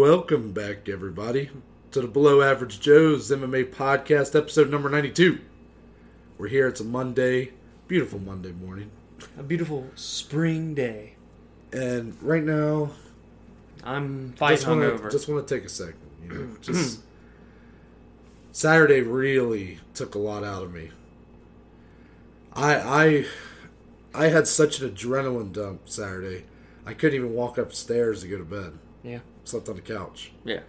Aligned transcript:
Welcome 0.00 0.52
back, 0.52 0.88
everybody, 0.88 1.50
to 1.90 2.00
the 2.00 2.08
Below 2.08 2.40
Average 2.40 2.80
Joe's 2.80 3.30
MMA 3.30 3.66
podcast, 3.66 4.34
episode 4.34 4.70
number 4.70 4.88
92. 4.88 5.38
We're 6.38 6.48
here. 6.48 6.68
It's 6.68 6.80
a 6.80 6.84
Monday, 6.84 7.52
beautiful 7.86 8.18
Monday 8.18 8.52
morning. 8.52 8.90
A 9.38 9.42
beautiful 9.42 9.88
spring 9.96 10.72
day. 10.72 11.16
And 11.74 12.16
right 12.22 12.42
now, 12.42 12.92
I'm 13.84 14.32
fighting 14.32 14.56
just 14.56 14.66
hungover. 14.66 15.02
to 15.02 15.10
just 15.10 15.28
want 15.28 15.46
to 15.46 15.54
take 15.54 15.66
a 15.66 15.68
second. 15.68 16.00
You 16.22 16.28
know, 16.30 16.48
just 16.62 17.00
Saturday 18.52 19.02
really 19.02 19.80
took 19.92 20.14
a 20.14 20.18
lot 20.18 20.44
out 20.44 20.62
of 20.62 20.72
me. 20.72 20.92
I 22.54 22.74
I 22.74 23.26
I 24.14 24.28
had 24.28 24.48
such 24.48 24.80
an 24.80 24.90
adrenaline 24.90 25.52
dump 25.52 25.90
Saturday. 25.90 26.46
I 26.86 26.94
couldn't 26.94 27.16
even 27.16 27.34
walk 27.34 27.58
upstairs 27.58 28.22
to 28.22 28.28
go 28.28 28.38
to 28.38 28.44
bed. 28.44 28.78
Yeah. 29.02 29.18
Slept 29.50 29.68
on 29.68 29.74
the 29.74 29.82
couch. 29.82 30.30
Yeah. 30.44 30.60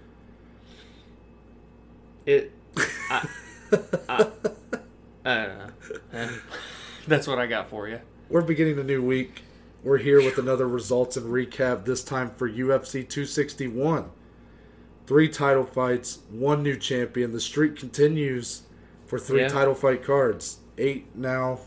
It. 2.25 2.51
I, 3.11 3.27
I, 4.09 4.27
I 5.23 5.35
don't 5.45 5.57
know. 5.59 6.29
That's 7.07 7.27
what 7.27 7.37
I 7.37 7.45
got 7.45 7.69
for 7.69 7.87
you. 7.87 7.99
We're 8.27 8.41
beginning 8.41 8.79
a 8.79 8.83
new 8.83 9.03
week. 9.03 9.43
We're 9.83 9.99
here 9.99 10.17
with 10.23 10.39
another 10.39 10.67
results 10.67 11.15
and 11.15 11.27
recap, 11.27 11.85
this 11.85 12.03
time 12.03 12.31
for 12.31 12.49
UFC 12.49 13.07
261. 13.07 14.09
Three 15.05 15.29
title 15.29 15.65
fights, 15.65 16.19
one 16.31 16.63
new 16.63 16.75
champion. 16.75 17.33
The 17.33 17.39
streak 17.41 17.75
continues 17.75 18.63
for 19.05 19.19
three 19.19 19.41
Yeah. 19.41 19.47
title 19.49 19.75
fight 19.75 20.03
cards. 20.03 20.57
Eight 20.79 21.15
now. 21.15 21.59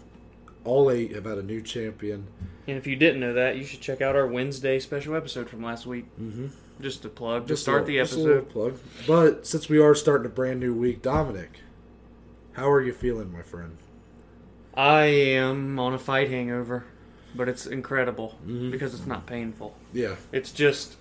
All 0.64 0.90
eight 0.90 1.14
have 1.14 1.26
had 1.26 1.38
a 1.38 1.42
new 1.44 1.60
champion. 1.62 2.26
And 2.66 2.76
if 2.76 2.88
you 2.88 2.96
didn't 2.96 3.20
know 3.20 3.34
that, 3.34 3.56
you 3.56 3.64
should 3.64 3.80
check 3.80 4.00
out 4.00 4.16
our 4.16 4.26
Wednesday 4.26 4.80
special 4.80 5.14
episode 5.14 5.48
from 5.48 5.62
last 5.62 5.86
week. 5.86 6.06
Mm-hmm. 6.20 6.46
Just 6.80 7.02
to 7.02 7.08
plug, 7.08 7.46
just 7.46 7.60
a 7.60 7.62
start 7.62 7.86
little- 7.86 7.86
the 7.86 7.98
just 8.02 8.16
a 8.16 8.20
episode. 8.20 8.48
plug. 8.50 8.78
But 9.06 9.46
since 9.46 9.68
we 9.68 9.78
are 9.78 9.94
starting 9.94 10.26
a 10.26 10.28
brand 10.30 10.60
new 10.60 10.74
week, 10.74 11.02
Dominic, 11.02 11.60
how 12.52 12.70
are 12.70 12.80
you 12.82 12.92
feeling, 12.92 13.32
my 13.32 13.42
friend? 13.42 13.76
I 14.74 15.04
am 15.04 15.78
on 15.78 15.94
a 15.94 15.98
fight 15.98 16.30
hangover, 16.30 16.84
but 17.34 17.48
it's 17.48 17.64
incredible 17.66 18.38
Mm-hmm. 18.44 18.70
because 18.72 18.92
it's 18.94 19.06
not 19.06 19.24
painful. 19.26 19.76
Yeah. 19.92 20.16
It's 20.32 20.50
just 20.50 20.96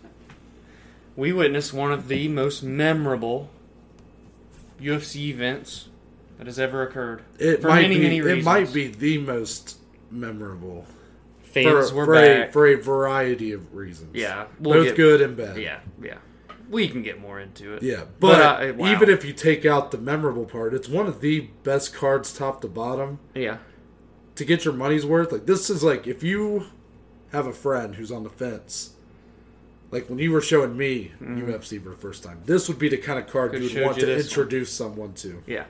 we 1.16 1.34
witnessed 1.34 1.74
one 1.74 1.92
of 1.92 2.08
the 2.08 2.28
most 2.28 2.62
memorable 2.64 3.50
UFC 4.80 5.30
events 5.30 5.90
that 6.38 6.48
has 6.48 6.60
ever 6.60 6.84
occurred. 6.84 7.24
It 7.40 7.62
For 7.62 7.68
might 7.70 7.84
many, 7.84 7.96
be 8.00 8.22
many 8.22 8.40
it 8.40 8.44
might 8.44 8.72
be 8.74 8.88
the 8.88 9.18
most 9.20 9.78
memorable. 10.12 10.86
Fans 11.54 11.90
for, 11.92 11.96
were 11.96 12.06
for 12.06 12.14
back. 12.16 12.50
A, 12.50 12.52
for 12.52 12.68
a 12.68 12.76
variety 12.76 13.52
of 13.52 13.74
reasons. 13.74 14.16
yeah, 14.16 14.46
we'll 14.60 14.76
Both 14.80 14.88
get- 14.88 14.96
good 14.98 15.22
and 15.22 15.38
bad. 15.38 15.58
Yeah, 15.58 15.80
yeah. 16.02 16.18
We 16.70 16.88
can 16.88 17.04
get 17.04 17.20
more 17.22 17.40
into 17.40 17.74
it. 17.76 17.84
Yeah, 17.84 18.06
But, 18.20 18.38
but, 18.60 18.70
uh, 18.70 18.74
wow. 18.74 18.92
even 18.92 19.10
if 19.10 19.24
you 19.24 19.34
take 19.34 19.64
out 19.66 19.92
the 19.92 19.98
memorable 20.00 20.46
part, 20.46 20.74
it's 20.74 20.90
one 20.90 21.06
of 21.06 21.22
the 21.22 21.42
best 21.64 21.94
cards 21.94 22.34
top 22.34 22.62
to 22.62 22.68
bottom 22.68 23.20
Yeah, 23.36 23.58
to 24.36 24.46
get 24.46 24.66
your 24.66 24.74
money's 24.74 25.06
worth. 25.06 25.32
Like 25.32 25.46
this 25.46 25.70
is 25.70 25.84
like 25.84 26.08
if 26.08 26.24
you 26.24 26.66
have 27.32 27.46
a 27.46 27.54
friend 27.54 27.94
who's 27.96 28.12
on 28.12 28.24
the 28.24 28.30
fence, 28.30 28.94
like 29.92 30.10
when 30.10 30.18
you 30.18 30.32
were 30.32 30.42
showing 30.42 30.76
me 30.76 31.12
UFC 31.22 31.84
for 31.84 31.90
the 31.90 31.96
first 31.96 32.24
time, 32.24 32.42
this 32.46 32.68
would 32.68 32.80
be 32.80 32.90
the 32.90 32.98
kind 32.98 33.20
of 33.20 33.28
card 33.28 33.52
Could've 33.52 33.70
you 33.72 33.76
would 33.80 33.86
want 33.86 33.98
you 33.98 34.06
to 34.08 34.18
introduce 34.20 34.72
someone 34.72 35.14
to 35.16 35.44
yeah. 35.46 35.66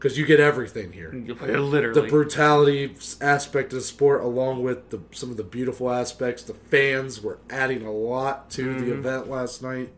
Because 0.00 0.16
you 0.18 0.24
get 0.24 0.40
everything 0.40 0.92
here. 0.92 1.12
Literally. 1.12 1.92
The 2.00 2.08
brutality 2.08 2.94
aspect 3.20 3.72
of 3.74 3.78
the 3.80 3.84
sport, 3.84 4.22
along 4.22 4.62
with 4.62 4.88
the, 4.88 5.00
some 5.12 5.30
of 5.30 5.36
the 5.36 5.44
beautiful 5.44 5.90
aspects, 5.90 6.42
the 6.42 6.54
fans 6.54 7.20
were 7.20 7.38
adding 7.50 7.84
a 7.84 7.92
lot 7.92 8.48
to 8.52 8.66
Mm-hmm. 8.68 8.84
the 8.86 8.92
event 8.94 9.28
last 9.28 9.62
night. 9.62 9.90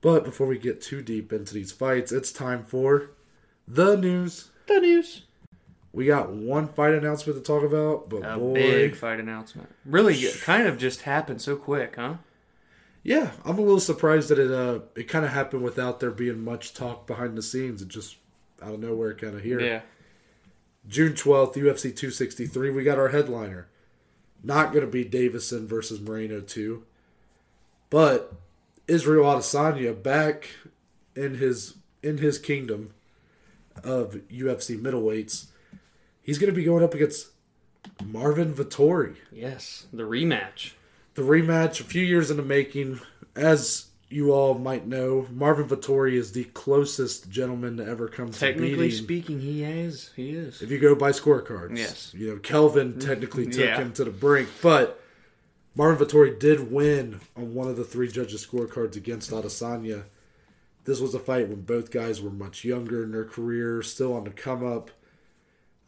But 0.00 0.24
before 0.24 0.46
we 0.46 0.58
get 0.58 0.82
too 0.82 1.00
deep 1.00 1.32
into 1.32 1.54
these 1.54 1.72
fights, 1.72 2.12
it's 2.12 2.30
time 2.30 2.64
for 2.64 3.10
the 3.66 3.96
news. 3.96 4.50
the 4.66 4.80
news. 4.80 5.22
We 5.92 6.06
got 6.06 6.30
one 6.30 6.68
fight 6.68 6.92
announcement 6.92 7.38
to 7.38 7.42
talk 7.42 7.62
about, 7.62 8.10
but 8.10 8.18
A 8.28 8.36
boy, 8.36 8.54
big 8.54 8.96
fight 8.96 9.20
announcement. 9.20 9.68
Really, 9.86 10.14
it 10.16 10.40
kind 10.42 10.66
of 10.66 10.76
just 10.76 11.02
happened 11.02 11.40
so 11.40 11.56
quick, 11.56 11.94
huh? 11.96 12.16
yeah, 13.02 13.30
I'm 13.44 13.58
a 13.58 13.62
little 13.62 13.80
surprised 13.80 14.28
that 14.30 14.38
it 14.38 14.50
uh 14.50 14.80
it 14.96 15.04
kind 15.08 15.24
of 15.24 15.30
happened 15.30 15.62
without 15.62 16.00
there 16.00 16.10
being 16.10 16.42
much 16.44 16.74
talk 16.74 17.06
behind 17.06 17.38
the 17.38 17.42
scenes. 17.42 17.80
It 17.80 17.88
just 17.88 18.16
out 18.62 18.74
of 18.74 18.80
nowhere, 18.80 19.14
kind 19.14 19.36
of 19.36 19.42
here. 19.42 19.60
Yeah. 19.60 19.80
June 20.86 21.14
12th, 21.14 21.54
UFC 21.54 21.94
263. 21.96 22.70
We 22.70 22.84
got 22.84 22.98
our 22.98 23.08
headliner. 23.08 23.68
Not 24.42 24.72
going 24.72 24.84
to 24.84 24.90
be 24.90 25.04
Deiveson 25.04 25.66
versus 25.66 26.00
Moreno 26.00 26.40
2. 26.40 26.84
But 27.88 28.34
Israel 28.86 29.24
Adesanya 29.24 30.00
back 30.02 30.50
in 31.16 31.36
his 31.36 31.76
in 32.02 32.18
his 32.18 32.38
kingdom 32.38 32.92
of 33.82 34.20
UFC 34.30 34.78
middleweights. 34.78 35.46
He's 36.22 36.38
going 36.38 36.52
to 36.52 36.56
be 36.56 36.64
going 36.64 36.84
up 36.84 36.94
against 36.94 37.28
Marvin 38.04 38.54
Vettori. 38.54 39.16
Yes, 39.32 39.86
the 39.92 40.02
rematch. 40.02 40.72
The 41.14 41.22
rematch, 41.22 41.80
a 41.80 41.84
few 41.84 42.02
years 42.02 42.30
in 42.30 42.36
the 42.36 42.42
making. 42.42 43.00
As 43.34 43.86
you 44.08 44.32
all 44.32 44.54
might 44.54 44.86
know, 44.86 45.26
Marvin 45.32 45.66
Vettori 45.66 46.12
is 46.14 46.32
the 46.32 46.44
closest 46.44 47.30
gentleman 47.30 47.76
to 47.78 47.86
ever 47.86 48.08
come 48.08 48.30
to 48.30 48.38
Technically 48.38 48.88
beating 48.88 49.04
speaking, 49.04 49.40
he 49.40 49.64
is. 49.64 50.10
He 50.14 50.30
is. 50.30 50.62
if 50.62 50.70
you 50.70 50.78
go 50.78 50.94
by 50.94 51.10
scorecards. 51.10 51.76
Yes. 51.76 52.12
You 52.14 52.28
know, 52.30 52.38
Kelvin 52.38 52.98
technically 52.98 53.46
took 53.46 53.64
Yeah. 53.64 53.78
him 53.78 53.92
to 53.94 54.04
the 54.04 54.10
brink, 54.10 54.48
but 54.62 55.00
Marvin 55.74 56.06
Vettori 56.06 56.38
did 56.38 56.70
win 56.70 57.20
on 57.36 57.54
one 57.54 57.68
of 57.68 57.76
the 57.76 57.84
three 57.84 58.08
judges' 58.08 58.46
scorecards 58.46 58.96
against 58.96 59.30
Adesanya. 59.30 60.04
This 60.84 61.00
was 61.00 61.14
a 61.14 61.18
fight 61.18 61.48
when 61.48 61.62
both 61.62 61.90
guys 61.90 62.20
were 62.20 62.30
much 62.30 62.64
younger 62.64 63.02
in 63.02 63.10
their 63.12 63.24
career, 63.24 63.82
still 63.82 64.12
on 64.14 64.24
the 64.24 64.30
come 64.30 64.64
up. 64.64 64.90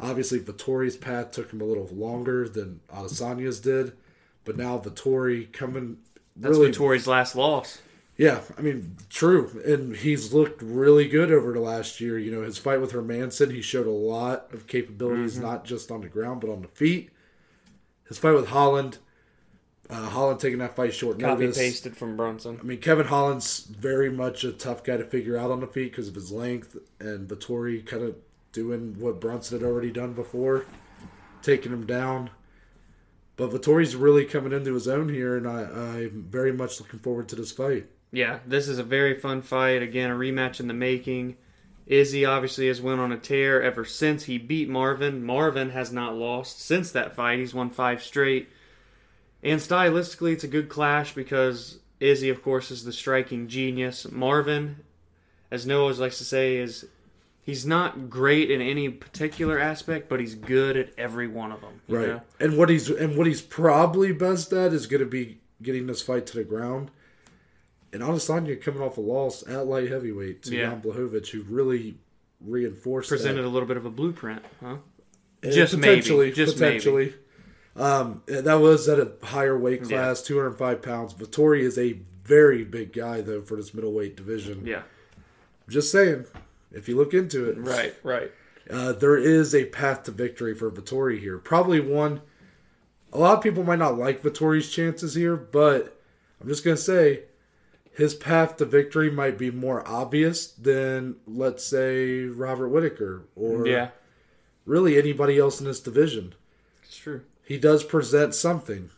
Obviously, 0.01 0.41
Vettori's 0.41 0.97
path 0.97 1.31
took 1.31 1.53
him 1.53 1.61
a 1.61 1.65
little 1.65 1.89
longer 1.93 2.49
than 2.49 2.81
Adesanya's 2.93 3.61
did, 3.61 3.93
but 4.45 4.57
now 4.57 4.79
Vettori 4.79 5.51
coming 5.53 5.99
That's 6.35 6.57
really 6.57 6.71
Vettori's 6.73 7.07
last 7.07 7.37
loss. 7.37 7.79
Yeah, 8.19 8.41
I 8.57 8.63
mean, 8.63 8.97
true. 9.11 9.61
And 9.67 9.95
he's 9.95 10.33
looked 10.33 10.63
really 10.63 11.07
good 11.07 11.31
over 11.31 11.53
the 11.53 11.61
last 11.61 12.01
year. 12.01 12.19
You 12.19 12.31
know, 12.33 12.43
his 12.43 12.57
fight 12.57 12.81
with 12.81 12.93
Hermansson, 12.93 13.51
he 13.53 13.61
showed 13.61 13.87
a 13.87 13.91
lot 13.91 14.53
of 14.55 14.67
capabilities, 14.67 15.35
Mm-hmm. 15.35 15.43
not 15.45 15.65
just 15.67 15.91
on 15.91 16.01
the 16.01 16.09
ground, 16.09 16.41
but 16.41 16.51
on 16.51 16.63
the 16.63 16.69
feet. 16.69 17.11
His 18.09 18.17
fight 18.19 18.33
with 18.35 18.49
Holland, 18.49 18.99
uh, 19.91 20.09
Holland 20.09 20.41
taking 20.41 20.61
that 20.61 20.77
fight 20.77 20.95
short 20.95 21.19
Copy 21.21 21.43
notice. 21.43 21.59
pasted 21.59 21.97
from 21.97 22.17
Brunson. 22.17 22.59
I 22.59 22.63
mean, 22.65 22.79
Kevin 22.81 23.07
Holland's 23.07 23.61
very 23.65 24.11
much 24.11 24.45
a 24.45 24.53
tough 24.53 24.83
guy 24.83 24.97
to 24.97 25.05
figure 25.05 25.37
out 25.37 25.51
on 25.51 25.61
the 25.61 25.67
feet 25.67 25.91
because 25.93 26.09
of 26.09 26.15
his 26.15 26.33
length, 26.33 26.77
and 27.01 27.29
Vettori 27.29 27.85
kind 27.85 28.03
of 28.03 28.15
doing 28.53 28.99
what 28.99 29.21
Brunson 29.21 29.59
had 29.61 29.67
already 29.69 29.91
done 29.91 30.15
before, 30.15 30.65
taking 31.43 31.73
him 31.73 31.85
down. 31.85 32.31
But 33.37 33.51
Vettori's 33.51 33.95
really 33.95 34.25
coming 34.25 34.53
into 34.53 34.73
his 34.73 34.89
own 34.89 35.11
here, 35.11 35.37
and 35.37 35.47
I, 35.47 35.65
I'm 35.65 36.27
very 36.31 36.53
much 36.53 36.81
looking 36.81 37.01
forward 37.01 37.29
to 37.29 37.37
this 37.37 37.53
fight. 37.53 37.89
Yeah, 38.17 38.39
this 38.47 38.67
is 38.67 38.79
a 38.79 38.83
very 38.83 39.21
fun 39.21 39.43
fight. 39.43 39.83
Again, 39.83 40.11
a 40.11 40.15
rematch 40.15 40.59
in 40.59 40.69
the 40.69 40.73
making. 40.75 41.37
Izzy 41.87 42.25
obviously 42.25 42.67
has 42.69 42.81
went 42.81 42.99
on 42.99 43.13
a 43.13 43.19
tear 43.19 43.63
ever 43.63 43.85
since 43.85 44.25
he 44.25 44.39
beat 44.39 44.71
Marvin. 44.71 45.23
Marvin 45.23 45.69
has 45.71 45.93
not 45.93 46.17
lost 46.17 46.59
since 46.59 46.91
that 46.93 47.15
fight. 47.15 47.41
He's 47.41 47.53
won 47.53 47.69
five 47.69 48.03
straight. 48.03 48.49
And 49.43 49.61
stylistically, 49.61 50.33
it's 50.33 50.45
a 50.45 50.49
good 50.49 50.71
clash 50.71 51.15
because 51.15 51.79
Izzy, 52.01 52.31
of 52.31 52.43
course, 52.43 52.71
is 52.71 52.85
the 52.85 52.93
striking 52.93 53.49
genius. 53.49 54.11
Marvin, 54.11 54.77
as 55.51 55.67
Noah 55.67 55.93
likes 55.93 56.17
to 56.17 56.25
say, 56.25 56.57
is 56.57 56.87
he's 57.43 57.67
not 57.67 58.09
great 58.09 58.51
in 58.51 58.63
any 58.63 58.89
particular 58.89 59.59
aspect, 59.59 60.09
but 60.09 60.21
he's 60.21 60.35
good 60.35 60.79
at 60.79 60.89
every 60.97 61.29
one 61.29 61.53
of 61.53 61.61
them. 61.61 61.83
you 61.87 61.99
Right. 61.99 62.09
know? 62.09 62.23
And 62.41 62.57
what 62.57 62.71
he's 62.71 62.89
and 62.89 63.19
what 63.19 63.27
he's 63.27 63.43
probably 63.43 64.13
best 64.13 64.55
at 64.55 64.73
is 64.73 64.87
going 64.87 65.01
to 65.01 65.07
be 65.07 65.37
getting 65.61 65.87
this 65.87 66.01
fight 66.01 66.25
to 66.29 66.37
the 66.39 66.45
ground. 66.45 66.91
And 67.93 68.03
Adesanya 68.03 68.61
coming 68.61 68.83
off 68.83 68.99
a 68.99 69.01
loss 69.01 69.47
at 69.49 69.67
light 69.67 69.91
heavyweight 69.91 70.43
to 70.45 70.55
Yeah. 70.57 70.71
Jan 70.71 70.83
Blachowicz, 70.83 71.29
who 71.29 71.43
really 71.43 71.97
reinforced 72.41 73.09
Presented 73.09 73.43
that. 73.43 73.49
a 73.49 73.51
little 73.51 73.69
bit 73.69 73.77
of 73.77 73.87
a 73.87 73.91
blueprint, 73.91 74.43
huh? 74.61 74.77
And 75.43 75.53
just 75.53 75.75
potentially, 75.75 76.27
maybe, 76.27 76.37
just 76.37 76.55
potentially. 76.55 77.15
Um, 77.77 78.23
and 78.29 78.47
that 78.47 78.55
was 78.61 78.89
at 78.89 78.99
a 78.99 79.13
higher 79.23 79.57
weight 79.57 79.85
class, 79.85 80.23
205 80.23 80.83
pounds. 80.83 81.15
Vettori 81.15 81.61
is 81.61 81.79
a 81.79 81.99
very 82.25 82.65
big 82.65 82.93
guy 82.93 83.21
though 83.21 83.43
for 83.43 83.57
this 83.57 83.73
middleweight 83.73 84.17
division. 84.17 84.67
Yeah. 84.67 84.83
Just 85.69 85.91
saying, 85.93 86.25
if 86.73 86.89
you 86.89 86.97
look 86.97 87.15
into 87.15 87.49
it, 87.49 87.57
Right, 87.59 87.95
right. 88.03 88.33
uh, 88.71 88.93
there 88.93 89.17
is 89.17 89.55
a 89.55 89.67
path 89.67 90.05
to 90.05 90.11
victory 90.11 90.55
for 90.55 90.71
Vettori 90.71 91.19
here. 91.21 91.39
Probably 91.39 91.81
one. 91.81 92.21
A 93.13 93.19
lot 93.19 93.37
of 93.39 93.43
people 93.43 93.63
might 93.63 93.79
not 93.79 93.97
like 93.99 94.23
Vettori's 94.23 94.71
chances 94.71 95.15
here, 95.15 95.37
but 95.37 96.01
I'm 96.41 96.49
just 96.49 96.65
gonna 96.65 96.77
say 96.77 97.25
his 97.97 98.15
path 98.15 98.57
to 98.59 98.65
victory 98.67 99.11
might 99.11 99.39
be 99.39 99.51
more 99.51 99.87
obvious 99.89 100.49
than, 100.49 101.17
let's 101.27 101.65
say, 101.65 102.25
Robert 102.25 102.69
Whitaker 102.69 103.23
or 103.35 103.67
Yeah, 103.67 103.89
really 104.67 104.99
anybody 104.99 105.39
else 105.39 105.61
in 105.61 105.67
this 105.67 105.81
division. 105.81 106.35
it's 106.83 106.97
true. 106.97 107.23
He 107.45 107.57
does 107.59 107.85
present 107.85 108.35
something. 108.35 108.91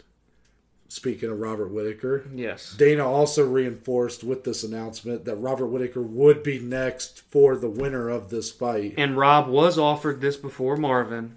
Speaking 0.90 1.28
of 1.30 1.38
Robert 1.38 1.70
Whitaker, 1.70 2.24
Yes. 2.34 2.74
Dana 2.76 3.06
also 3.06 3.46
reinforced 3.46 4.24
with 4.24 4.44
this 4.44 4.64
announcement 4.64 5.26
that 5.26 5.36
Robert 5.36 5.66
Whitaker 5.66 6.00
would 6.00 6.42
be 6.42 6.58
next 6.58 7.20
for 7.30 7.56
the 7.56 7.68
winner 7.68 8.08
of 8.08 8.30
this 8.30 8.50
fight. 8.50 8.94
And 8.96 9.16
Rob 9.18 9.48
was 9.48 9.78
offered 9.78 10.22
this 10.22 10.36
before 10.38 10.78
Marvin, 10.78 11.36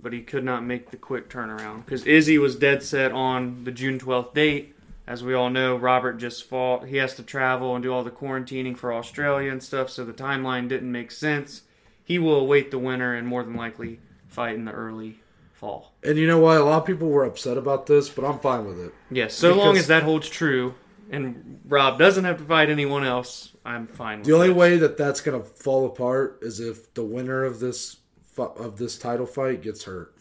but 0.00 0.12
he 0.12 0.20
could 0.22 0.44
not 0.44 0.64
make 0.64 0.92
the 0.92 0.96
quick 0.96 1.28
turnaround 1.28 1.84
because 1.84 2.06
Izzy 2.06 2.38
was 2.38 2.54
dead 2.54 2.84
set 2.84 3.10
on 3.10 3.64
the 3.64 3.72
June 3.72 3.98
12th 3.98 4.34
date. 4.34 4.71
As 5.06 5.24
we 5.24 5.34
all 5.34 5.50
know, 5.50 5.76
Robert 5.76 6.14
just 6.14 6.48
fought. 6.48 6.86
He 6.86 6.98
has 6.98 7.14
to 7.16 7.22
travel 7.22 7.74
and 7.74 7.82
do 7.82 7.92
all 7.92 8.04
the 8.04 8.10
quarantining 8.10 8.76
for 8.76 8.92
Australia 8.92 9.50
and 9.50 9.62
stuff, 9.62 9.90
so 9.90 10.04
the 10.04 10.12
timeline 10.12 10.68
didn't 10.68 10.92
make 10.92 11.10
sense. 11.10 11.62
He 12.04 12.18
will 12.18 12.38
await 12.38 12.70
the 12.70 12.78
winner 12.78 13.14
and 13.14 13.26
more 13.26 13.42
than 13.42 13.54
likely 13.56 14.00
fight 14.28 14.54
in 14.54 14.64
the 14.64 14.72
early 14.72 15.20
fall. 15.52 15.92
And 16.02 16.18
you 16.18 16.26
know 16.26 16.38
why? 16.38 16.56
A 16.56 16.64
lot 16.64 16.82
of 16.82 16.86
people 16.86 17.08
were 17.08 17.24
upset 17.24 17.56
about 17.56 17.86
this, 17.86 18.08
but 18.08 18.24
I'm 18.24 18.38
fine 18.38 18.64
with 18.64 18.78
it. 18.78 18.94
Yes, 19.10 19.34
so 19.34 19.54
long 19.54 19.76
as 19.76 19.88
that 19.88 20.02
holds 20.02 20.28
true 20.28 20.74
and 21.12 21.60
Rob 21.66 21.98
doesn't 21.98 22.24
have 22.24 22.38
to 22.38 22.44
fight 22.44 22.70
anyone 22.70 23.04
else, 23.04 23.52
I'm 23.64 23.86
fine 23.86 24.18
with 24.18 24.26
The 24.26 24.32
only 24.34 24.48
this. 24.48 24.56
way 24.56 24.76
that 24.78 24.96
that's 24.96 25.20
going 25.20 25.40
to 25.40 25.46
fall 25.46 25.86
apart 25.86 26.38
is 26.42 26.58
if 26.58 26.92
the 26.94 27.04
winner 27.04 27.44
of 27.44 27.60
this 27.60 27.98
of 28.38 28.78
this 28.78 28.96
title 28.96 29.26
fight 29.26 29.60
gets 29.60 29.84
hurt. 29.84 30.11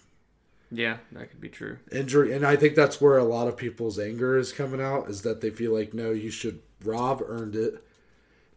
Yeah, 0.72 0.98
that 1.12 1.30
could 1.30 1.42
be 1.42 1.50
true. 1.50 1.78
Injury, 1.92 2.34
and 2.34 2.46
I 2.46 2.56
think 2.56 2.76
that's 2.76 3.02
where 3.02 3.18
a 3.18 3.24
lot 3.26 3.48
of 3.48 3.58
people's 3.58 4.00
anger 4.00 4.38
is 4.38 4.54
coming 4.54 4.82
out 4.82 5.10
is 5.10 5.22
that 5.24 5.42
they 5.42 5.50
feel 5.50 5.74
like 5.74 5.94
no, 5.94 6.12
you 6.12 6.32
should. 6.32 6.62
Rob 6.84 7.22
earned 7.28 7.56
it. 7.56 7.84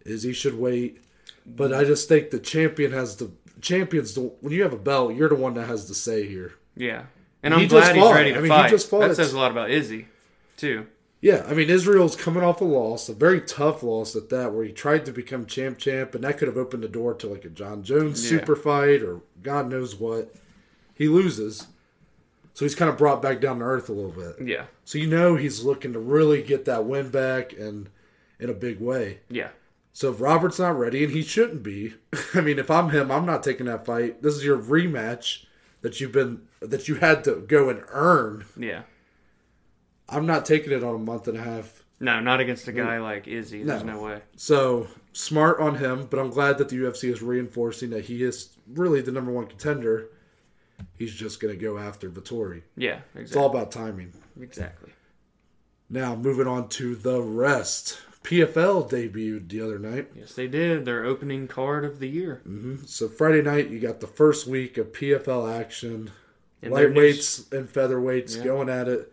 Izzy 0.07 0.33
should 0.33 0.59
wait. 0.59 1.03
But 1.45 1.75
I 1.75 1.85
just 1.85 2.09
think 2.09 2.31
the 2.31 2.39
champion 2.39 2.93
has 2.93 3.17
the 3.17 3.31
champions. 3.61 4.15
The, 4.15 4.23
when 4.41 4.53
you 4.53 4.63
have 4.63 4.73
a 4.73 4.79
belt, 4.79 5.15
you're 5.15 5.29
the 5.29 5.35
one 5.35 5.55
that 5.55 5.67
has 5.67 5.89
the 5.89 5.95
say 5.95 6.27
here. 6.27 6.55
Yeah. 6.77 7.05
And 7.43 7.53
I'm 7.53 7.69
glad 7.69 7.95
he's 7.95 8.11
ready 8.11 8.33
to 8.33 8.39
I 8.39 8.41
mean, 8.41 8.65
he 8.65 8.71
just 8.71 8.89
fought. 8.89 9.01
That 9.01 9.17
says 9.17 9.35
a 9.35 9.39
lot 9.39 9.51
about 9.51 9.71
Izzy, 9.71 10.07
too. 10.57 10.87
Yeah, 11.21 11.47
I 11.49 11.55
mean 11.55 11.71
Israel's 11.71 12.17
coming 12.17 12.43
off 12.43 12.61
a 12.61 12.65
loss, 12.65 13.09
a 13.09 13.15
very 13.15 13.41
tough 13.41 13.83
loss 13.83 14.15
at 14.15 14.29
that, 14.29 14.53
where 14.53 14.63
he 14.63 14.73
tried 14.73 15.07
to 15.07 15.13
become 15.13 15.47
champ 15.47 15.79
champ, 15.79 16.15
and 16.15 16.23
that 16.23 16.37
could 16.37 16.49
have 16.49 16.59
opened 16.59 16.83
the 16.83 16.89
door 16.89 17.15
to 17.15 17.27
like 17.27 17.47
a 17.47 17.49
Jon 17.49 17.83
Jones 17.83 18.23
Yeah. 18.23 18.39
super 18.41 18.55
fight 18.55 19.03
or 19.03 19.23
God 19.43 19.71
knows 19.71 19.95
what. 19.95 20.35
He 20.95 21.09
loses, 21.09 21.67
so 22.55 22.65
he's 22.65 22.75
kind 22.75 22.89
of 22.89 22.97
brought 22.97 23.21
back 23.21 23.41
down 23.41 23.59
to 23.59 23.65
earth 23.65 23.89
a 23.89 23.93
little 23.93 24.13
bit. 24.13 24.37
Yeah. 24.47 24.67
So 24.85 24.97
you 24.99 25.09
know 25.09 25.35
he's 25.35 25.65
looking 25.65 25.93
to 25.93 25.99
really 25.99 26.43
get 26.43 26.65
that 26.65 26.85
win 26.85 27.11
back 27.11 27.53
and 27.53 27.91
in 28.39 28.49
a 28.49 28.55
big 28.55 28.81
way. 28.81 29.21
Yeah. 29.29 29.49
So 29.93 30.11
if 30.13 30.21
Robert's 30.21 30.59
not 30.59 30.79
ready, 30.79 31.05
and 31.05 31.13
he 31.13 31.23
shouldn't 31.23 31.63
be, 31.63 31.95
I 32.35 32.41
mean, 32.41 32.59
if 32.59 32.71
I'm 32.71 32.91
him, 32.91 33.11
I'm 33.11 33.27
not 33.27 33.43
taking 33.43 33.67
that 33.67 33.85
fight. 33.85 34.23
This 34.23 34.35
is 34.35 34.45
your 34.45 34.59
rematch 34.59 35.47
that 35.83 36.01
you've 36.01 36.13
been 36.13 36.43
that 36.61 36.89
you 36.89 36.95
had 36.97 37.25
to 37.25 37.45
go 37.47 37.69
and 37.69 37.83
earn. 37.89 38.45
Yeah. 38.57 38.83
I'm 40.09 40.27
not 40.27 40.47
taking 40.47 40.73
it 40.73 40.85
on 40.85 40.95
a 40.95 40.99
month 40.99 41.29
and 41.29 41.37
a 41.37 41.43
half. 41.43 41.83
No, 42.01 42.21
not 42.21 42.41
against 42.41 42.69
a 42.69 42.73
mm. 42.73 42.77
guy 42.77 42.99
like 42.99 43.27
Izzy. 43.27 43.63
There's 43.63 43.83
No. 43.85 43.95
no, 43.95 44.03
way. 44.03 44.23
So 44.37 44.89
smart 45.13 45.61
on 45.61 45.77
him, 45.77 46.07
but 46.11 46.19
I'm 46.19 46.31
glad 46.31 46.59
that 46.59 46.69
the 46.69 46.77
UFC 46.77 47.11
is 47.13 47.23
reinforcing 47.23 47.91
that 47.91 48.05
he 48.05 48.23
is 48.23 48.57
really 48.69 49.01
the 49.01 49.13
number 49.13 49.33
one 49.33 49.47
contender. 49.47 50.11
He's 50.97 51.15
just 51.15 51.41
going 51.41 51.55
to 51.57 51.61
go 51.61 51.79
after 51.79 52.09
Vettori. 52.09 52.63
Yeah, 52.77 53.01
It's 53.15 53.35
all 53.37 53.51
about 53.51 53.73
timing. 53.73 54.13
Exactly. 54.41 54.91
Now 55.91 56.15
moving 56.17 56.47
on 56.47 56.69
to 56.71 56.95
the 56.95 57.21
rest. 57.23 57.99
PFL 58.23 58.89
debuted 58.91 59.49
the 59.51 59.61
other 59.61 59.79
night. 59.79 60.11
Yes, 60.17 60.33
they 60.35 60.49
did. 60.49 60.85
Their 60.87 61.05
opening 61.05 61.47
card 61.47 61.85
of 61.85 61.99
the 61.99 62.09
year. 62.09 62.41
So 62.87 63.07
Friday 63.09 63.43
night 63.43 63.69
you 63.69 63.79
got 63.79 64.01
the 64.01 64.07
first 64.07 64.47
week 64.47 64.79
of 64.79 64.93
PFL 64.93 65.53
action. 65.53 66.11
And 66.63 66.73
Lightweights 66.73 67.53
and 67.53 67.69
featherweights 67.69 68.39
Yeah. 68.39 68.45
going 68.45 68.69
at 68.71 68.89
it. 68.89 69.13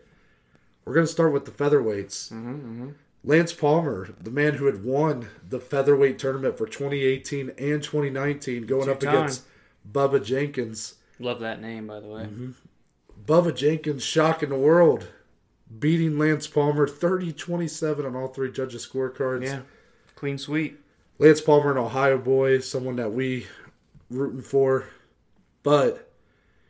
We're 0.86 0.94
going 0.94 1.06
to 1.06 1.12
start 1.12 1.32
with 1.34 1.44
the 1.44 1.50
featherweights. 1.50 2.32
Mm-hmm, 2.32 2.88
Lance 3.22 3.52
Palmer, 3.52 4.08
the 4.20 4.30
man 4.30 4.54
who 4.54 4.64
had 4.66 4.82
won 4.82 5.28
the 5.48 5.60
featherweight 5.60 6.18
tournament 6.18 6.56
for 6.56 6.66
2018 6.66 7.50
and 7.58 7.82
2019, 7.82 8.64
going 8.66 8.88
up 8.88 8.98
Two-time. 8.98 9.14
against 9.16 9.42
Bubba 9.92 10.24
Jenkins. 10.24 10.94
Love 11.18 11.40
that 11.40 11.60
name, 11.60 11.86
by 11.86 12.00
the 12.00 12.08
way. 12.08 12.22
Mm-hmm. 12.22 12.50
Bubba 13.24 13.54
Jenkins 13.54 14.02
shocking 14.02 14.48
the 14.48 14.56
world, 14.56 15.08
beating 15.78 16.18
Lance 16.18 16.46
Palmer 16.46 16.86
30 16.86 17.32
27 17.32 18.04
on 18.04 18.16
all 18.16 18.28
three 18.28 18.50
judges' 18.50 18.86
scorecards. 18.86 19.44
Yeah. 19.44 19.60
Clean 20.14 20.38
sweep. 20.38 20.82
Lance 21.18 21.40
Palmer, 21.40 21.72
an 21.72 21.78
Ohio 21.78 22.18
boy, 22.18 22.58
someone 22.60 22.96
that 22.96 23.12
we 23.12 23.46
rooting 24.10 24.42
for, 24.42 24.86
but 25.62 26.10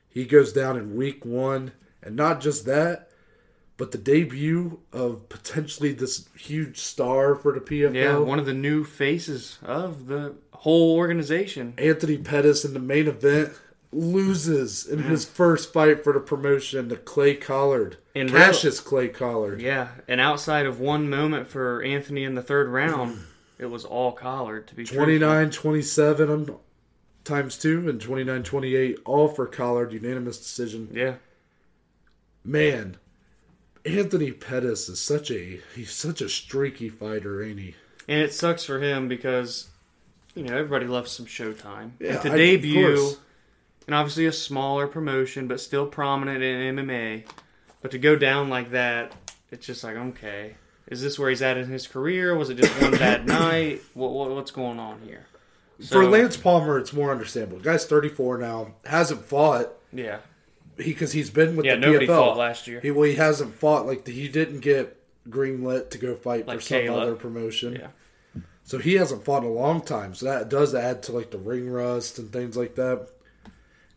he 0.08 0.24
goes 0.26 0.52
down 0.52 0.76
in 0.76 0.96
week 0.96 1.24
one, 1.24 1.72
and 2.02 2.16
not 2.16 2.40
just 2.40 2.66
that, 2.66 3.08
but 3.78 3.92
the 3.92 3.98
debut 3.98 4.80
of 4.92 5.28
potentially 5.28 5.92
this 5.92 6.28
huge 6.36 6.78
star 6.78 7.34
for 7.34 7.52
the 7.52 7.60
PFL. 7.60 7.94
Yeah, 7.94 8.18
one 8.18 8.38
of 8.38 8.46
the 8.46 8.52
new 8.52 8.84
faces 8.84 9.58
of 9.62 10.06
the 10.06 10.34
whole 10.52 10.96
organization. 10.96 11.74
Anthony 11.78 12.18
Pettis 12.18 12.64
in 12.64 12.74
the 12.74 12.80
main 12.80 13.08
event 13.08 13.52
loses 13.92 14.86
in 14.86 15.00
his 15.02 15.24
first 15.24 15.72
fight 15.72 16.02
for 16.02 16.12
the 16.12 16.20
promotion 16.20 16.88
to 16.88 16.96
Clay 16.96 17.34
Collard. 17.34 17.98
In 18.14 18.28
Cassius 18.28 18.80
Clay 18.80 19.08
Collard. 19.08 19.60
Yeah, 19.60 19.88
and 20.08 20.20
outside 20.20 20.66
of 20.66 20.80
one 20.80 21.08
moment 21.10 21.46
for 21.48 21.82
Anthony 21.82 22.24
in 22.24 22.34
the 22.34 22.42
third 22.42 22.68
round, 22.68 23.18
it 23.58 23.66
was 23.66 23.84
all 23.84 24.12
Collard 24.12 24.66
to 24.68 24.74
be 24.74 24.84
truthful. 24.84 25.04
29 25.04 25.50
27 25.50 26.30
um, 26.30 26.56
times 27.24 27.56
two 27.58 27.88
and 27.88 28.00
29 28.00 28.42
28 28.42 28.98
all 29.04 29.28
for 29.28 29.46
Collard 29.46 29.92
unanimous 29.92 30.38
decision. 30.38 30.88
Yeah, 30.92 31.14
Man, 32.44 32.96
Anthony 33.84 34.32
Pettis 34.32 34.88
is 34.88 35.00
such 35.00 35.30
a 35.30 35.60
he's 35.74 35.92
such 35.92 36.20
a 36.20 36.28
streaky 36.28 36.88
fighter, 36.88 37.42
ain't 37.42 37.60
he? 37.60 37.74
and 38.08 38.20
it 38.20 38.34
sucks 38.34 38.64
for 38.64 38.80
him 38.80 39.06
because 39.06 39.68
you 40.34 40.42
know 40.42 40.56
everybody 40.56 40.86
loves 40.86 41.12
some 41.12 41.26
showtime. 41.26 41.92
Yeah, 42.00 42.14
and 42.14 42.22
to 42.22 42.32
I- 42.32 42.36
debut. 42.36 43.12
And 43.86 43.94
obviously 43.94 44.26
a 44.26 44.32
smaller 44.32 44.86
promotion, 44.86 45.48
but 45.48 45.60
still 45.60 45.86
prominent 45.86 46.42
in 46.42 46.76
MMA, 46.76 47.24
but 47.80 47.90
to 47.90 47.98
go 47.98 48.16
down 48.16 48.48
like 48.48 48.70
that, 48.70 49.12
it's 49.50 49.66
just 49.66 49.82
like 49.84 49.96
okay, 49.96 50.54
is 50.88 51.02
this 51.02 51.18
where 51.18 51.30
he's 51.30 51.42
at 51.42 51.56
in 51.56 51.68
his 51.68 51.86
career? 51.86 52.36
Was 52.36 52.50
it 52.50 52.54
just 52.56 52.80
one 52.80 52.92
bad 52.92 53.26
night? 53.26 53.82
What, 53.94 54.12
what 54.12 54.30
what's 54.30 54.50
going 54.50 54.78
on 54.78 55.00
here? 55.04 55.26
For 55.88 56.04
Lance 56.04 56.36
Palmer, 56.36 56.78
it's 56.78 56.92
more 56.92 57.10
understandable. 57.10 57.58
The 57.58 57.64
guy's 57.64 57.84
34 57.86 58.38
now, 58.38 58.74
hasn't 58.84 59.24
fought 59.24 59.68
yeah, 59.92 60.18
because 60.76 61.10
he's 61.12 61.28
been 61.30 61.56
with 61.56 61.66
yeah, 61.66 61.74
the 61.74 61.80
nobody 61.80 62.06
PFL. 62.06 62.16
fought 62.16 62.36
last 62.36 62.68
year. 62.68 62.80
He, 62.80 62.90
well, 62.92 63.08
he 63.08 63.16
hasn't 63.16 63.54
fought 63.56 63.86
like 63.86 64.06
he 64.06 64.28
didn't 64.28 64.60
get 64.60 64.96
greenlit 65.28 65.90
to 65.90 65.98
go 65.98 66.14
fight 66.14 66.46
Like 66.46 66.58
for 66.58 66.62
some 66.62 66.78
Kayla. 66.78 67.00
other 67.00 67.14
promotion. 67.16 67.74
Yeah. 67.74 68.42
So 68.64 68.78
he 68.78 68.94
hasn't 68.94 69.24
fought 69.24 69.42
in 69.42 69.48
a 69.50 69.52
long 69.52 69.80
time. 69.80 70.14
So 70.14 70.26
that 70.26 70.48
does 70.48 70.72
add 70.74 71.02
to 71.04 71.12
like 71.12 71.30
the 71.32 71.38
ring 71.38 71.68
rust 71.68 72.18
and 72.20 72.32
things 72.32 72.56
like 72.56 72.76
that. 72.76 73.08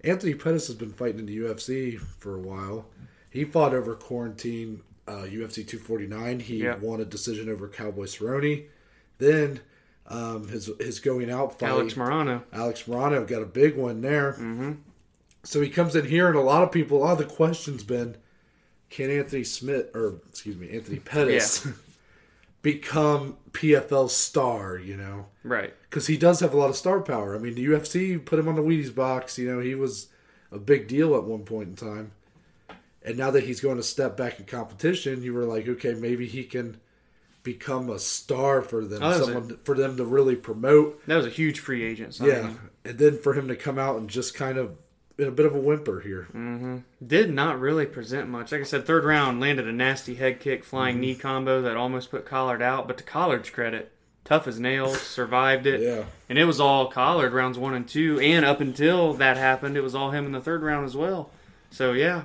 Anthony 0.06 0.34
Pettis 0.36 0.68
has 0.68 0.76
been 0.76 0.92
fighting 0.94 1.20
in 1.20 1.26
the 1.26 1.38
UFC 1.38 2.00
for 2.00 2.36
a 2.36 2.40
while. 2.40 2.86
He 3.30 3.44
fought 3.44 3.74
over 3.74 3.96
quarantine 3.96 4.82
uh, 5.08 5.26
UFC 5.28 5.68
249. 5.68 6.40
He 6.42 6.64
Yeah. 6.64 6.78
won 6.78 7.02
a 7.02 7.06
decision 7.06 7.50
over 7.50 7.68
Cowboy 7.68 8.06
Cerrone. 8.06 8.66
Then 9.18 9.60
um, 10.08 10.48
his 10.48 10.70
his 10.80 11.00
going 11.00 11.30
out 11.32 11.58
fight. 11.60 11.70
Alex 11.70 11.96
Morono. 11.96 12.44
Alex 12.54 12.84
Morono 12.84 13.28
got 13.28 13.42
a 13.42 13.46
big 13.46 13.76
one 13.76 14.02
there. 14.02 14.34
Mm-hmm. 14.34 14.72
So 15.44 15.62
he 15.62 15.70
comes 15.70 15.96
in 15.96 16.06
here, 16.06 16.28
and 16.28 16.36
a 16.38 16.42
lot 16.42 16.64
of 16.64 16.72
people, 16.72 16.98
a 16.98 17.04
lot 17.06 17.12
of 17.14 17.18
the 17.20 17.26
questions 17.36 17.84
been, 17.84 18.18
can 18.90 19.10
Anthony 19.12 19.44
Smith 19.44 19.90
or 19.96 20.16
excuse 20.30 20.56
me, 20.58 20.70
Anthony 20.72 21.00
Pettis 21.00 21.68
become 22.62 23.38
PFL 23.52 24.10
star? 24.10 24.78
You 24.78 24.98
know, 24.98 25.26
Right. 25.44 25.74
Because 25.96 26.08
he 26.08 26.18
does 26.18 26.42
have 26.42 26.54
a 26.54 26.58
lot 26.58 26.70
of 26.70 26.75
star 26.75 27.00
power. 27.00 27.34
I 27.34 27.40
mean, 27.40 27.56
the 27.56 27.68
UFC 27.68 28.24
put 28.24 28.38
him 28.38 28.50
on 28.50 28.56
the 28.56 28.62
Wheaties 28.62 28.94
box. 28.94 29.38
You 29.38 29.50
know, 29.50 29.62
he 29.62 29.75
was 29.75 30.10
a 30.52 30.60
big 30.60 30.90
deal 30.90 31.16
at 31.16 31.24
one 31.24 31.46
point 31.46 31.70
in 31.70 31.75
time. 31.78 32.12
And 33.02 33.18
now 33.18 33.32
that 33.32 33.46
he's 33.46 33.62
going 33.62 33.78
to 33.78 33.84
step 33.84 34.18
back 34.18 34.38
in 34.38 34.46
competition, 34.46 35.24
you 35.24 35.34
were 35.34 35.46
like, 35.46 35.70
okay, 35.70 35.94
maybe 35.94 36.28
he 36.28 36.44
can 36.44 36.82
become 37.44 37.90
a 37.90 37.98
star 37.98 38.62
for 38.62 38.84
them, 38.84 39.04
Oh, 39.04 39.24
someone 39.24 39.58
for 39.64 39.74
them 39.74 39.96
to 39.96 40.04
really 40.04 40.36
promote. 40.36 41.02
That 41.08 41.16
was 41.16 41.28
a 41.28 41.30
huge 41.30 41.62
free 41.62 41.86
agent 41.86 42.16
signing. 42.16 42.34
Yeah, 42.34 42.54
and 42.84 43.00
then 43.00 43.18
for 43.18 43.34
him 43.34 43.48
to 43.48 43.56
come 43.56 43.80
out 43.80 43.96
and 43.96 44.10
just 44.10 44.34
kind 44.34 44.58
of 44.58 44.75
in 45.18 45.30
a 45.30 45.32
bit 45.32 45.46
of 45.46 45.56
a 45.56 45.60
whimper 45.60 46.02
here. 46.02 46.28
Mm-hmm. 46.34 46.80
Did 47.08 47.34
not 47.34 47.58
really 47.58 47.86
present 47.86 48.28
much. 48.28 48.52
Like 48.52 48.60
I 48.60 48.66
said, 48.66 48.86
third 48.86 49.06
round 49.06 49.40
landed 49.40 49.66
a 49.66 49.72
nasty 49.72 50.16
head 50.16 50.42
kick, 50.42 50.66
flying 50.66 50.96
mm-hmm. 50.96 51.02
knee 51.02 51.16
combo 51.16 51.62
that 51.62 51.78
almost 51.78 52.12
put 52.12 52.25
Collard 52.25 52.62
out. 52.62 52.86
But 52.86 52.98
to 52.98 53.04
Collard's 53.06 53.50
credit, 53.50 53.94
tough 54.25 54.48
as 54.48 54.60
nails, 54.60 55.00
survived 55.01 55.65
it. 55.65 55.79
Yeah. 55.82 56.03
And 56.27 56.38
it 56.38 56.44
was 56.46 56.60
all 56.60 56.88
Collard 56.91 57.32
rounds 57.32 57.58
one 57.58 57.74
and 57.74 57.88
two. 57.88 58.20
And 58.20 58.44
up 58.44 58.60
until 58.60 59.13
that 59.13 59.38
happened, 59.38 59.77
it 59.77 59.82
was 59.82 59.96
all 59.96 60.12
him 60.12 60.25
in 60.25 60.32
the 60.34 60.41
third 60.41 60.62
round 60.63 60.86
as 60.86 60.98
well. 60.98 61.29
So, 61.72 61.94
yeah, 61.94 62.24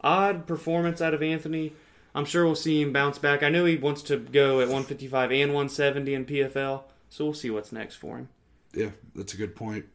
odd 0.00 0.46
performance 0.46 1.00
out 1.00 1.14
of 1.14 1.22
Anthony. 1.22 1.72
I'm 2.14 2.24
sure 2.24 2.44
we'll 2.44 2.54
see 2.54 2.80
him 2.82 2.92
bounce 2.92 3.18
back. 3.18 3.42
I 3.42 3.48
know 3.48 3.64
he 3.64 3.76
wants 3.76 4.02
to 4.02 4.16
go 4.18 4.60
at 4.60 4.68
155 4.68 5.30
and 5.32 5.52
170 5.54 6.14
in 6.14 6.24
PFL. 6.24 6.82
So 7.10 7.24
we'll 7.24 7.34
see 7.34 7.50
what's 7.50 7.72
next 7.72 7.96
for 7.96 8.16
him. 8.18 8.28
Yeah, 8.74 8.90
that's 9.14 9.34
a 9.34 9.36
good 9.36 9.56
point. 9.56 9.86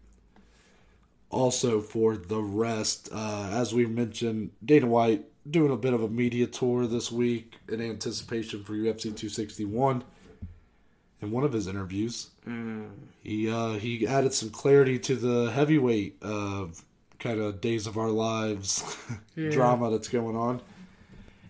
also 1.30 1.82
for 1.82 2.16
the 2.16 2.42
rest, 2.42 3.10
uh, 3.12 3.50
as 3.52 3.74
we 3.74 3.86
mentioned, 3.86 4.52
Dana 4.64 4.88
White 4.88 5.26
doing 5.50 5.72
a 5.72 5.78
bit 5.78 5.94
of 5.94 6.02
a 6.04 6.08
media 6.08 6.48
tour 6.48 6.88
this 6.88 7.12
week 7.12 7.56
in 7.68 7.82
anticipation 7.82 8.64
for 8.64 8.74
UFC 8.74 9.04
261. 9.04 10.04
In 11.24 11.32
one 11.32 11.46
of 11.46 11.54
his 11.54 11.68
interviews, 11.68 12.32
he 13.24 13.50
uh, 13.50 13.74
he 13.76 14.06
added 14.06 14.34
some 14.34 14.50
clarity 14.50 15.00
to 15.00 15.16
the 15.16 15.52
heavyweight 15.52 16.18
uh, 16.22 16.66
kind 17.18 17.40
of 17.40 17.62
days 17.62 17.88
of 17.88 17.98
our 17.98 18.10
lives 18.10 18.98
drama 19.36 19.90
that's 19.90 20.10
going 20.10 20.36
on. 20.36 20.62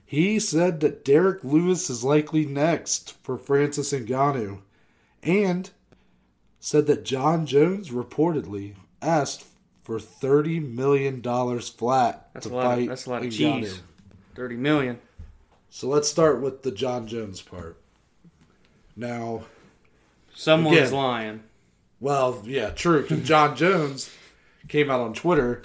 He 0.06 0.40
said 0.40 0.80
that 0.82 1.04
Derrick 1.04 1.44
Lewis 1.44 1.90
is 1.90 2.04
likely 2.04 2.46
next 2.46 3.18
for 3.24 3.36
Francis 3.36 3.92
Ngannou, 3.92 4.60
and 5.24 5.72
said 6.60 6.86
that 6.86 7.04
Jon 7.04 7.48
Jones 7.48 7.90
reportedly 7.90 8.76
asked 9.02 9.44
for 9.82 10.00
thirty 10.00 10.60
million 10.60 11.20
dollars 11.20 11.68
flat 11.68 12.30
That's 12.34 12.46
to 12.46 12.54
a 12.54 12.56
lot. 12.56 12.64
fight 12.66 12.82
Of, 12.84 12.88
that's 12.90 13.06
a 13.08 13.10
lot 13.10 13.24
of 13.24 13.30
Ngannou. 13.30 13.62
cheese. 13.64 13.82
Thirty 14.36 14.56
million. 14.56 15.00
So 15.72 15.88
let's 15.88 16.08
start 16.08 16.42
with 16.42 16.62
the 16.62 16.72
Jon 16.72 17.08
Jones 17.08 17.42
part. 17.42 17.80
Now, 18.96 19.46
Someone's 20.36 20.78
Again. 20.78 20.94
lying. 20.94 21.44
well, 22.00 22.42
yeah, 22.46 22.70
true. 22.72 23.08
Jon 23.24 23.56
Jones 23.56 24.10
came 24.68 24.90
out 24.90 25.00
on 25.00 25.14
Twitter 25.14 25.62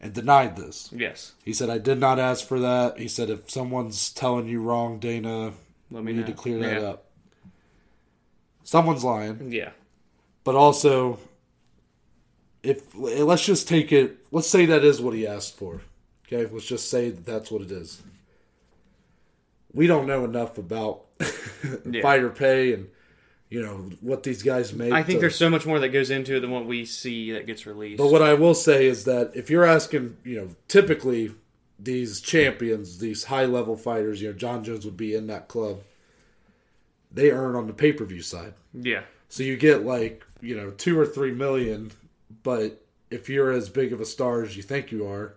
and 0.00 0.12
denied 0.12 0.56
this. 0.56 0.90
Yes. 0.92 1.32
He 1.44 1.52
said, 1.52 1.70
"I 1.70 1.78
did 1.78 1.98
not 1.98 2.18
ask 2.18 2.46
for 2.46 2.58
that." 2.60 2.98
He 2.98 3.08
said, 3.08 3.30
"If 3.30 3.50
someone's 3.50 4.10
telling 4.12 4.46
you 4.48 4.60
wrong, 4.62 4.98
Dana, 4.98 5.52
Let 5.90 6.04
we 6.04 6.12
me 6.12 6.18
need 6.18 6.26
to 6.26 6.32
clear 6.32 6.58
that 6.58 6.80
Yeah. 6.82 6.88
up." 6.88 7.04
Someone's 8.64 9.02
lying, 9.04 9.50
Yeah. 9.52 9.70
but 10.44 10.54
also, 10.54 11.18
if 12.62 12.94
let's 12.94 13.44
just 13.46 13.66
take 13.68 13.92
it. 13.92 14.18
Let's 14.30 14.48
say 14.48 14.66
that 14.66 14.84
is 14.84 15.00
what 15.00 15.14
he 15.14 15.26
asked 15.26 15.56
for. 15.56 15.80
Okay, 16.26 16.44
let's 16.52 16.66
just 16.66 16.90
say 16.90 17.08
that 17.10 17.24
that's 17.24 17.50
what 17.50 17.62
it 17.62 17.70
is. 17.70 18.02
We 19.72 19.86
don't 19.86 20.06
know 20.06 20.24
enough 20.24 20.58
about 20.58 21.04
Yeah. 21.90 22.02
fighter 22.02 22.28
pay 22.30 22.74
and 22.74 22.88
you 23.50 23.62
know 23.62 23.90
what 24.00 24.22
these 24.22 24.42
guys 24.42 24.72
make. 24.72 24.92
I 24.92 25.02
think 25.02 25.18
to- 25.18 25.20
there's 25.20 25.36
so 25.36 25.48
much 25.50 25.64
more 25.66 25.78
that 25.80 25.88
goes 25.88 26.10
into 26.10 26.36
it 26.36 26.40
than 26.40 26.50
what 26.50 26.66
we 26.66 26.84
see 26.84 27.32
that 27.32 27.46
gets 27.46 27.66
released. 27.66 27.98
But 27.98 28.10
what 28.12 28.22
I 28.22 28.34
will 28.34 28.54
say 28.54 28.86
is 28.86 29.04
that 29.04 29.32
if 29.34 29.48
you're 29.50 29.64
asking, 29.64 30.16
you 30.24 30.36
know, 30.40 30.48
typically 30.68 31.32
these 31.78 32.20
champions, 32.20 32.98
these 32.98 33.24
high 33.24 33.44
level 33.46 33.76
fighters, 33.76 34.20
you 34.20 34.28
know, 34.28 34.34
Jon 34.34 34.64
Jones 34.64 34.84
would 34.84 34.96
be 34.96 35.14
in 35.14 35.28
that 35.28 35.48
club. 35.48 35.80
They 37.10 37.30
earn 37.30 37.56
on 37.56 37.66
the 37.66 37.72
pay 37.72 37.92
per 37.92 38.04
view 38.04 38.20
side, 38.20 38.52
yeah. 38.74 39.02
so 39.30 39.42
you 39.42 39.56
get 39.56 39.84
like 39.84 40.24
you 40.42 40.54
know 40.54 40.70
two 40.70 40.98
or 40.98 41.06
three 41.06 41.32
million. 41.32 41.92
But 42.42 42.84
if 43.10 43.30
you're 43.30 43.50
as 43.50 43.70
big 43.70 43.94
of 43.94 44.00
a 44.02 44.04
star 44.04 44.42
as 44.42 44.56
you 44.58 44.62
think 44.62 44.92
you 44.92 45.06
are, 45.06 45.34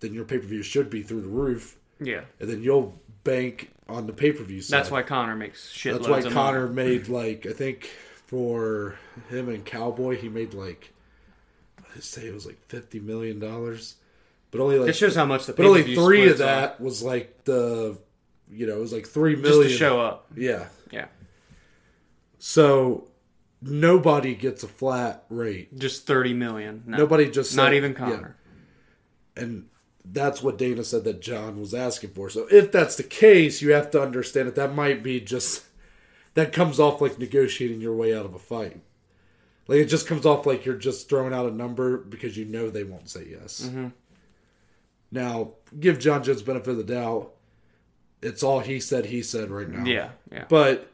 then 0.00 0.14
your 0.14 0.24
pay 0.24 0.38
per 0.38 0.46
view 0.46 0.62
should 0.62 0.88
be 0.88 1.02
through 1.02 1.20
the 1.20 1.28
roof, 1.28 1.76
Yeah. 2.00 2.22
and 2.40 2.48
then 2.48 2.62
you'll 2.62 2.98
bank 3.24 3.70
on 3.88 4.06
the 4.06 4.12
pay 4.12 4.32
per 4.32 4.42
view 4.44 4.60
side. 4.62 4.78
That's 4.78 4.90
why 4.90 5.02
Conor 5.02 5.36
makes 5.36 5.70
shit. 5.70 5.94
That's 5.94 6.08
why 6.08 6.22
Conor 6.22 6.68
made 6.68 7.08
like 7.08 7.46
I 7.46 7.52
think 7.52 7.90
for 8.26 8.96
him 9.28 9.48
and 9.48 9.64
Cowboy 9.64 10.16
he 10.16 10.28
made 10.28 10.54
like 10.54 10.92
I 11.96 12.00
say 12.00 12.26
it 12.26 12.34
was 12.34 12.46
like 12.46 12.58
fifty 12.66 12.98
million 13.00 13.38
dollars, 13.38 13.96
but 14.50 14.60
only 14.60 14.78
like 14.78 14.88
It 14.88 14.96
shows 14.96 15.14
how 15.14 15.26
much 15.26 15.46
the 15.46 15.52
but 15.52 15.66
only 15.66 15.94
three 15.94 16.28
of 16.28 16.38
that 16.38 16.80
was 16.80 17.02
like 17.02 17.44
the 17.44 17.98
you 18.50 18.66
know 18.66 18.76
it 18.76 18.80
was 18.80 18.92
like 18.92 19.06
three 19.06 19.36
million 19.36 19.62
just 19.68 19.72
to 19.74 19.78
show 19.78 20.00
up. 20.00 20.26
yeah. 20.36 20.66
Yeah. 20.90 21.06
So 22.38 23.08
nobody 23.62 24.34
gets 24.34 24.62
a 24.62 24.68
flat 24.68 25.24
rate. 25.28 25.76
Just 25.78 26.06
thirty 26.06 26.34
million. 26.34 26.82
No. 26.86 26.98
Nobody 26.98 27.30
just 27.30 27.54
Not 27.56 27.66
said- 27.66 27.74
even 27.74 27.92
yeah. 27.92 27.98
Conor. 27.98 28.36
and 29.36 29.66
that's 30.04 30.42
what 30.42 30.58
Dana 30.58 30.84
said 30.84 31.04
that 31.04 31.22
Jon 31.22 31.58
was 31.58 31.74
asking 31.74 32.10
for. 32.10 32.28
So 32.28 32.46
if 32.50 32.70
that's 32.70 32.96
the 32.96 33.02
case, 33.02 33.62
you 33.62 33.72
have 33.72 33.90
to 33.92 34.02
understand 34.02 34.48
that 34.48 34.54
that 34.56 34.74
might 34.74 35.02
be 35.02 35.20
just 35.20 35.64
that 36.34 36.52
comes 36.52 36.78
off 36.78 37.00
like 37.00 37.18
negotiating 37.18 37.80
your 37.80 37.94
way 37.94 38.16
out 38.16 38.26
of 38.26 38.34
a 38.34 38.38
fight. 38.38 38.80
Like 39.66 39.78
it 39.78 39.86
just 39.86 40.06
comes 40.06 40.26
off 40.26 40.46
like 40.46 40.66
you're 40.66 40.76
just 40.76 41.08
throwing 41.08 41.32
out 41.32 41.46
a 41.46 41.54
number 41.54 41.96
because 41.96 42.36
you 42.36 42.44
know 42.44 42.68
they 42.68 42.84
won't 42.84 43.08
say 43.08 43.26
yes. 43.30 43.62
Mm-hmm. 43.66 43.88
Now, 45.10 45.52
give 45.78 46.00
Jon 46.00 46.22
Jones 46.22 46.42
benefit 46.42 46.70
of 46.70 46.76
the 46.76 46.84
doubt. 46.84 47.32
It's 48.20 48.42
all 48.42 48.60
he 48.60 48.80
said. 48.80 49.06
He 49.06 49.22
said 49.22 49.50
right 49.50 49.68
now. 49.68 49.84
Yeah. 49.84 50.10
Yeah. 50.30 50.44
But 50.48 50.90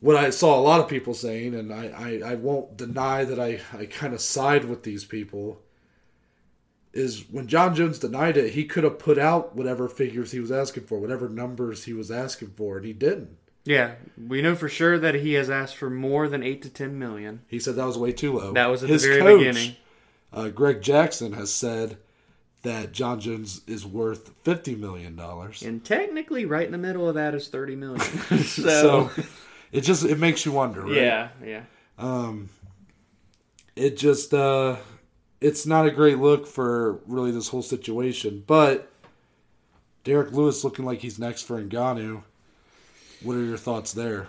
what 0.00 0.16
I 0.16 0.30
saw 0.30 0.58
a 0.58 0.60
lot 0.60 0.80
of 0.80 0.88
people 0.88 1.14
saying, 1.14 1.54
and 1.54 1.72
I, 1.72 2.20
I, 2.24 2.32
I 2.32 2.34
won't 2.34 2.76
deny 2.76 3.24
that 3.24 3.38
I, 3.38 3.60
I 3.72 3.86
kind 3.86 4.12
of 4.12 4.20
side 4.20 4.64
with 4.64 4.82
these 4.82 5.04
people, 5.04 5.62
is 6.94 7.24
when 7.30 7.48
Jon 7.48 7.74
Jones 7.74 7.98
denied 7.98 8.36
it, 8.36 8.54
he 8.54 8.64
could 8.64 8.84
have 8.84 8.98
put 8.98 9.18
out 9.18 9.54
whatever 9.54 9.88
figures 9.88 10.30
he 10.32 10.40
was 10.40 10.52
asking 10.52 10.84
for, 10.84 10.98
whatever 10.98 11.28
numbers 11.28 11.84
he 11.84 11.92
was 11.92 12.10
asking 12.10 12.52
for, 12.52 12.76
and 12.76 12.86
he 12.86 12.92
didn't. 12.92 13.36
Yeah. 13.64 13.94
We 14.16 14.42
know 14.42 14.54
for 14.54 14.68
sure 14.68 14.98
that 14.98 15.16
he 15.16 15.34
has 15.34 15.50
asked 15.50 15.76
for 15.76 15.90
more 15.90 16.28
than 16.28 16.42
eight 16.42 16.62
to 16.62 16.70
ten 16.70 16.98
million. 16.98 17.42
He 17.48 17.58
said 17.58 17.76
that 17.76 17.86
was 17.86 17.98
way 17.98 18.12
too 18.12 18.32
low. 18.38 18.52
That 18.52 18.70
was 18.70 18.82
at 18.84 18.90
His 18.90 19.02
the 19.02 19.08
very 19.08 19.20
coach, 19.20 19.38
beginning. 19.40 19.76
Uh, 20.32 20.48
Greg 20.48 20.82
Jackson 20.82 21.32
has 21.32 21.52
said 21.52 21.96
that 22.62 22.92
Jon 22.92 23.20
Jones 23.20 23.62
is 23.66 23.86
worth 23.86 24.32
fifty 24.42 24.74
million 24.74 25.16
dollars. 25.16 25.62
And 25.62 25.84
technically, 25.84 26.44
right 26.44 26.66
in 26.66 26.72
the 26.72 26.78
middle 26.78 27.08
of 27.08 27.14
that 27.14 27.34
is 27.34 27.48
thirty 27.48 27.76
million. 27.76 28.00
So 28.44 28.68
so, 28.68 29.10
it 29.72 29.80
just 29.80 30.04
it 30.04 30.18
makes 30.18 30.44
you 30.44 30.52
wonder, 30.52 30.82
right? 30.82 30.92
yeah, 30.92 31.28
yeah. 31.44 31.62
Um, 31.98 32.50
it 33.76 33.96
just 33.96 34.34
uh, 34.34 34.76
it's 35.44 35.66
not 35.66 35.84
a 35.84 35.90
great 35.90 36.18
look 36.18 36.46
for 36.46 37.00
really 37.06 37.30
this 37.30 37.48
whole 37.48 37.62
situation. 37.62 38.42
But 38.46 38.90
Derrick 40.02 40.32
Lewis 40.32 40.64
looking 40.64 40.86
like 40.86 41.00
he's 41.00 41.18
next 41.18 41.42
for 41.42 41.62
Ngannou. 41.62 42.22
What 43.22 43.36
are 43.36 43.44
your 43.44 43.58
thoughts 43.58 43.92
there? 43.92 44.28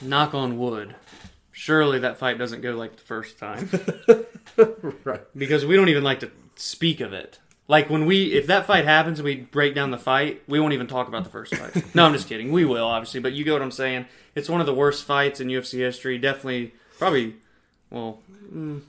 Knock 0.00 0.32
on 0.32 0.58
wood. 0.58 0.94
Surely 1.52 1.98
that 1.98 2.16
fight 2.16 2.38
doesn't 2.38 2.62
go 2.62 2.72
like 2.72 2.96
the 2.96 3.02
first 3.02 3.38
time 3.38 3.68
right. 5.04 5.20
because 5.36 5.66
we 5.66 5.76
don't 5.76 5.90
even 5.90 6.02
like 6.02 6.20
to 6.20 6.30
speak 6.56 7.00
of 7.00 7.12
it. 7.12 7.38
Like 7.68 7.90
when 7.90 8.06
we, 8.06 8.32
if 8.32 8.46
that 8.46 8.66
fight 8.66 8.86
happens 8.86 9.18
and 9.18 9.26
we 9.26 9.36
break 9.36 9.74
down 9.74 9.90
the 9.90 9.98
fight, 9.98 10.42
we 10.48 10.58
won't 10.58 10.72
even 10.72 10.86
talk 10.86 11.06
about 11.06 11.24
the 11.24 11.30
first 11.30 11.54
fight. 11.54 11.94
no, 11.94 12.06
I'm 12.06 12.14
just 12.14 12.28
kidding. 12.28 12.50
We 12.50 12.64
will 12.64 12.86
obviously, 12.86 13.20
but 13.20 13.34
you 13.34 13.44
get 13.44 13.52
what 13.52 13.62
I'm 13.62 13.70
saying. 13.70 14.06
It's 14.34 14.48
one 14.48 14.60
of 14.60 14.66
the 14.66 14.74
worst 14.74 15.04
fights 15.04 15.38
in 15.38 15.48
UFC 15.48 15.80
history. 15.80 16.16
Definitely, 16.16 16.72
probably. 16.98 17.36
Well, 17.92 18.18
mm, 18.52 18.80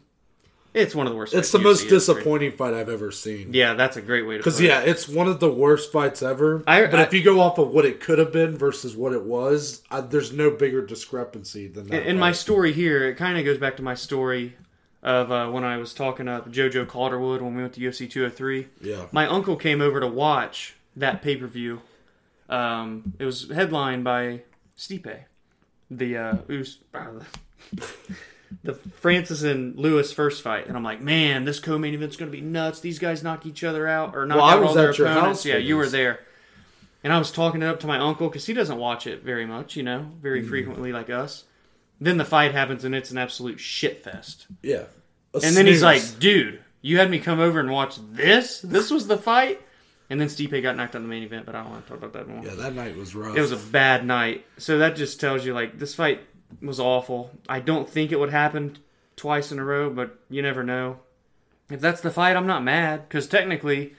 it's 0.74 0.96
one 0.96 1.06
of 1.06 1.14
the 1.14 1.18
worst. 1.18 1.34
It's 1.36 1.52
the 1.52 1.60
most 1.60 1.82
history. 1.82 1.98
disappointing 1.98 2.54
fight 2.54 2.74
I've 2.74 2.90
ever 2.90 3.12
seen. 3.12 3.54
Yeah, 3.54 3.74
that's 3.76 3.98
a 3.98 4.02
great 4.02 4.24
way 4.26 4.36
to. 4.36 4.38
Because 4.40 4.56
put 4.56 4.64
it. 4.64 4.68
yeah, 4.70 4.80
it's 4.80 5.08
one 5.08 5.28
of 5.28 5.40
the 5.40 5.52
worst 5.52 5.92
fights 5.92 6.24
ever. 6.24 6.64
I- 6.66 6.86
but 6.88 7.00
I- 7.00 7.04
if 7.04 7.14
you 7.14 7.22
go 7.22 7.40
off 7.42 7.58
of 7.60 7.70
what 7.70 7.86
it 7.86 8.00
could 8.00 8.18
have 8.18 8.32
been 8.32 8.58
versus 8.58 8.96
what 8.96 9.14
it 9.14 9.24
was, 9.24 9.82
I, 9.92 10.02
there's 10.02 10.32
no 10.32 10.50
bigger 10.50 10.84
discrepancy 10.84 11.68
than 11.68 11.88
that. 11.90 12.08
In 12.08 12.18
my 12.18 12.32
story 12.32 12.72
here, 12.74 13.08
it 13.10 13.16
kind 13.16 13.38
of 13.38 13.46
goes 13.46 13.58
back 13.60 13.76
to 13.78 13.84
my 13.84 13.94
story 13.94 14.56
of 15.04 15.32
uh, 15.32 15.50
when 15.50 15.64
I 15.66 15.78
was 15.78 15.94
talking 15.94 16.28
up 16.30 16.50
JoJo 16.50 16.88
Calderwood 16.88 17.42
when 17.42 17.56
we 17.56 17.62
went 17.62 17.74
to 17.74 17.82
UFC 17.82 18.10
203. 18.10 18.68
yeah, 18.82 19.06
My 19.12 19.28
uncle 19.28 19.58
came 19.58 19.82
over 19.82 20.00
to 20.00 20.08
watch 20.08 20.76
that 20.96 21.22
pay 21.22 21.36
per 21.36 21.46
view. 21.46 21.82
Um, 22.50 23.14
it 23.20 23.26
was 23.26 23.50
headlined 23.52 24.04
by 24.06 24.44
Stipe, 24.78 25.26
the 25.92 26.18
uh, 26.18 26.36
Us- 26.50 26.78
the 28.64 28.74
Francis 28.74 29.44
and 29.44 29.76
Lewis 29.78 30.12
first 30.12 30.42
fight, 30.42 30.68
and 30.68 30.76
I'm 30.78 30.84
like, 30.84 31.02
man, 31.02 31.46
this 31.46 31.60
co-main 31.60 31.94
event's 31.94 32.16
going 32.18 32.32
to 32.32 32.36
be 32.38 32.42
nuts. 32.44 32.80
These 32.82 33.00
guys 33.00 33.24
knock 33.24 33.46
each 33.46 33.64
other 33.64 33.88
out 33.88 34.16
or 34.16 34.26
knock 34.26 34.38
Well, 34.38 34.46
out 34.46 34.64
all 34.64 34.74
their 34.74 34.92
opponents. 34.92 35.46
Yeah, 35.46 35.58
you 35.58 35.78
were 35.78 35.88
there. 35.90 36.20
And 37.04 37.12
I 37.12 37.18
was 37.18 37.32
talking 37.32 37.62
it 37.62 37.66
up 37.66 37.80
to 37.82 37.88
my 37.88 38.00
uncle 38.00 38.30
because 38.30 38.46
he 38.46 38.54
doesn't 38.54 38.78
watch 38.78 39.08
it 39.08 39.24
very 39.24 39.46
much, 39.46 39.76
you 39.76 39.84
know, 39.84 40.12
very 40.22 40.42
Mm. 40.44 40.48
frequently 40.50 40.94
like 40.94 41.10
us. 41.10 41.44
Then 42.00 42.18
the 42.18 42.26
fight 42.26 42.52
happens 42.54 42.84
and 42.86 42.94
it's 42.96 43.12
an 43.12 43.18
absolute 43.18 43.60
shit 43.60 44.04
fest. 44.04 44.48
yeah. 44.62 44.84
A 45.34 45.40
And 45.44 45.56
then 45.56 45.66
he's 45.66 45.82
like, 45.84 46.02
dude, 46.20 46.60
you 46.82 47.00
had 47.00 47.10
me 47.10 47.20
come 47.20 47.40
over 47.40 47.60
and 47.60 47.72
watch 47.72 47.98
this? 48.12 48.62
This 48.62 48.92
was 48.92 49.08
the 49.08 49.18
fight? 49.18 49.60
And 50.10 50.22
then 50.22 50.28
Stipe 50.28 50.62
got 50.62 50.76
knocked 50.78 50.96
out 50.96 51.00
in 51.00 51.04
the 51.04 51.10
main 51.10 51.24
event, 51.24 51.46
but 51.46 51.56
I 51.56 51.64
don't 51.64 51.72
want 51.72 51.86
to 51.86 51.90
talk 51.90 51.98
about 51.98 52.14
that 52.14 52.26
anymore. 52.32 52.46
yeah, 52.46 52.56
that 52.62 52.76
night 52.76 52.96
was 52.96 53.16
rough. 53.16 53.36
It 53.36 53.42
was 53.42 53.52
a 53.52 53.58
bad 53.58 54.06
night. 54.06 54.46
So 54.58 54.78
that 54.78 54.96
just 54.96 55.20
tells 55.20 55.44
you, 55.44 55.54
like, 55.56 55.80
this 55.80 55.96
fight 55.96 56.22
was 56.62 56.80
awful. 56.80 57.32
I 57.50 57.60
don't 57.60 57.90
think 57.90 58.12
it 58.12 58.20
would 58.20 58.32
happen 58.32 58.78
twice 59.16 59.52
in 59.52 59.60
a 59.60 59.64
row, 59.66 59.90
but 59.90 60.20
you 60.30 60.42
never 60.42 60.64
know. 60.64 61.00
If 61.70 61.80
that's 61.82 62.02
the 62.02 62.12
fight, 62.12 62.36
I'm 62.36 62.48
not 62.48 62.64
mad. 62.64 63.08
Because 63.08 63.28
technically, 63.28 63.94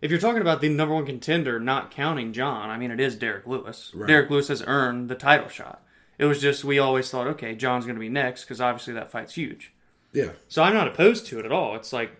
if 0.00 0.10
you're 0.10 0.20
talking 0.20 0.42
about 0.42 0.60
the 0.60 0.68
number 0.68 0.94
one 0.94 1.06
contender, 1.06 1.58
not 1.58 1.90
counting 1.90 2.32
Jon, 2.32 2.70
I 2.70 2.78
mean, 2.78 2.90
it 2.90 3.00
is 3.00 3.16
Derrick 3.16 3.46
Lewis. 3.46 3.90
Right. 3.94 4.06
Derrick 4.08 4.30
Lewis 4.30 4.48
has 4.48 4.62
earned 4.66 5.08
the 5.08 5.14
title 5.14 5.48
shot. 5.48 5.82
It 6.18 6.24
was 6.24 6.40
just, 6.40 6.64
we 6.64 6.78
always 6.78 7.10
thought, 7.10 7.26
okay, 7.28 7.54
Jon's 7.54 7.84
going 7.84 7.96
to 7.96 8.00
be 8.00 8.08
next, 8.08 8.44
because 8.44 8.60
obviously 8.60 8.94
that 8.94 9.10
fight's 9.10 9.34
huge. 9.34 9.72
yeah. 10.12 10.30
So 10.48 10.62
I'm 10.62 10.74
not 10.74 10.88
opposed 10.88 11.26
to 11.26 11.38
it 11.38 11.44
at 11.44 11.52
all. 11.52 11.76
It's 11.76 11.92
like 11.92 12.10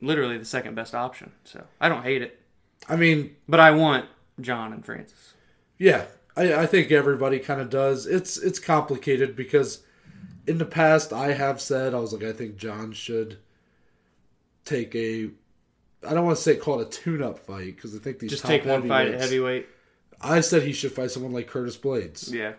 literally 0.00 0.38
the 0.38 0.44
second 0.44 0.74
best 0.74 0.94
option. 0.94 1.32
So 1.44 1.64
I 1.80 1.88
don't 1.88 2.02
hate 2.02 2.22
it. 2.22 2.40
I 2.88 2.96
mean, 2.96 3.36
But 3.48 3.60
I 3.60 3.70
want 3.70 4.06
Jon 4.40 4.72
and 4.72 4.84
Francis. 4.84 5.34
Yeah, 5.78 6.04
I, 6.36 6.54
I 6.54 6.66
think 6.66 6.90
everybody 6.90 7.38
kind 7.38 7.60
of 7.60 7.70
does. 7.70 8.06
It's 8.06 8.36
it's 8.36 8.58
complicated 8.58 9.36
because 9.36 9.82
in 10.46 10.58
the 10.58 10.64
past, 10.64 11.12
I 11.12 11.32
have 11.32 11.60
said 11.60 11.94
I 11.94 11.98
was 11.98 12.12
like, 12.12 12.24
I 12.24 12.32
think 12.32 12.56
Jon 12.56 12.92
should 12.92 13.38
take 14.64 14.94
a. 14.94 15.30
I 16.06 16.12
don't 16.12 16.24
want 16.24 16.36
to 16.36 16.42
say 16.42 16.56
call 16.56 16.80
it 16.80 16.88
a 16.88 16.90
tune-up 16.90 17.38
fight 17.38 17.76
because 17.76 17.94
I 17.94 17.98
think 17.98 18.18
these 18.18 18.30
Just 18.30 18.44
take 18.44 18.64
one 18.64 18.86
fight 18.86 19.08
at 19.08 19.20
heavyweight. 19.20 19.66
I 20.20 20.40
said 20.40 20.62
he 20.62 20.72
should 20.72 20.92
fight 20.92 21.10
someone 21.10 21.32
like 21.32 21.48
Curtis 21.48 21.76
Blaydes. 21.76 22.32
Yeah. 22.32 22.54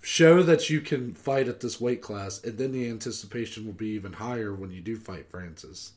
Show 0.00 0.42
that 0.44 0.70
you 0.70 0.80
can 0.80 1.12
fight 1.12 1.48
at 1.48 1.60
this 1.60 1.80
weight 1.80 2.02
class, 2.02 2.42
and 2.42 2.56
then 2.56 2.72
the 2.72 2.88
anticipation 2.88 3.66
will 3.66 3.72
be 3.72 3.88
even 3.88 4.14
higher 4.14 4.54
when 4.54 4.70
you 4.70 4.80
do 4.80 4.96
fight 4.96 5.28
Francis. 5.28 5.92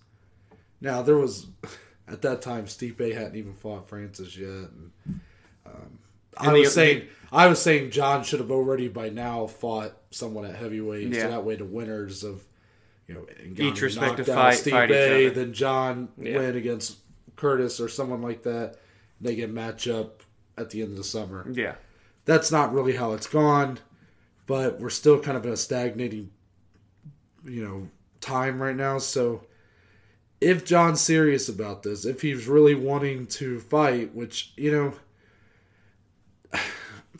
Now 0.81 1.01
there 1.01 1.17
was 1.17 1.48
at 2.07 2.21
that 2.24 2.41
time 2.41 2.65
Stipe 2.65 3.13
hadn't 3.13 3.36
even 3.36 3.53
fought 3.53 3.88
Francis 3.88 4.36
yet. 4.36 4.50
And, 4.50 4.91
um, 5.65 6.00
I 6.38 6.51
the- 6.53 6.59
was 6.61 6.73
saying 6.73 7.07
I 7.31 7.47
was 7.47 7.61
saying 7.61 7.91
Jon 7.91 8.23
should 8.23 8.39
have 8.39 8.51
already 8.51 8.88
by 8.89 9.09
now 9.09 9.47
fought 9.47 9.97
someone 10.11 10.45
at 10.45 10.55
heavyweight, 10.55 11.07
Yeah. 11.09 11.23
so 11.23 11.29
that 11.29 11.45
way 11.45 11.55
the 11.55 11.65
winners 11.65 12.23
of 12.23 12.43
you 13.07 13.15
know 13.15 13.25
Each 13.57 13.81
respective 13.81 14.25
fight- 14.27 14.57
fight 14.57 14.67
each 14.67 14.73
other. 14.73 15.29
then 15.29 15.53
Jon 15.53 16.09
Yeah. 16.17 16.38
win 16.39 16.55
against 16.55 16.97
Curtis 17.35 17.79
or 17.79 17.88
someone 17.89 18.21
like 18.21 18.43
that. 18.43 18.77
They 19.19 19.35
get 19.35 19.50
match 19.51 19.88
up 19.88 20.23
at 20.57 20.69
the 20.71 20.81
end 20.81 20.91
of 20.91 20.97
the 20.97 21.03
summer 21.03 21.45
Yeah. 21.53 21.75
that's 22.25 22.51
not 22.51 22.73
really 22.73 22.93
how 22.93 23.13
it's 23.13 23.27
gone 23.27 23.79
but 24.47 24.79
we're 24.79 24.89
still 24.89 25.19
kind 25.19 25.38
of 25.38 25.45
in 25.45 25.51
a 25.53 25.57
stagnating 25.57 26.29
you 27.45 27.63
know 27.63 27.88
time 28.19 28.61
right 28.61 28.75
now 28.75 28.97
so 28.97 29.43
if 30.41 30.65
jon's 30.65 31.00
serious 31.01 31.47
about 31.50 31.83
this 31.83 32.05
if 32.05 32.21
he's 32.21 32.47
really 32.47 32.75
wanting 32.75 33.25
to 33.27 33.59
fight 33.59 34.13
which 34.13 34.53
you 34.57 34.71
know 34.71 34.93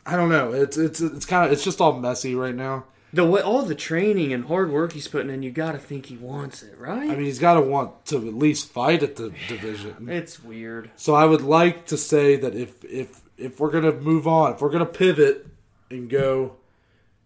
i 0.06 0.16
don't 0.16 0.28
know 0.28 0.52
it's 0.52 0.76
it's 0.76 1.00
it's 1.00 1.26
kind 1.26 1.46
of 1.46 1.52
it's 1.52 1.64
just 1.64 1.80
all 1.80 1.98
messy 1.98 2.34
right 2.34 2.54
now 2.54 2.84
The 3.12 3.24
way 3.24 3.40
all 3.42 3.62
the 3.62 3.74
training 3.74 4.32
and 4.32 4.46
hard 4.46 4.70
work 4.70 4.92
he's 4.92 5.06
putting 5.08 5.30
in, 5.30 5.42
you 5.42 5.50
got 5.50 5.72
to 5.72 5.78
think 5.78 6.06
he 6.06 6.16
wants 6.16 6.62
it, 6.62 6.78
right? 6.78 7.10
i 7.10 7.14
mean 7.14 7.24
he's 7.24 7.38
got 7.38 7.54
to 7.54 7.60
want 7.60 8.06
to 8.06 8.16
at 8.16 8.34
least 8.34 8.68
fight 8.70 9.02
at 9.02 9.16
the 9.16 9.32
division 9.48 10.08
it's 10.08 10.42
weird. 10.42 10.90
So 10.96 11.14
I 11.14 11.24
would 11.24 11.42
like 11.42 11.86
to 11.86 11.96
say 11.96 12.36
that 12.36 12.54
if 12.54 12.84
if 12.84 13.20
if 13.36 13.60
we're 13.60 13.70
gonna 13.70 13.92
move 13.92 14.26
on, 14.26 14.52
if 14.54 14.60
we're 14.60 14.70
gonna 14.70 14.86
pivot 14.86 15.46
and 15.90 16.08
go 16.08 16.56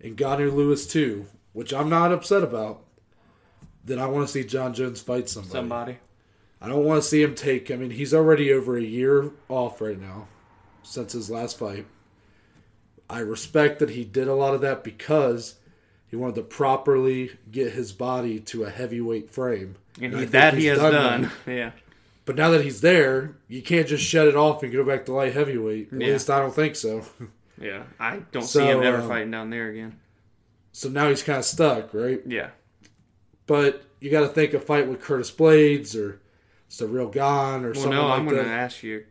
Ngannou 0.03 0.53
Lewis 0.55 0.87
too, 0.87 1.27
which 1.53 1.73
I'm 1.73 1.89
not 1.89 2.13
upset 2.13 2.43
about, 2.43 2.83
then 3.85 3.99
I 3.99 4.07
want 4.07 4.27
to 4.27 4.33
see 4.33 4.45
Jon 4.45 4.75
Jones 4.75 5.01
fight 5.01 5.29
somebody. 5.29 5.53
Somebody. 5.53 5.99
I 6.61 6.69
don't 6.69 6.85
want 6.85 7.03
to 7.03 7.09
see 7.09 7.23
him 7.23 7.35
take. 7.35 7.71
I 7.71 7.77
mean, 7.77 7.91
he's 7.91 8.13
already 8.15 8.53
over 8.53 8.77
a 8.77 8.83
year 8.83 9.31
off 9.49 9.81
right 9.81 10.01
now 10.01 10.27
since 10.83 11.13
his 11.13 11.31
last 11.31 11.59
fight. 11.59 11.87
I 13.09 13.21
respect 13.21 13.79
that 13.79 13.91
he 13.91 14.05
did 14.05 14.29
a 14.29 14.35
lot 14.35 14.55
of 14.55 14.61
that 14.63 14.83
because 14.85 15.57
he 16.09 16.17
wanted 16.17 16.37
to 16.37 16.43
properly 16.43 17.31
get 17.51 17.73
his 17.73 17.93
body 17.93 18.41
to 18.41 18.65
a 18.65 18.71
heavyweight 18.71 19.31
frame. 19.31 19.77
And 20.01 20.15
I 20.17 20.21
he, 20.21 20.25
that 20.27 20.55
he 20.55 20.67
has 20.67 20.79
that. 20.79 20.91
done. 20.91 21.31
Yeah. 21.47 21.71
But 22.25 22.35
now 22.35 22.51
that 22.51 22.65
he's 22.65 22.81
there, 22.81 23.37
you 23.47 23.63
can't 23.63 23.87
just 23.87 24.03
shut 24.05 24.27
it 24.27 24.35
off 24.35 24.63
and 24.65 24.73
go 24.73 24.85
back 24.85 25.05
to 25.07 25.13
light 25.13 25.33
heavyweight. 25.33 25.93
At 25.93 26.01
Yeah. 26.01 26.07
least 26.09 26.29
I 26.31 26.41
don't 26.41 26.55
think 26.55 26.77
so. 26.77 27.05
Yeah. 27.59 27.85
I 27.99 28.19
don't 28.33 28.43
So, 28.43 28.61
see 28.61 28.67
him 28.67 28.83
ever 28.83 29.01
um, 29.01 29.09
fighting 29.09 29.31
down 29.31 29.49
there 29.49 29.71
again. 29.71 29.99
So 30.73 30.91
now 30.91 31.09
he's 31.09 31.23
kind 31.23 31.39
of 31.39 31.45
stuck, 31.47 31.95
right? 31.95 32.21
Yeah. 32.27 32.51
But 33.47 33.83
you 33.99 34.11
got 34.11 34.21
to 34.21 34.29
think 34.29 34.53
a 34.53 34.61
fight 34.61 34.87
with 34.89 35.01
Curtis 35.01 35.31
Blaydes 35.31 35.97
or 35.99 36.21
Ciryl 36.69 37.11
Gane 37.11 37.65
or 37.65 37.73
Well, 37.73 37.81
someone 37.81 37.97
no, 37.97 38.07
like 38.09 38.19
I'm 38.19 38.29
going 38.29 38.45
to 38.45 38.51
ask 38.51 38.83
you. 38.83 39.05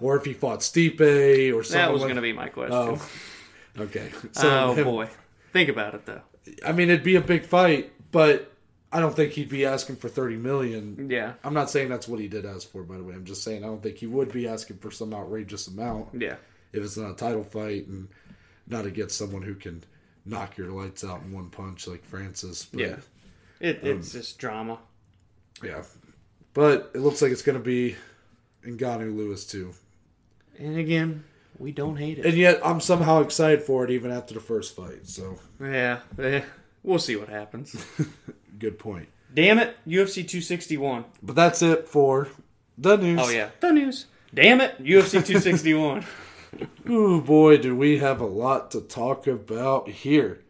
Or 0.00 0.16
if 0.16 0.24
he 0.24 0.32
fought 0.32 0.60
Stipe 0.60 1.00
or 1.54 1.62
someone 1.64 1.86
That 1.86 1.92
was 1.92 2.00
like- 2.02 2.08
going 2.08 2.16
to 2.16 2.22
be 2.22 2.32
my 2.32 2.48
question. 2.48 2.74
Oh, 2.76 3.82
okay. 3.82 4.10
So 4.32 4.48
oh, 4.70 4.74
him- 4.74 4.84
boy. 4.84 5.08
Think 5.52 5.68
about 5.70 5.94
it, 5.94 6.06
though. 6.06 6.20
I 6.64 6.72
mean, 6.72 6.90
it'd 6.90 7.02
be 7.02 7.16
a 7.16 7.20
big 7.20 7.44
fight, 7.44 7.90
but 8.12 8.52
I 8.92 9.00
don't 9.00 9.14
think 9.16 9.32
he'd 9.32 9.48
be 9.48 9.64
asking 9.66 9.96
for 9.96 10.08
thirty 10.08 10.36
million. 10.36 11.08
Yeah. 11.10 11.32
I'm 11.42 11.54
not 11.54 11.70
saying 11.70 11.88
that's 11.88 12.06
what 12.06 12.20
he 12.20 12.28
did 12.28 12.46
ask 12.46 12.70
for, 12.70 12.82
by 12.84 12.96
the 12.96 13.02
way. 13.02 13.14
I'm 13.14 13.24
just 13.24 13.42
saying 13.42 13.64
I 13.64 13.66
don't 13.66 13.82
think 13.82 13.96
he 13.96 14.06
would 14.06 14.30
be 14.32 14.46
asking 14.46 14.76
for 14.78 14.90
some 14.92 15.12
outrageous 15.14 15.66
amount. 15.66 16.08
Yeah. 16.20 16.36
if 16.72 16.82
it's 16.84 16.96
not 16.96 17.10
a 17.12 17.14
title 17.14 17.42
fight 17.42 17.86
and 17.88 18.08
not 18.68 18.84
against 18.86 19.16
someone 19.18 19.42
who 19.42 19.54
can 19.54 19.82
knock 20.24 20.56
your 20.58 20.68
lights 20.70 21.02
out 21.04 21.22
in 21.22 21.32
one 21.32 21.48
punch 21.50 21.86
like 21.88 22.04
Francis. 22.04 22.64
But, 22.66 22.80
Yeah. 22.80 22.96
It, 23.60 23.80
Um, 23.82 23.88
it's 23.98 24.12
just 24.12 24.38
drama. 24.38 24.78
yeah. 25.64 25.82
But 26.52 26.90
it 26.94 26.98
looks 27.00 27.22
like 27.22 27.32
it's 27.32 27.42
going 27.42 27.58
to 27.58 27.64
be 27.64 27.96
Ngannou 28.66 29.16
Lewis 29.16 29.46
too. 29.46 29.72
And 30.58 30.76
again, 30.78 31.24
we 31.58 31.72
don't 31.72 31.96
hate 31.96 32.18
it. 32.18 32.26
And 32.26 32.34
yet 32.36 32.60
I'm 32.64 32.80
somehow 32.80 33.20
excited 33.20 33.62
for 33.62 33.84
it 33.84 33.90
even 33.90 34.10
after 34.10 34.34
the 34.34 34.40
first 34.40 34.74
fight. 34.76 35.06
So 35.06 35.38
Yeah. 35.60 36.00
eh, 36.18 36.42
We'll 36.82 36.98
see 36.98 37.16
what 37.16 37.28
happens. 37.28 37.76
good 38.58 38.78
point. 38.78 39.08
Damn 39.34 39.58
it. 39.58 39.76
UFC 39.86 40.16
261. 40.26 41.04
But 41.22 41.34
that's 41.34 41.60
it 41.62 41.88
for 41.88 42.28
the 42.78 42.96
news. 42.96 43.20
Oh, 43.22 43.28
yeah. 43.28 43.48
The 43.60 43.72
news. 43.72 44.06
Damn 44.32 44.60
it. 44.60 44.78
UFC 44.82 45.12
261. 45.24 46.04
oh 46.88 47.20
boy, 47.20 47.56
do 47.58 47.74
we 47.74 47.98
have 47.98 48.20
a 48.20 48.26
lot 48.26 48.70
to 48.70 48.80
talk 48.80 49.26
about 49.26 49.88
here. 49.88 50.40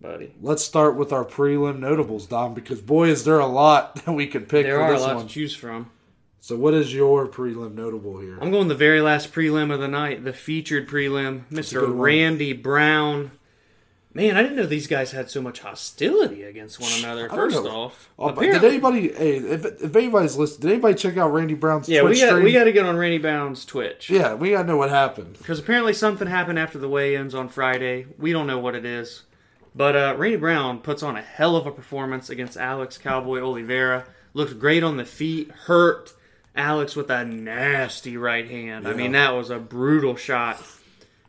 Buddy. 0.00 0.34
Let's 0.42 0.62
start 0.62 0.96
with 0.96 1.12
our 1.12 1.24
prelim 1.24 1.78
notables, 1.78 2.26
Dom, 2.26 2.52
because 2.52 2.82
boy, 2.82 3.08
is 3.08 3.24
there 3.24 3.38
a 3.40 3.46
lot 3.46 3.94
that 4.04 4.12
we 4.12 4.26
could 4.26 4.48
pick 4.48 4.66
There 4.66 4.80
are 4.80 4.92
a 4.92 5.00
lot 5.00 5.16
one. 5.16 5.26
to 5.26 5.32
choose 5.32 5.56
from. 5.56 5.90
So, 6.46 6.56
what 6.56 6.74
is 6.74 6.94
your 6.94 7.26
prelim 7.26 7.74
notable 7.74 8.20
here? 8.20 8.38
I'm 8.40 8.52
going 8.52 8.68
the 8.68 8.76
very 8.76 9.00
last 9.00 9.32
prelim 9.32 9.74
of 9.74 9.80
the 9.80 9.88
night, 9.88 10.22
the 10.22 10.32
featured 10.32 10.88
prelim, 10.88 11.42
Mr. 11.50 11.92
Randy 11.92 12.52
Brown. 12.52 13.32
Man, 14.14 14.36
I 14.36 14.42
didn't 14.42 14.56
know 14.56 14.66
these 14.66 14.86
guys 14.86 15.10
had 15.10 15.28
so 15.28 15.42
much 15.42 15.58
hostility 15.58 16.44
against 16.44 16.78
one 16.78 16.92
another. 17.00 17.28
First 17.28 17.56
off, 17.56 18.10
Oh, 18.16 18.30
did 18.30 18.62
anybody? 18.62 19.12
Hey, 19.12 19.38
if, 19.38 19.64
if 19.64 19.96
anybody's 19.96 20.36
listening, 20.36 20.60
did 20.60 20.72
anybody 20.74 20.94
check 20.94 21.16
out 21.16 21.32
Randy 21.32 21.54
Brown's 21.54 21.88
yeah, 21.88 22.02
Twitch 22.02 22.14
we 22.14 22.20
got 22.20 22.28
stream? 22.28 22.44
we 22.44 22.52
got 22.52 22.64
to 22.64 22.72
get 22.72 22.86
on 22.86 22.96
Randy 22.96 23.18
Brown's 23.18 23.64
Twitch 23.64 24.08
yeah, 24.08 24.34
we 24.34 24.50
got 24.50 24.62
to 24.62 24.68
know 24.68 24.76
what 24.76 24.90
happened. 24.90 25.38
because 25.38 25.58
apparently 25.58 25.94
something 25.94 26.28
happened 26.28 26.60
after 26.60 26.78
the 26.78 26.88
weigh-ins 26.88 27.34
on 27.34 27.48
Friday. 27.48 28.06
We 28.20 28.30
don't 28.30 28.46
know 28.46 28.60
what 28.60 28.76
it 28.76 28.84
is, 28.84 29.24
but 29.74 29.96
uh, 29.96 30.14
Randy 30.16 30.36
Brown 30.36 30.78
puts 30.78 31.02
on 31.02 31.16
a 31.16 31.22
hell 31.22 31.56
of 31.56 31.66
a 31.66 31.72
performance 31.72 32.30
against 32.30 32.56
Alex 32.56 32.98
Cowboy 32.98 33.40
Oliveira. 33.40 34.04
Looked 34.32 34.60
great 34.60 34.84
on 34.84 34.96
the 34.96 35.04
feet, 35.04 35.50
hurt 35.50 36.12
Alex 36.56 36.96
with 36.96 37.10
a 37.10 37.24
nasty 37.24 38.16
right 38.16 38.48
hand. 38.48 38.88
I 38.88 38.94
mean, 38.94 39.12
that 39.12 39.30
was 39.30 39.50
a 39.50 39.58
brutal 39.58 40.16
shot. 40.16 40.62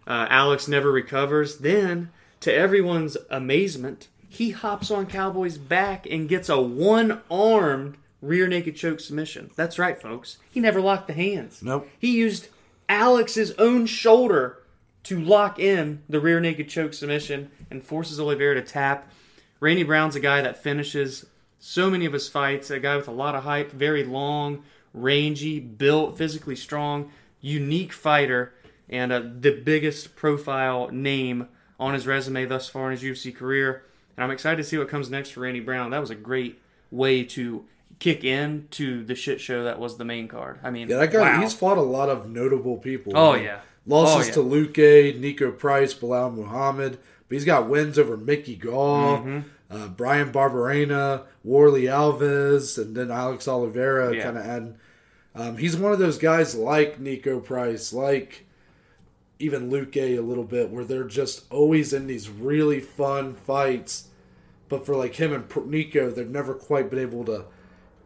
Uh, 0.06 0.26
Alex 0.30 0.68
never 0.68 0.92
recovers. 0.92 1.58
Then, 1.58 2.12
to 2.40 2.54
everyone's 2.54 3.18
amazement, 3.30 4.08
he 4.30 4.52
hops 4.52 4.90
on 4.90 5.06
Cowboy's 5.06 5.58
back 5.58 6.06
and 6.06 6.30
gets 6.30 6.50
a 6.50 6.62
one-armed 6.62 7.98
rear 8.22 8.48
naked 8.48 8.76
choke 8.76 9.00
submission. 9.00 9.52
That's 9.56 9.78
right, 9.78 10.02
folks. 10.02 10.38
He 10.50 10.60
never 10.60 10.82
locked 10.82 11.08
the 11.08 11.14
hands. 11.14 11.62
Nope. 11.62 11.88
He 12.00 12.16
used 12.16 12.48
Alex's 12.90 13.52
own 13.54 13.86
shoulder 13.86 14.60
to 15.04 15.20
lock 15.20 15.60
in 15.60 16.04
the 16.10 16.20
rear 16.20 16.40
naked 16.40 16.70
choke 16.70 16.94
submission 16.94 17.52
and 17.70 17.84
forces 17.84 18.20
Oliveira 18.20 18.56
to 18.56 18.62
tap. 18.62 19.12
Randy 19.60 19.84
Brown's 19.84 20.16
a 20.16 20.20
guy 20.20 20.42
that 20.42 20.62
finishes 20.62 21.26
so 21.60 21.90
many 21.90 22.06
of 22.06 22.14
his 22.14 22.30
fights, 22.30 22.70
a 22.70 22.80
guy 22.80 22.96
with 22.96 23.08
a 23.08 23.12
lot 23.12 23.36
of 23.36 23.44
hype, 23.44 23.72
very 23.72 24.04
long, 24.04 24.64
rangy, 25.02 25.60
built, 25.60 26.18
physically 26.18 26.56
strong, 26.56 27.12
unique 27.42 27.94
fighter, 27.94 28.54
and 28.90 29.12
uh, 29.12 29.22
the 29.40 29.52
biggest 29.52 30.16
profile 30.16 30.90
name 30.92 31.48
on 31.80 31.94
his 31.94 32.08
resume 32.08 32.46
thus 32.46 32.68
far 32.70 32.92
in 32.92 32.98
his 32.98 33.04
UFC 33.04 33.36
career. 33.36 33.84
And 34.16 34.24
I'm 34.24 34.32
excited 34.32 34.58
to 34.58 34.64
see 34.64 34.78
what 34.78 34.90
comes 34.90 35.10
next 35.10 35.32
for 35.32 35.42
Randy 35.42 35.60
Brown. 35.60 35.92
That 35.92 36.00
was 36.02 36.10
a 36.10 36.16
great 36.16 36.60
way 36.92 37.24
to 37.24 37.66
kick 38.00 38.24
in 38.24 38.68
to 38.72 39.04
the 39.04 39.14
shit 39.16 39.40
show 39.42 39.64
that 39.66 39.80
was 39.80 39.98
the 39.98 40.06
main 40.06 40.28
card. 40.28 40.60
I 40.64 40.70
mean, 40.72 40.88
Yeah, 40.90 40.98
that 40.98 41.12
guy. 41.12 41.20
wow. 41.36 41.42
He's 41.42 41.54
fought 41.54 41.78
a 41.78 41.82
lot 41.82 42.10
of 42.10 42.30
notable 42.30 42.78
people. 42.78 43.14
Oh, 43.16 43.32
I 43.34 43.36
mean, 43.38 43.46
yeah. 43.46 43.60
losses 43.86 44.38
Oh, 44.38 44.48
yeah. 44.50 44.66
to 44.66 44.80
Luque, 44.80 45.20
Niko 45.20 45.58
Price, 45.58 45.94
Belal 45.94 46.34
Muhammad, 46.34 46.98
but 47.28 47.36
he's 47.36 47.46
got 47.46 47.68
wins 47.68 48.00
over 48.00 48.16
Mickey 48.18 48.56
Gall, 48.56 49.18
Mm-hmm. 49.18 49.40
uh, 49.70 49.88
Bryan 49.90 50.32
Barberena, 50.32 51.24
Warley 51.44 51.84
Alves, 51.84 52.78
and 52.78 52.96
then 52.96 53.12
Alex 53.12 53.48
Oliveira. 53.48 54.16
Yeah. 54.16 54.24
Kind 54.24 54.38
of 54.38 54.46
adding. 54.46 54.76
Um, 55.38 55.58
he's 55.58 55.78
one 55.78 55.92
of 55.92 56.00
those 56.00 56.18
guys 56.18 56.56
like 56.56 57.00
Niko 57.00 57.44
Price, 57.44 57.94
like 57.94 58.46
even 59.40 59.70
Luque 59.70 60.18
a 60.18 60.22
little 60.22 60.44
bit, 60.44 60.70
where 60.72 60.84
they're 60.84 61.04
just 61.04 61.46
always 61.52 61.94
in 61.94 62.08
these 62.08 62.28
really 62.30 62.80
fun 62.80 63.36
fights. 63.36 64.08
But 64.70 64.86
for 64.86 64.96
like 64.96 65.16
him 65.16 65.32
and 65.34 65.70
Nico, 65.70 66.10
they've 66.10 66.28
never 66.30 66.54
quite 66.54 66.90
been 66.90 67.00
able 67.00 67.24
to 67.26 67.46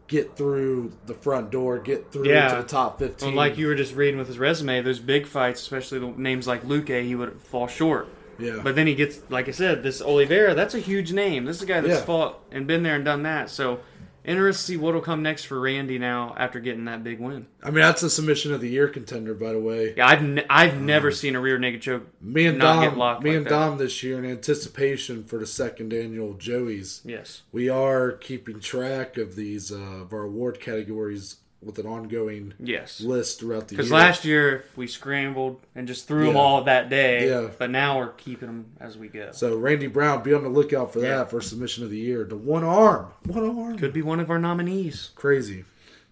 get 0.08 0.36
through 0.36 0.92
the 1.06 1.14
front 1.14 1.50
door, 1.50 1.78
get 1.78 2.12
through 2.12 2.28
Yeah. 2.28 2.48
to 2.48 2.56
the 2.62 2.68
top 2.68 2.98
fifteen. 2.98 3.28
Well, 3.28 3.36
like 3.36 3.56
you 3.56 3.66
were 3.66 3.74
just 3.74 3.94
reading 3.96 4.18
with 4.18 4.28
his 4.28 4.38
resume, 4.38 4.82
those 4.82 4.98
big 4.98 5.26
fights, 5.26 5.62
especially 5.62 6.00
the 6.00 6.08
names 6.08 6.46
like 6.46 6.64
Luque, 6.64 7.02
he 7.02 7.14
would 7.14 7.40
fall 7.40 7.66
short. 7.66 8.08
yeah, 8.38 8.60
But 8.62 8.74
then 8.74 8.86
he 8.86 8.94
gets, 8.94 9.20
like 9.30 9.48
I 9.48 9.52
said, 9.52 9.82
this 9.82 10.02
Oliveira, 10.02 10.54
that's 10.54 10.74
a 10.74 10.78
huge 10.80 11.12
name. 11.12 11.44
This 11.46 11.56
is 11.56 11.62
a 11.62 11.66
guy 11.66 11.80
that's 11.80 12.00
Yeah. 12.00 12.04
fought 12.04 12.40
and 12.50 12.66
been 12.66 12.82
there 12.82 12.94
and 12.96 13.04
done 13.04 13.22
that. 13.22 13.48
So 13.50 13.80
Interested 14.24 14.60
to 14.60 14.66
see 14.72 14.76
what'll 14.76 15.00
come 15.00 15.22
next 15.22 15.44
for 15.44 15.58
Randy 15.58 15.98
now 15.98 16.34
after 16.38 16.60
getting 16.60 16.84
that 16.84 17.02
big 17.02 17.18
win. 17.18 17.46
I 17.62 17.66
mean, 17.66 17.80
that's 17.80 18.02
a 18.04 18.10
submission 18.10 18.52
of 18.52 18.60
the 18.60 18.68
year 18.68 18.86
contender, 18.88 19.34
by 19.34 19.52
the 19.52 19.58
way. 19.58 19.94
Yeah, 19.96 20.06
I've 20.06 20.22
ne- 20.22 20.46
I've 20.48 20.80
never 20.80 21.10
seen 21.10 21.34
a 21.34 21.40
rear 21.40 21.58
naked 21.58 21.82
choke. 21.82 22.06
Me 22.20 22.46
and 22.46 22.58
Not 22.58 22.82
get 22.82 22.90
Dom, 22.90 22.98
locked 22.98 23.22
me 23.24 23.30
like 23.30 23.36
and 23.38 23.46
that. 23.46 23.50
Dom 23.50 23.78
this 23.78 24.02
year 24.02 24.18
in 24.18 24.30
anticipation 24.30 25.24
for 25.24 25.38
the 25.38 25.46
second 25.46 25.92
annual 25.92 26.34
Joey's. 26.34 27.00
Yes. 27.04 27.42
We 27.50 27.68
are 27.68 28.12
keeping 28.12 28.60
track 28.60 29.16
of 29.18 29.34
these 29.34 29.72
uh, 29.72 29.76
of 29.76 30.12
our 30.12 30.22
award 30.22 30.60
categories 30.60 31.36
with 31.62 31.78
an 31.78 31.86
ongoing 31.86 32.54
Yes. 32.58 33.00
list 33.00 33.40
throughout 33.40 33.68
the 33.68 33.74
year. 33.74 33.78
Because 33.78 33.90
last 33.92 34.24
year 34.24 34.64
we 34.76 34.86
scrambled 34.86 35.60
and 35.74 35.86
just 35.86 36.08
threw 36.08 36.26
them 36.26 36.34
Yeah. 36.34 36.40
all 36.40 36.64
that 36.64 36.88
day. 36.90 37.28
Yeah. 37.28 37.48
But 37.58 37.70
now 37.70 37.98
we're 37.98 38.08
keeping 38.12 38.48
them 38.48 38.66
as 38.80 38.96
we 38.98 39.08
go. 39.08 39.30
so 39.32 39.56
Randy 39.56 39.86
Brown, 39.86 40.22
be 40.22 40.34
on 40.34 40.42
the 40.42 40.48
lookout 40.48 40.92
for 40.92 41.00
Yeah. 41.00 41.18
that 41.18 41.30
for 41.30 41.40
submission 41.40 41.84
of 41.84 41.90
the 41.90 41.98
year. 41.98 42.24
The 42.24 42.36
one 42.36 42.64
arm, 42.64 43.06
one 43.26 43.44
arm, 43.58 43.78
Could 43.78 43.92
be 43.92 44.02
one 44.02 44.20
of 44.20 44.30
our 44.30 44.38
nominees. 44.38 45.10
crazy. 45.14 45.64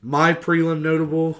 My 0.02 0.32
prelim 0.32 0.80
notable. 0.82 1.38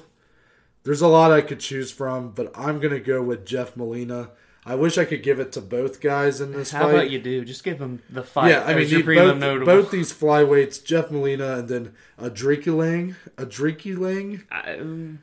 There's 0.82 1.02
a 1.02 1.08
lot 1.08 1.30
I 1.30 1.40
could 1.42 1.60
choose 1.60 1.90
from, 1.90 2.30
but 2.30 2.50
I'm 2.56 2.80
gonna 2.80 3.00
go 3.00 3.22
with 3.22 3.44
Jeff 3.44 3.76
Molina. 3.76 4.30
I 4.66 4.74
wish 4.74 4.98
I 4.98 5.04
could 5.06 5.22
give 5.22 5.40
it 5.40 5.52
to 5.52 5.60
both 5.60 6.00
guys 6.00 6.40
in 6.40 6.52
this 6.52 6.70
How 6.70 6.82
fight. 6.82 6.90
about 6.94 7.10
you 7.10 7.18
do? 7.18 7.44
Just 7.44 7.64
give 7.64 7.78
them 7.78 8.02
the 8.10 8.22
fight. 8.22 8.50
Yeah, 8.50 8.64
I 8.64 8.74
mean, 8.74 8.88
you- 8.88 9.02
both, 9.02 9.64
both 9.64 9.90
these 9.90 10.12
flyweights, 10.12 10.84
Jeff 10.84 11.10
Molina 11.10 11.58
and 11.58 11.68
then 11.68 11.92
Adriki 12.20 12.76
Lang. 12.76 13.16
Adriki 13.36 13.98
Lang. 13.98 14.42
Um, 14.50 15.20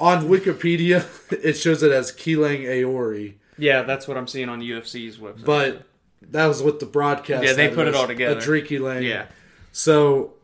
On 0.00 0.26
Wikipedia, 0.28 1.04
it 1.44 1.54
shows 1.54 1.82
it 1.82 1.90
as 1.92 2.12
Keelang 2.12 2.62
Aori, 2.62 3.34
yeah, 3.58 3.82
that's 3.82 4.08
what 4.08 4.16
I'm 4.16 4.26
seeing 4.26 4.48
on 4.48 4.60
UFC's 4.62 5.18
website. 5.18 5.44
but 5.44 5.82
that 6.22 6.46
was 6.46 6.62
with 6.62 6.80
the 6.80 6.86
broadcast. 6.86 7.44
Yeah, 7.44 7.52
they 7.52 7.68
put 7.68 7.86
it 7.88 7.94
all 7.94 8.06
together. 8.06 8.40
Adriki 8.40 8.80
Lang. 8.80 9.02
yeah, 9.02 9.26
So 9.72 10.34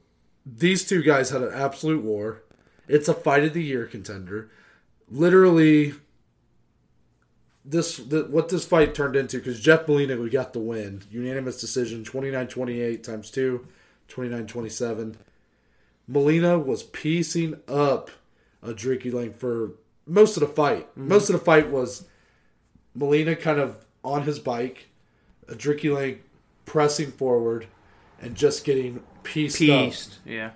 these 0.44 0.86
two 0.86 1.02
guys 1.02 1.30
had 1.30 1.42
an 1.42 1.52
absolute 1.54 2.02
war. 2.02 2.42
It's 2.88 3.08
a 3.08 3.14
fight 3.14 3.44
of 3.44 3.54
the 3.54 3.62
year 3.62 3.86
contender. 3.86 4.50
Literally, 5.10 5.94
this 7.68 7.98
the, 7.98 8.24
what 8.24 8.48
this 8.48 8.64
fight 8.64 8.94
turned 8.94 9.14
into 9.14 9.38
because 9.38 9.60
Jeff 9.60 9.86
Molina 9.86 10.16
we 10.16 10.30
got 10.30 10.52
the 10.52 10.58
win. 10.58 11.02
Unanimous 11.10 11.60
decision 11.60 12.04
29-28 12.04 13.02
times 13.02 13.30
2 13.30 13.66
29-27 14.08 15.16
Molina 16.06 16.58
was 16.58 16.82
piecing 16.82 17.60
up 17.68 18.10
a 18.62 18.72
Adriki 18.72 19.12
Lang 19.12 19.34
for 19.34 19.72
most 20.06 20.36
of 20.36 20.40
the 20.40 20.48
fight. 20.48 20.88
Mm-hmm. 20.92 21.08
Most 21.08 21.28
of 21.28 21.34
the 21.34 21.44
fight 21.44 21.68
was 21.68 22.06
Molina 22.94 23.36
kind 23.36 23.60
of 23.60 23.84
on 24.02 24.22
his 24.22 24.38
bike 24.38 24.88
a 25.48 25.52
Adriki 25.52 25.94
Lang 25.94 26.20
pressing 26.64 27.10
forward 27.10 27.66
and 28.20 28.34
just 28.34 28.64
getting 28.64 29.02
pieced, 29.22 29.60
up. 29.62 29.84
Pieced. 29.84 30.18
Yeah, 30.24 30.50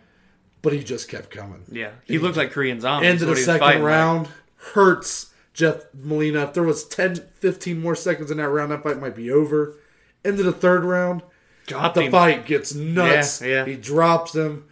but 0.62 0.72
he 0.72 0.82
just 0.82 1.08
kept 1.08 1.30
coming. 1.30 1.62
Yeah. 1.70 1.90
He 2.04 2.18
looked 2.18 2.36
like 2.36 2.50
Korean 2.50 2.80
zombie. 2.80 3.06
end 3.06 3.22
of 3.22 3.28
the 3.28 3.36
second 3.36 3.82
round. 3.82 4.28
Hurts 4.56 5.31
Jeff 5.54 5.82
Molina. 5.94 6.44
If 6.44 6.54
there 6.54 6.62
was 6.62 6.84
10, 6.86 7.16
15 7.40 7.80
more 7.80 7.94
seconds 7.94 8.30
in 8.30 8.38
that 8.38 8.48
round, 8.48 8.70
that 8.72 8.82
fight 8.82 9.00
might 9.00 9.14
be 9.16 9.30
over. 9.30 9.76
End 10.24 10.38
of 10.38 10.44
the 10.46 10.52
third 10.52 10.84
round, 10.84 11.22
Dropped 11.66 11.94
the 11.96 12.02
him. 12.02 12.12
fight 12.12 12.46
gets 12.46 12.74
nuts. 12.74 13.42
Yeah, 13.42 13.48
yeah. 13.48 13.64
He 13.66 13.76
drops 13.76 14.34
him. 14.34 14.66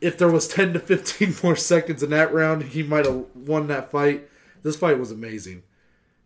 If 0.00 0.16
there 0.18 0.30
was 0.30 0.48
10 0.48 0.72
to 0.74 0.78
15 0.80 1.36
more 1.42 1.56
seconds 1.56 2.02
in 2.02 2.10
that 2.10 2.32
round, 2.32 2.62
he 2.64 2.82
might 2.82 3.04
have 3.06 3.24
won 3.34 3.66
that 3.68 3.90
fight. 3.90 4.28
This 4.62 4.76
fight 4.76 4.98
was 4.98 5.10
amazing. 5.10 5.62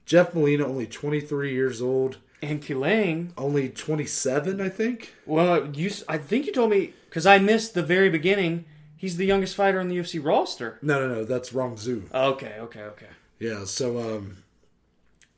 Jeff 0.07 0.35
Molina, 0.35 0.67
only 0.67 0.87
23 0.87 1.53
years 1.53 1.81
old, 1.83 2.19
And 2.43 2.63
Kilang. 2.63 3.31
only 3.39 3.69
27, 3.69 4.61
I 4.61 4.69
think. 4.69 5.15
Well, 5.27 5.69
you. 5.75 5.91
I 6.09 6.19
think 6.19 6.47
you 6.47 6.53
told 6.53 6.71
me 6.71 6.93
because 7.09 7.27
I 7.27 7.39
missed 7.39 7.75
the 7.75 7.83
very 7.83 8.11
beginning. 8.11 8.65
He's 8.97 9.17
the 9.19 9.27
youngest 9.27 9.55
fighter 9.55 9.81
on 9.81 9.89
the 9.89 9.97
UFC 9.99 10.25
roster. 10.25 10.79
No, 10.83 11.07
no, 11.07 11.15
no, 11.17 11.25
that's 11.25 11.53
wrong 11.53 11.77
zoo. 11.77 12.05
Okay, 12.15 12.55
okay, 12.61 12.83
okay. 12.83 13.07
Yeah, 13.39 13.65
so 13.65 13.99
um, 13.99 14.39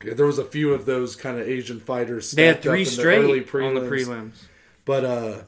yeah, 0.04 0.14
there 0.14 0.26
was 0.26 0.38
a 0.38 0.44
few 0.44 0.72
of 0.74 0.86
those 0.86 1.16
kind 1.16 1.38
of 1.40 1.48
Asian 1.48 1.80
fighters. 1.80 2.30
They 2.32 2.46
had 2.46 2.62
three 2.62 2.84
the 2.84 2.90
straight 2.90 3.18
early 3.18 3.40
on 3.40 3.74
the 3.74 3.80
prelims. 3.82 4.42
But 4.84 5.04
uh 5.04 5.42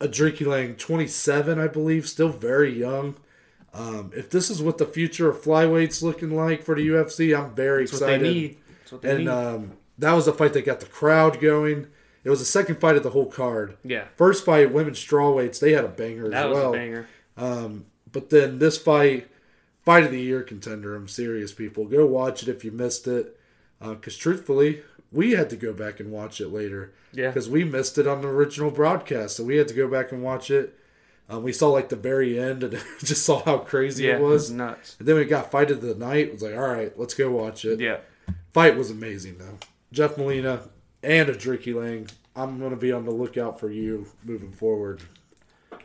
Adriki 0.00 0.46
Lang, 0.46 0.76
27, 0.76 1.58
I 1.58 1.66
believe, 1.66 2.08
still 2.08 2.30
very 2.30 2.72
young. 2.78 3.16
Um, 3.74 4.10
if 4.16 4.30
this 4.30 4.48
is 4.50 4.62
what 4.62 4.78
the 4.78 4.86
future 4.86 5.28
of 5.28 5.42
flyweights 5.42 6.02
looking 6.02 6.34
like 6.34 6.62
for 6.62 6.74
the 6.74 6.88
UFC, 6.88 7.38
I'm 7.38 7.54
very 7.54 7.84
That's 7.84 8.00
what 8.00 8.06
they 8.06 8.14
excited. 8.14 8.34
need. 8.34 8.56
That's 8.80 8.92
what 8.92 9.02
they 9.02 9.10
And 9.10 9.18
need. 9.20 9.28
um, 9.28 9.72
that 9.98 10.12
was 10.14 10.26
a 10.26 10.32
fight 10.32 10.54
that 10.54 10.64
got 10.64 10.80
the 10.80 10.86
crowd 10.86 11.38
going. 11.40 11.86
It 12.24 12.30
was 12.30 12.38
the 12.38 12.46
second 12.46 12.80
fight 12.80 12.96
of 12.96 13.02
the 13.02 13.10
whole 13.10 13.26
card. 13.30 13.76
yeah, 13.84 14.04
First 14.16 14.44
fight, 14.44 14.72
women's 14.72 14.98
strawweights, 15.04 15.60
they 15.60 15.72
had 15.72 15.84
a 15.84 15.88
banger 15.88 16.28
that 16.30 16.46
as 16.46 16.48
was 16.48 16.56
well. 16.58 16.70
a 16.74 16.76
banger. 16.76 17.08
Um, 17.36 17.84
but 18.10 18.30
then 18.30 18.58
this 18.58 18.78
fight, 18.78 19.29
fight 19.90 20.04
of 20.04 20.12
the 20.12 20.20
year 20.20 20.42
contender. 20.42 20.94
I'm 20.94 21.08
serious, 21.08 21.52
people. 21.52 21.84
Go 21.86 22.06
watch 22.06 22.42
it 22.44 22.48
if 22.48 22.64
you 22.64 22.70
missed 22.70 23.08
it. 23.08 23.36
Because 23.80 24.16
truthfully, 24.16 24.82
we 25.10 25.32
had 25.32 25.50
to 25.50 25.56
go 25.56 25.72
back 25.72 25.98
and 25.98 26.12
watch 26.12 26.40
it 26.40 26.48
later. 26.48 26.92
Yeah. 27.12 27.28
Because 27.28 27.48
we 27.48 27.64
missed 27.64 27.98
it 27.98 28.06
on 28.06 28.22
the 28.22 28.28
original 28.28 28.70
broadcast, 28.70 29.36
so 29.36 29.42
we 29.44 29.56
had 29.56 29.66
to 29.68 29.74
go 29.74 29.88
back 29.88 30.12
and 30.12 30.22
watch 30.22 30.48
it. 30.50 30.78
Um, 31.28 31.42
we 31.42 31.52
saw 31.52 31.68
like 31.70 31.88
the 31.88 31.96
very 31.96 32.38
end 32.38 32.62
and 32.62 32.74
just 33.00 33.24
saw 33.24 33.42
how 33.44 33.58
crazy 33.58 34.04
Yeah, 34.04 34.16
it 34.16 34.20
was. 34.20 34.50
nuts. 34.50 34.94
And 35.00 35.08
then 35.08 35.16
we 35.16 35.24
got 35.24 35.50
fight 35.50 35.70
of 35.72 35.80
the 35.80 35.94
night. 35.94 36.26
It 36.28 36.32
was 36.34 36.42
like, 36.42 36.54
all 36.54 36.68
right, 36.68 36.96
let's 36.98 37.14
go 37.14 37.30
watch 37.30 37.64
it. 37.64 37.80
Yeah, 37.80 37.98
Fight 38.52 38.76
was 38.76 38.90
amazing 38.90 39.38
though. 39.38 39.58
Jeff 39.92 40.16
Molina 40.18 40.60
and 41.02 41.28
Adriki 41.28 41.74
Lang. 41.74 42.06
I'm 42.36 42.58
going 42.58 42.70
to 42.70 42.76
be 42.76 42.92
on 42.92 43.04
the 43.04 43.10
lookout 43.10 43.58
for 43.58 43.70
you 43.70 44.06
moving 44.24 44.52
forward. 44.52 45.00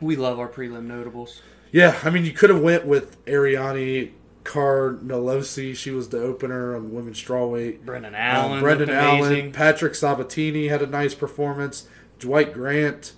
we 0.00 0.14
love 0.16 0.38
our 0.38 0.48
prelim 0.48 0.84
notables. 0.86 1.42
Yeah, 1.72 1.98
I 2.04 2.10
mean, 2.10 2.24
you 2.24 2.32
could 2.32 2.50
have 2.50 2.60
went 2.60 2.86
with 2.86 3.16
Ariane 3.28 4.12
Carnelosi. 4.44 5.74
She 5.76 5.90
was 5.90 6.08
the 6.08 6.22
opener 6.22 6.74
on 6.76 6.92
women's 6.92 7.22
strawweight. 7.22 7.80
Brendan 7.84 8.14
Um, 8.14 8.20
Allen, 8.20 8.60
Brendan 8.60 8.90
Allen, 8.90 9.20
amazing. 9.32 9.52
Patrick 9.52 9.94
Sabatini 9.94 10.68
had 10.68 10.82
a 10.82 10.86
nice 10.86 11.14
performance. 11.14 11.88
Dwight 12.18 12.52
Grant, 12.54 13.12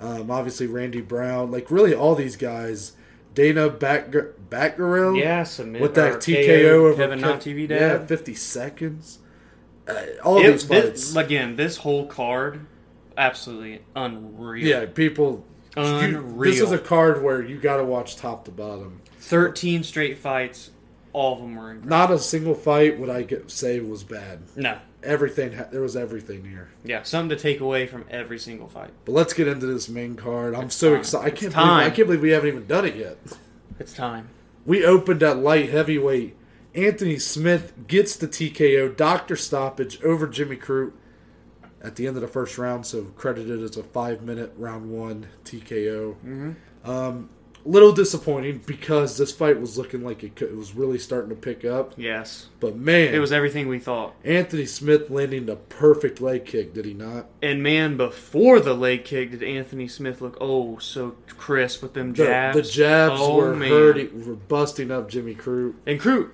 um, 0.00 0.30
obviously 0.30 0.66
Randy 0.66 1.00
Brown. 1.00 1.50
Like 1.50 1.70
really, 1.70 1.94
all 1.94 2.14
these 2.14 2.36
guys. 2.36 2.92
Dana 3.34 3.68
Batg- 3.70 4.32
Batgerel 4.50 5.16
Yeah, 5.20 5.44
submit 5.44 5.80
with 5.82 5.94
that 5.94 6.14
TKO 6.14 6.86
over 6.90 6.94
Kevin 7.02 7.20
Kev- 7.20 7.40
TV 7.40 7.68
Yeah, 7.68 7.78
Dad. 7.98 8.08
fifty 8.08 8.34
seconds. 8.34 9.18
Uh, 9.86 9.94
all 10.24 10.38
It- 10.38 10.50
these 10.52 10.66
this- 10.66 11.12
fights. 11.12 11.16
again, 11.16 11.54
this 11.56 11.76
whole 11.78 12.06
card, 12.06 12.60
absolutely 13.16 13.82
unreal. 13.94 14.66
yeah, 14.66 14.86
people. 14.86 15.44
You- 15.82 16.36
this 16.44 16.60
is 16.60 16.72
a 16.72 16.78
card 16.78 17.22
where 17.22 17.42
you 17.42 17.56
got 17.58 17.76
to 17.78 17.84
watch 17.84 18.16
top 18.16 18.44
to 18.46 18.50
bottom. 18.50 19.00
thirteen 19.20 19.82
straight 19.84 20.18
fights, 20.18 20.70
all 21.12 21.34
of 21.34 21.38
them 21.40 21.56
were 21.56 21.70
incredible. 21.72 21.88
Not 21.90 22.10
a 22.12 22.18
single 22.18 22.54
fight 22.54 22.98
would 22.98 23.10
I 23.10 23.22
get, 23.22 23.50
say 23.50 23.80
was 23.80 24.04
bad. 24.04 24.40
No, 24.56 24.78
Everything 25.02 25.56
there 25.70 25.80
was 25.80 25.96
everything 25.96 26.44
here. 26.44 26.68
yeah, 26.84 27.02
something 27.04 27.28
to 27.36 27.40
take 27.42 27.60
away 27.60 27.86
from 27.86 28.04
every 28.10 28.38
single 28.38 28.68
fight. 28.68 28.90
But 29.04 29.12
let's 29.12 29.32
get 29.32 29.46
into 29.48 29.66
this 29.66 29.88
main 29.88 30.16
card. 30.16 30.54
I'm 30.54 30.70
so 30.70 30.90
time. 30.90 31.00
excited. 31.00 31.26
I 31.26 31.30
can't 31.30 31.54
believe, 31.54 31.68
I 31.70 31.90
can't 31.90 32.08
believe 32.08 32.22
we 32.22 32.30
haven't 32.30 32.48
even 32.48 32.66
done 32.66 32.84
it 32.84 32.96
yet. 32.96 33.16
It's 33.78 33.92
time. 33.92 34.28
We 34.66 34.84
opened 34.84 35.22
at 35.22 35.38
light 35.38 35.70
heavyweight. 35.70 36.34
Anthony 36.74 37.18
Smith 37.18 37.72
gets 37.86 38.16
the 38.16 38.26
TKO, 38.28 38.94
doctor 38.96 39.36
stoppage 39.36 40.02
over 40.02 40.26
Jimmy 40.26 40.56
Crute 40.56 40.92
at 41.82 41.96
the 41.96 42.06
end 42.06 42.16
of 42.16 42.22
the 42.22 42.28
first 42.28 42.58
round. 42.58 42.86
So 42.86 43.04
credited 43.16 43.62
as 43.62 43.76
a 43.76 43.82
five 43.82 44.22
minute 44.22 44.52
round 44.56 44.90
one 44.90 45.26
TKO. 45.44 46.14
Mm-hmm. 46.24 46.90
Um, 46.90 47.30
little 47.64 47.92
disappointing 47.92 48.62
because 48.66 49.18
this 49.18 49.32
fight 49.32 49.60
was 49.60 49.76
looking 49.76 50.02
like 50.02 50.22
it, 50.22 50.36
could, 50.36 50.48
it 50.48 50.56
was 50.56 50.74
really 50.74 50.98
starting 50.98 51.28
to 51.28 51.34
pick 51.36 51.64
up. 51.64 51.92
Yes, 51.96 52.46
But 52.60 52.76
man, 52.76 53.12
it 53.12 53.18
was 53.18 53.32
everything 53.32 53.68
we 53.68 53.78
thought. 53.78 54.14
Anthony 54.24 54.64
Smith 54.64 55.10
landing 55.10 55.44
the 55.46 55.56
perfect 55.56 56.20
leg 56.20 56.46
kick. 56.46 56.72
Did 56.72 56.84
he 56.86 56.94
not? 56.94 57.26
And 57.42 57.62
man, 57.62 57.96
before 57.98 58.60
the 58.60 58.74
leg 58.74 59.04
kick, 59.04 59.32
did 59.32 59.42
Anthony 59.42 59.88
Smith 59.88 60.20
look 60.22 60.38
oh 60.40 60.78
so 60.78 61.16
crisp 61.28 61.82
with 61.82 61.92
them 61.94 62.12
The, 62.14 62.24
jabs? 62.24 62.56
the 62.56 62.62
jabs 62.62 63.20
Oh, 63.20 63.36
were 63.36 63.54
man. 63.54 63.68
hurting, 63.68 64.26
were 64.26 64.34
busting 64.36 64.90
up 64.90 65.10
Jimmy 65.10 65.34
Crute. 65.34 65.74
And 65.84 66.00
Crute, 66.00 66.30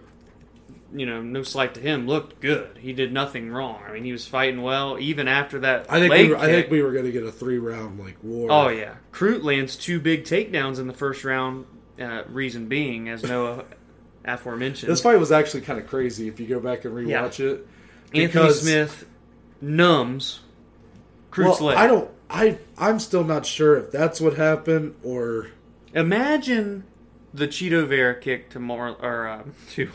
you 0.94 1.07
know, 1.07 1.20
no 1.20 1.42
slight 1.42 1.74
to 1.74 1.80
him, 1.80 2.07
looked 2.07 2.40
good. 2.40 2.78
He 2.78 2.92
did 2.92 3.12
nothing 3.12 3.50
wrong. 3.50 3.83
I 3.87 3.92
mean, 3.92 4.04
he 4.04 4.12
was 4.12 4.26
fighting 4.26 4.62
well 4.62 4.96
even 4.98 5.28
after 5.28 5.61
that 5.61 5.87
I 5.90 6.00
think 6.00 6.12
we 6.12 6.28
were, 6.28 6.37
I 6.37 6.46
think 6.46 6.70
we 6.70 6.83
were 6.83 6.92
going 6.92 7.04
to 7.04 7.12
get 7.12 7.24
a 7.24 7.33
three 7.33 7.59
round 7.59 7.98
like 7.98 8.16
war. 8.22 8.48
Oh 8.50 8.68
yeah, 8.68 8.94
Crute 9.12 9.42
lands 9.42 9.76
two 9.76 10.00
big 10.00 10.24
takedowns 10.24 10.78
in 10.78 10.87
the 10.87 10.94
first 10.94 11.24
round. 11.24 11.66
Uh, 12.00 12.24
reason 12.28 12.66
being, 12.66 13.09
as 13.09 13.22
Noah 13.22 13.64
aforementioned, 14.24 14.90
This 14.90 15.00
fight 15.00 15.18
was 15.18 15.30
actually 15.30 15.61
kind 15.61 15.78
of 15.78 15.87
crazy 15.87 16.26
if 16.26 16.40
you 16.40 16.46
go 16.46 16.59
back 16.59 16.85
and 16.85 16.92
rewatch 16.94 17.38
it. 17.38 17.66
Anthony 18.12 18.52
Smith 18.52 19.07
numbs 19.61 20.40
Crute's 21.30 21.61
Well, 21.61 21.68
leg. 21.70 21.78
I 21.78 21.87
don't. 21.87 22.11
I 22.30 22.59
I'm 22.78 22.98
still 23.00 23.24
not 23.24 23.44
sure 23.46 23.76
if 23.76 23.90
that's 23.90 24.20
what 24.20 24.35
happened 24.35 24.94
or 25.02 25.48
Imagine 25.92 26.85
the 27.33 27.46
Chito 27.46 27.87
Vera 27.87 28.14
kick 28.18 28.50
to 28.50 28.61
Mar- 28.61 28.96
or 29.00 29.28
uh, 29.28 29.42
to 29.70 29.90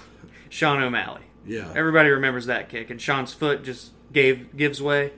Sean 0.50 0.82
O'Malley. 0.82 1.22
yeah. 1.46 1.72
Everybody 1.76 2.10
remembers 2.10 2.48
that 2.48 2.70
kick, 2.70 2.90
and 2.90 3.00
Sean's 3.02 3.34
foot 3.34 3.64
just 3.64 3.92
gave 4.12 4.56
gives 4.58 4.82
way. 4.82 5.14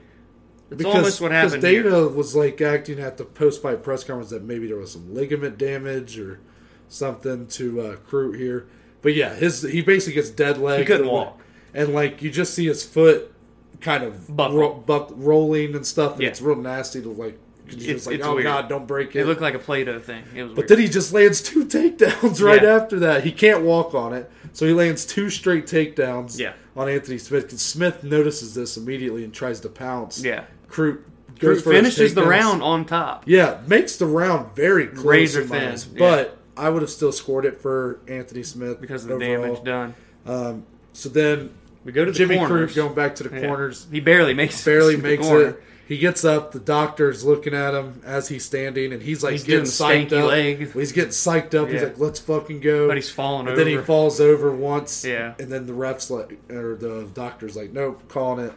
It's 0.70 0.84
almost 0.84 1.20
what 1.20 1.32
happened 1.32 1.60
Because 1.60 1.70
Dana 1.82 1.90
here. 1.96 2.08
was 2.08 2.34
like 2.34 2.60
acting 2.62 2.98
at 2.98 3.18
the 3.18 3.24
post-fight 3.26 3.82
press 3.82 4.04
conference 4.04 4.30
that 4.30 4.42
maybe 4.42 4.66
there 4.68 4.76
was 4.78 4.92
some 4.92 5.12
ligament 5.14 5.58
damage 5.58 6.18
or 6.18 6.40
something 6.88 7.46
to 7.48 7.80
uh, 7.80 7.96
Crute 7.96 8.38
here. 8.38 8.66
But 9.02 9.14
yeah, 9.14 9.34
his 9.34 9.62
he 9.62 9.82
basically 9.82 10.14
gets 10.14 10.30
dead 10.30 10.58
leg. 10.58 10.80
He 10.80 10.84
couldn't 10.86 11.08
walk. 11.08 11.40
and 11.74 11.92
like 11.94 12.22
you 12.22 12.30
just 12.30 12.54
see 12.54 12.66
his 12.66 12.82
foot 12.84 13.32
kind 13.80 14.02
of 14.04 14.30
ro- 14.30 14.74
buck, 14.74 15.10
rolling 15.14 15.74
and 15.74 15.86
stuff. 15.86 16.14
And 16.14 16.22
Yeah. 16.22 16.28
it's 16.28 16.40
real 16.40 16.56
nasty 16.56 17.02
to 17.02 17.08
like. 17.10 17.38
You're 17.68 17.90
It's- 17.90 18.06
like, 18.06 18.16
it's 18.16 18.26
oh 18.26 18.34
weird. 18.34 18.44
god, 18.44 18.68
don't 18.68 18.86
break 18.86 19.14
it. 19.16 19.20
It 19.20 19.26
looked 19.26 19.40
like 19.40 19.54
a 19.54 19.58
Play-Doh 19.58 19.98
thing. 20.00 20.24
It 20.34 20.42
was 20.42 20.50
But 20.52 20.56
weird. 20.58 20.68
then 20.68 20.78
he 20.80 20.88
just 20.88 21.12
lands 21.12 21.40
two 21.40 21.64
takedowns 21.66 22.42
right 22.42 22.62
Yeah. 22.62 22.76
after 22.76 22.98
that. 23.00 23.24
He 23.24 23.32
can't 23.32 23.62
walk 23.62 23.94
on 23.94 24.12
it, 24.12 24.30
so 24.52 24.66
he 24.66 24.72
lands 24.72 25.04
two 25.06 25.28
straight 25.30 25.66
takedowns 25.66 26.38
Yeah. 26.38 26.52
on 26.76 26.88
Anthony 26.88 27.18
Smith. 27.18 27.48
'Cause 27.48 27.60
Smith 27.62 28.02
notices 28.04 28.54
this 28.54 28.76
immediately 28.76 29.24
and 29.24 29.32
tries 29.32 29.60
to 29.60 29.68
pounce. 29.68 30.22
yeah. 30.22 30.44
Crute 30.70 30.98
goes 31.38 31.62
for 31.62 31.72
finishes 31.72 32.14
the 32.14 32.24
round 32.24 32.62
on 32.62 32.84
top. 32.84 33.24
Yeah, 33.26 33.58
makes 33.66 33.96
the 33.96 34.06
round 34.06 34.54
very 34.54 34.86
close. 34.86 35.04
Razor 35.04 35.42
thin, 35.44 35.72
eyes. 35.72 35.86
yeah. 35.92 35.98
But 35.98 36.38
I 36.56 36.68
would 36.68 36.82
have 36.82 36.90
still 36.90 37.12
scored 37.12 37.44
it 37.46 37.60
for 37.60 38.00
Anthony 38.08 38.42
Smith 38.42 38.80
because 38.80 39.02
of 39.04 39.08
the 39.08 39.14
overall. 39.16 39.42
damage 39.54 39.64
done. 39.64 39.94
Um, 40.26 40.62
so 40.92 41.08
then 41.08 41.50
We 41.84 41.92
go 41.92 42.04
to 42.04 42.12
the 42.12 42.16
Jimmy 42.18 42.36
corners. 42.36 42.72
Crute 42.72 42.76
going 42.76 42.94
back 42.94 43.14
to 43.16 43.24
the 43.24 43.34
Yeah. 43.40 43.46
corners. 43.46 43.86
He 43.90 44.00
barely 44.00 44.34
makes 44.34 44.64
Barely 44.64 44.94
it 44.94 45.02
makes 45.02 45.26
it. 45.26 45.62
He 45.88 45.98
gets 45.98 46.24
up. 46.24 46.52
The 46.52 46.60
doctor's 46.60 47.24
looking 47.24 47.52
at 47.54 47.74
him 47.74 48.00
as 48.04 48.28
he's 48.28 48.44
standing, 48.44 48.92
and 48.92 49.02
he's 49.02 49.22
like 49.22 49.32
He's 49.32 49.44
getting 49.44 49.64
psyched 49.64 50.12
up. 50.12 50.28
leg. 50.28 50.72
He's 50.72 50.92
getting 50.92 51.10
psyched 51.10 51.54
up. 51.60 51.68
He's 51.68 51.82
like, 51.82 51.98
"Let's 51.98 52.20
fucking 52.20 52.60
go!" 52.60 52.86
But 52.88 52.96
he's 52.96 53.10
falling 53.10 53.44
But 53.46 53.52
over. 53.52 53.64
then 53.64 53.66
he 53.78 53.78
falls 53.78 54.20
over 54.20 54.52
once. 54.52 55.04
Yeah. 55.04 55.34
And 55.38 55.50
then 55.50 55.66
the 55.66 55.72
refs 55.72 56.08
like, 56.08 56.38
or 56.50 56.76
the 56.76 57.08
doctor's 57.12 57.56
like, 57.56 57.72
"Nope, 57.72 58.02
calling 58.08 58.46
it." 58.46 58.52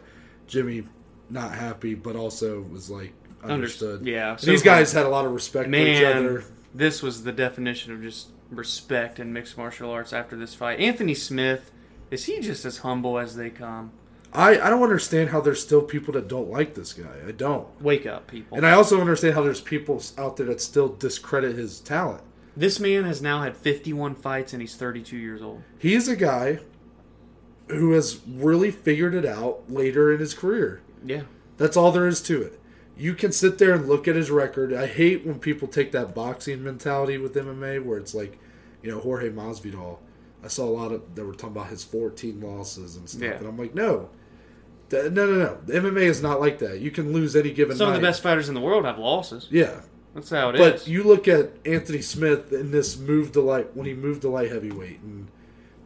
Jimmy 0.46 0.84
not 1.28 1.52
happy, 1.52 1.94
but 1.94 2.14
also 2.16 2.64
was 2.70 2.88
like 2.88 3.12
understood. 3.42 4.06
Yeah. 4.06 4.36
So 4.36 4.46
these 4.50 4.62
guys 4.62 4.92
had 4.92 5.04
a 5.04 5.08
lot 5.08 5.26
of 5.26 5.32
respect 5.32 5.64
for 5.68 5.74
each 5.74 6.00
Man, 6.00 6.16
other. 6.16 6.44
this 6.74 7.02
was 7.02 7.24
the 7.24 7.32
definition 7.32 7.92
of 7.92 8.02
just 8.02 8.28
respect 8.50 9.18
in 9.18 9.32
mixed 9.32 9.58
martial 9.58 9.90
arts 9.90 10.12
after 10.12 10.36
this 10.36 10.54
fight. 10.54 10.78
Anthony 10.78 11.14
Smith, 11.14 11.70
is 12.10 12.24
he 12.24 12.40
just 12.40 12.64
as 12.64 12.78
humble 12.78 13.18
as 13.18 13.36
they 13.36 13.50
come? 13.50 13.92
I, 14.32 14.60
I 14.60 14.70
don't 14.70 14.82
understand 14.82 15.30
how 15.30 15.40
there's 15.40 15.62
still 15.62 15.82
people 15.82 16.12
that 16.14 16.28
don't 16.28 16.50
like 16.50 16.74
this 16.74 16.92
guy. 16.92 17.14
I 17.26 17.32
don't. 17.32 17.66
Wake 17.80 18.06
up, 18.06 18.26
people. 18.26 18.56
And 18.56 18.66
I 18.66 18.72
also 18.72 19.00
understand 19.00 19.34
how 19.34 19.42
there's 19.42 19.60
people 19.60 20.02
out 20.18 20.36
there 20.36 20.46
that 20.46 20.60
still 20.60 20.88
discredit 20.88 21.56
his 21.56 21.80
talent. 21.80 22.22
this 22.56 22.78
man 22.78 23.04
has 23.04 23.22
now 23.22 23.42
had 23.42 23.56
51 23.56 24.14
fights 24.14 24.52
and 24.52 24.60
he's 24.60 24.76
32 24.76 25.16
years 25.16 25.42
old. 25.42 25.62
He's 25.78 26.06
a 26.08 26.16
guy 26.16 26.58
who 27.68 27.92
has 27.92 28.20
really 28.26 28.70
figured 28.70 29.14
it 29.14 29.24
out 29.24 29.62
later 29.68 30.12
in 30.12 30.20
his 30.20 30.34
career. 30.34 30.82
Yeah. 31.04 31.22
That's 31.56 31.76
all 31.76 31.90
there 31.92 32.06
is 32.06 32.20
to 32.22 32.42
it. 32.42 32.60
You 32.96 33.14
can 33.14 33.32
sit 33.32 33.58
there 33.58 33.74
and 33.74 33.88
look 33.88 34.06
at 34.08 34.16
his 34.16 34.30
record. 34.30 34.72
I 34.72 34.86
hate 34.86 35.26
when 35.26 35.38
people 35.38 35.68
take 35.68 35.92
that 35.92 36.14
boxing 36.14 36.62
mentality 36.62 37.18
with 37.18 37.34
MMA 37.34 37.84
where 37.84 37.98
it's 37.98 38.14
like, 38.14 38.38
you 38.82 38.90
know, 38.90 39.00
Jorge 39.00 39.30
Masvidal. 39.30 39.98
I 40.46 40.48
saw 40.48 40.64
a 40.64 40.70
lot 40.70 40.92
of 40.92 41.02
that 41.16 41.24
were 41.24 41.32
talking 41.34 41.56
about 41.56 41.66
his 41.70 41.82
14 41.82 42.40
losses 42.40 42.94
and 42.94 43.08
stuff, 43.08 43.20
Yeah. 43.20 43.32
and 43.32 43.48
I'm 43.48 43.58
like, 43.58 43.74
no, 43.74 44.10
no, 44.92 45.08
no, 45.08 45.26
no. 45.26 45.58
The 45.66 45.72
MMA 45.80 46.02
is 46.02 46.22
not 46.22 46.40
like 46.40 46.60
that. 46.60 46.78
You 46.78 46.92
can 46.92 47.12
lose 47.12 47.34
any 47.34 47.50
given 47.50 47.76
Some 47.76 47.88
night. 47.88 47.96
of 47.96 48.00
the 48.00 48.06
best 48.06 48.22
fighters 48.22 48.48
in 48.48 48.54
the 48.54 48.60
world 48.60 48.84
have 48.84 48.96
losses. 48.96 49.48
Yeah, 49.50 49.80
That's 50.14 50.30
how 50.30 50.50
it 50.50 50.54
is. 50.54 50.60
but 50.60 50.86
you 50.88 51.02
look 51.02 51.26
at 51.26 51.50
Anthony 51.66 52.00
Smith 52.00 52.52
in 52.52 52.70
this 52.70 52.96
move 52.96 53.32
to 53.32 53.40
light 53.40 53.74
when 53.76 53.86
he 53.86 53.92
moved 53.94 54.22
to 54.22 54.28
light 54.28 54.52
heavyweight 54.52 55.00
and 55.00 55.26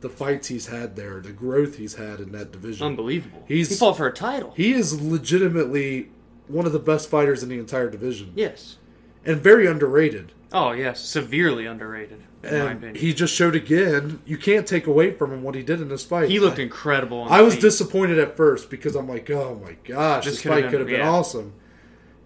the 0.03 0.11
fights 0.11 0.49
he's 0.49 0.67
had 0.67 0.95
there, 0.95 1.21
the 1.21 1.33
growth 1.33 1.77
he's 1.77 1.95
had 1.95 2.21
in 2.21 2.33
that 2.33 2.53
division. 2.53 2.87
Unbelievable. 2.87 3.43
He's- 3.49 3.71
he 3.71 3.77
fought 3.77 3.97
for 3.97 4.07
a 4.09 4.13
title. 4.13 4.53
He 4.55 4.75
is 4.75 5.01
legitimately 5.01 6.11
one 6.49 6.67
of 6.67 6.73
the 6.73 6.79
best 6.79 7.09
fighters 7.09 7.43
in 7.43 7.49
the 7.49 7.59
entire 7.59 7.89
division 7.89 8.33
yes. 8.37 8.77
and 9.25 9.41
very 9.41 9.67
underrated. 9.67 10.33
Oh, 10.53 10.73
yes. 10.73 11.01
Severely 11.01 11.67
underrated, 11.67 12.23
in 12.43 12.51
my 12.53 12.57
And 12.59 12.79
opinion. 12.79 12.95
he 12.97 13.15
just 13.15 13.35
showed 13.35 13.55
again. 13.55 14.21
You 14.27 14.37
can't 14.37 14.67
take 14.67 14.87
away 14.89 15.13
from 15.13 15.33
him 15.33 15.43
what 15.43 15.55
he 15.55 15.63
did 15.63 15.81
in 15.81 15.89
this 15.89 16.05
fight. 16.05 16.29
He 16.29 16.41
looked 16.41 16.59
I, 16.59 16.63
incredible. 16.63 17.19
On 17.21 17.31
I 17.33 17.43
was 17.43 17.55
feet. 17.55 17.63
disappointed 17.63 18.19
at 18.19 18.37
first 18.37 18.69
because 18.71 18.97
I'm 18.97 19.09
like, 19.09 19.31
oh 19.31 19.61
my 19.65 19.77
gosh, 19.85 20.25
This 20.25 20.35
this, 20.35 20.43
fight 20.43 20.69
could 20.71 20.81
have 20.81 20.89
been 20.89 21.01
yeah. 21.01 21.09
awesome, 21.09 21.53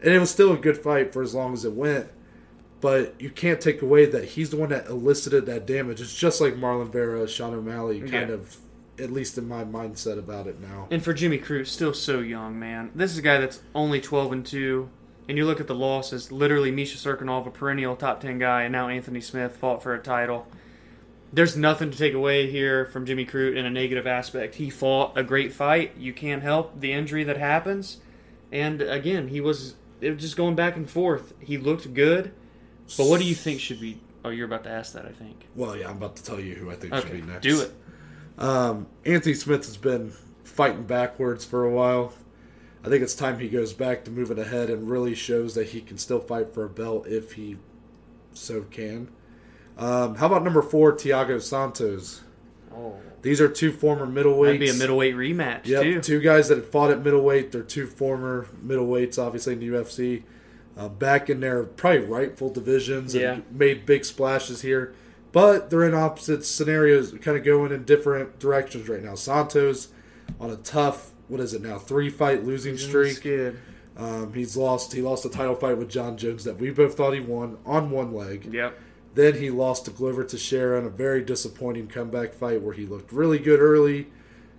and 0.03 0.13
it 0.13 0.19
was 0.19 0.31
still 0.31 0.53
a 0.53 0.57
good 0.57 0.79
fight 0.79 1.13
for 1.13 1.23
as 1.23 1.35
long 1.35 1.53
as 1.53 1.65
it 1.65 1.73
went. 1.73 2.09
But 2.81 3.15
you 3.19 3.31
can't 3.31 3.61
take 3.61 3.81
away 3.83 4.05
that 4.07 4.25
he's 4.25 4.51
the 4.51 4.57
one 4.59 4.69
that 4.71 4.87
elicited 4.89 5.47
that 5.47 5.67
damage. 5.67 6.01
It's 6.03 6.15
just 6.17 6.41
like 6.41 6.55
Marlon 6.55 6.91
Vera, 6.93 7.27
Sean 7.27 7.55
O'Malley, 7.55 8.01
kind 8.01 8.29
Yeah. 8.29 8.35
of, 8.35 8.57
at 8.99 9.11
least 9.11 9.39
in 9.39 9.49
my 9.49 9.65
mindset 9.65 10.19
about 10.19 10.47
it 10.47 10.61
now. 10.61 10.87
And 10.91 11.03
for 11.03 11.13
Jimmy 11.15 11.39
Crute, 11.39 11.67
still 11.67 11.95
so 11.95 12.21
young, 12.21 12.59
man. 12.59 12.91
This 12.95 13.11
is 13.13 13.19
a 13.19 13.23
guy 13.23 13.39
that's 13.39 13.61
only 13.75 14.01
12 14.03 14.33
and 14.33 14.45
2. 14.47 14.89
And 15.29 15.39
you 15.39 15.47
look 15.47 15.61
at 15.61 15.67
the 15.67 15.75
losses, 15.75 16.31
literally 16.31 16.71
Misha 16.71 16.99
Cirkunov, 16.99 17.47
a 17.47 17.51
perennial 17.51 17.97
top 17.97 18.21
10 18.21 18.39
guy, 18.39 18.63
and 18.63 18.73
now 18.73 18.89
Anthony 18.89 19.21
Smith 19.21 19.57
fought 19.57 19.83
for 19.83 19.95
a 19.95 19.99
title. 19.99 20.47
There's 21.33 21.57
nothing 21.57 21.91
to 21.91 21.99
take 21.99 22.15
away 22.15 22.51
here 22.51 22.85
from 22.87 23.07
Jimmy 23.07 23.25
Crute 23.25 23.57
in 23.57 23.65
a 23.65 23.71
negative 23.71 24.07
aspect. 24.07 24.57
He 24.57 24.71
fought 24.71 25.17
a 25.17 25.23
great 25.23 25.53
fight. 25.53 25.97
You 25.97 26.13
can't 26.13 26.43
help 26.43 26.79
the 26.79 26.93
injury 26.93 27.25
that 27.25 27.39
happens. 27.39 27.99
And 28.53 28.83
again, 28.83 29.29
he 29.29 29.41
was 29.41 29.75
it 30.01 30.11
was 30.11 30.21
just 30.21 30.37
going 30.37 30.55
back 30.55 30.77
and 30.77 30.89
forth. 30.89 31.33
He 31.41 31.57
looked 31.59 31.93
good. 31.95 32.33
But 32.97 33.07
what 33.07 33.19
do 33.19 33.27
you 33.27 33.35
think 33.35 33.61
should 33.61 33.81
be 33.81 33.99
Oh, 34.25 34.31
you're 34.31 34.47
about 34.47 34.65
to 34.65 34.71
ask 34.71 34.95
that, 34.95 35.05
I 35.05 35.11
think. 35.11 35.47
Well, 35.55 35.77
yeah, 35.77 35.91
I'm 35.91 35.99
about 35.99 36.17
to 36.17 36.25
tell 36.25 36.41
you 36.41 36.55
who 36.55 36.71
I 36.71 36.77
think 36.77 36.95
should 36.95 37.13
be 37.13 37.21
next. 37.21 37.43
do 37.43 37.61
it. 37.61 37.73
Um, 38.39 38.87
Anthony 39.05 39.35
Smith 39.35 39.67
has 39.67 39.77
been 39.77 40.13
fighting 40.45 40.85
backwards 40.85 41.45
for 41.45 41.63
a 41.65 41.71
while. 41.71 42.15
I 42.85 42.88
think 42.88 43.03
it's 43.03 43.14
time 43.14 43.38
he 43.38 43.49
goes 43.49 43.73
back 43.73 44.05
to 44.05 44.11
moving 44.11 44.38
ahead 44.38 44.68
and 44.68 44.88
really 44.90 45.14
shows 45.14 45.55
that 45.55 45.68
he 45.68 45.81
can 45.81 45.97
still 45.97 46.20
fight 46.20 46.53
for 46.53 46.64
a 46.64 46.68
belt 46.68 47.07
if 47.07 47.33
he 47.33 47.57
so 48.35 48.62
can. 48.70 49.09
Um, 49.79 50.16
how 50.16 50.27
about 50.27 50.44
number 50.44 50.61
four, 50.62 50.92
Thiago 50.92 51.40
Santos? 51.40 52.20
Oh. 52.75 52.97
These 53.23 53.40
are 53.40 53.49
two 53.49 53.73
former 53.73 54.07
middleweights. 54.07 54.44
That'd 54.44 54.61
be 54.61 54.68
a 54.68 54.75
middleweight 54.75 55.14
rematch, 55.14 55.66
Yep, 55.66 55.83
too. 55.83 56.01
two 56.03 56.20
guys 56.20 56.49
that 56.49 56.59
have 56.59 56.68
fought 56.68 56.90
at 56.90 57.03
middleweight. 57.03 57.53
They're 57.53 57.62
two 57.62 57.87
former 57.87 58.47
middleweights, 58.64 59.18
obviously 59.18 59.55
in 59.55 59.61
the 59.61 59.68
UFC. 59.68 60.25
Uh, 60.77 60.88
back 60.88 61.31
in 61.31 61.40
their 61.40 61.62
probably 61.62 62.01
rightful 62.01 62.51
divisions 62.51 63.14
Yeah. 63.14 63.35
and 63.35 63.44
made 63.51 63.87
big 63.87 64.05
splashes 64.05 64.61
here. 64.61 64.92
But 65.33 65.70
they're 65.70 65.85
in 65.85 65.94
opposite 65.94 66.44
scenarios, 66.44 67.12
kind 67.23 67.37
of 67.38 67.44
going 67.44 67.73
in 67.73 67.85
different 67.85 68.38
directions 68.38 68.88
right 68.90 69.03
now. 69.03 69.14
Santos 69.14 69.88
on 70.38 70.51
a 70.51 70.57
tough, 70.57 71.12
what 71.29 71.41
is 71.41 71.55
it 71.55 71.63
now, 71.63 71.79
three 71.79 72.11
fight 72.11 72.45
losing 72.45 72.77
streak. 72.77 73.27
Um, 73.97 74.33
he's 74.33 74.57
lost. 74.57 74.93
He 74.93 75.03
lost 75.03 75.25
a 75.25 75.29
title 75.29 75.55
fight 75.55 75.79
with 75.79 75.89
John 75.89 76.17
Jones 76.17 76.45
that 76.45 76.59
we 76.59 76.71
both 76.71 76.97
thought 76.97 77.15
he 77.15 77.21
won 77.21 77.59
on 77.65 77.91
one 77.91 78.13
leg. 78.13 78.53
Yep. 78.53 78.79
Then 79.15 79.35
he 79.35 79.51
lost 79.51 79.85
to 79.85 79.93
Glover 79.93 80.25
Teixeira 80.25 80.81
in 80.81 80.87
a 80.87 80.91
very 80.91 81.23
disappointing 81.23 81.87
comeback 81.87 82.35
fight 82.35 82.61
where 82.61 82.75
he 82.75 82.87
looked 82.87 83.13
really 83.13 83.39
good 83.39 83.61
early, 83.61 84.09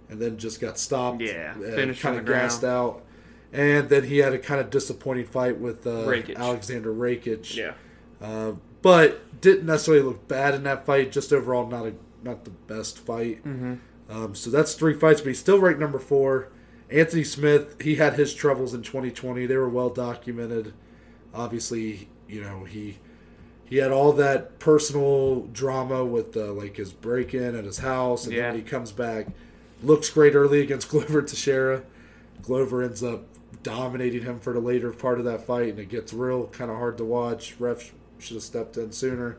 and 0.10 0.22
then 0.22 0.38
just 0.38 0.62
got 0.62 0.80
stopped. 0.80 1.22
Yeah, 1.22 1.54
and 1.54 1.64
finished 1.64 2.02
kind 2.02 2.18
of 2.18 2.26
gassed 2.26 2.64
out. 2.64 3.04
And 3.52 3.90
then 3.90 4.04
he 4.06 4.20
had 4.20 4.34
a 4.34 4.40
kind 4.40 4.62
of 4.62 4.70
disappointing 4.70 5.26
fight 5.26 5.60
with 5.60 5.86
uh. 5.86 6.06
Aleksandar 6.36 6.96
Rakic. 6.96 7.56
Yeah. 7.56 7.74
Uh, 8.22 8.54
but 8.82 9.42
didn't 9.42 9.66
necessarily 9.66 10.04
look 10.04 10.28
bad 10.28 10.56
in 10.56 10.64
that 10.64 10.86
fight. 10.86 11.12
Just 11.12 11.34
overall, 11.34 11.68
not 11.68 11.88
a 11.88 11.94
not 12.24 12.46
the 12.46 12.52
best 12.52 13.00
fight. 13.00 13.44
Mm-hmm. 13.46 13.76
Um, 14.10 14.36
so 14.36 14.50
that's 14.50 14.76
three 14.76 14.94
fights, 14.94 15.22
but 15.22 15.30
he's 15.30 15.40
still 15.40 15.60
ranked 15.60 15.80
number 15.80 16.00
four. 16.00 16.50
Anthony 16.90 17.24
Smith, 17.24 17.82
he 17.82 17.96
had 17.96 18.14
his 18.14 18.34
troubles 18.34 18.74
in 18.74 18.82
2020. 18.84 19.46
They 19.46 19.58
were 19.58 19.70
well 19.70 19.90
documented. 19.90 20.74
Obviously, 21.34 22.08
you 22.28 22.42
know 22.42 22.64
he 22.64 22.98
he 23.66 23.78
had 23.78 23.92
all 23.92 24.12
that 24.14 24.60
personal 24.60 25.42
drama 25.52 26.06
with 26.06 26.38
uh, 26.38 26.52
like 26.54 26.78
his 26.78 26.94
break 26.94 27.34
in 27.34 27.56
at 27.56 27.66
his 27.66 27.80
house, 27.80 28.26
and 28.26 28.34
Yeah. 28.36 28.52
then 28.52 28.58
he 28.58 28.62
comes 28.62 28.92
back, 28.92 29.28
looks 29.84 30.10
great 30.10 30.36
early 30.36 30.62
against 30.62 30.90
Glover 30.92 31.22
Teixeira. 31.22 31.84
Glover 32.44 32.84
ends 32.84 33.04
up 33.04 33.24
dominating 33.64 34.22
him 34.22 34.40
for 34.40 34.54
the 34.54 34.60
later 34.60 34.92
part 34.92 35.18
of 35.18 35.26
that 35.26 35.42
fight, 35.46 35.70
and 35.70 35.80
it 35.80 35.90
gets 35.90 36.14
real 36.14 36.46
kind 36.48 36.70
of 36.70 36.78
hard 36.78 36.98
to 37.00 37.04
watch. 37.06 37.56
Ref 37.60 37.92
should 38.20 38.36
have 38.36 38.44
stepped 38.44 38.78
in 38.78 38.92
sooner. 38.92 39.38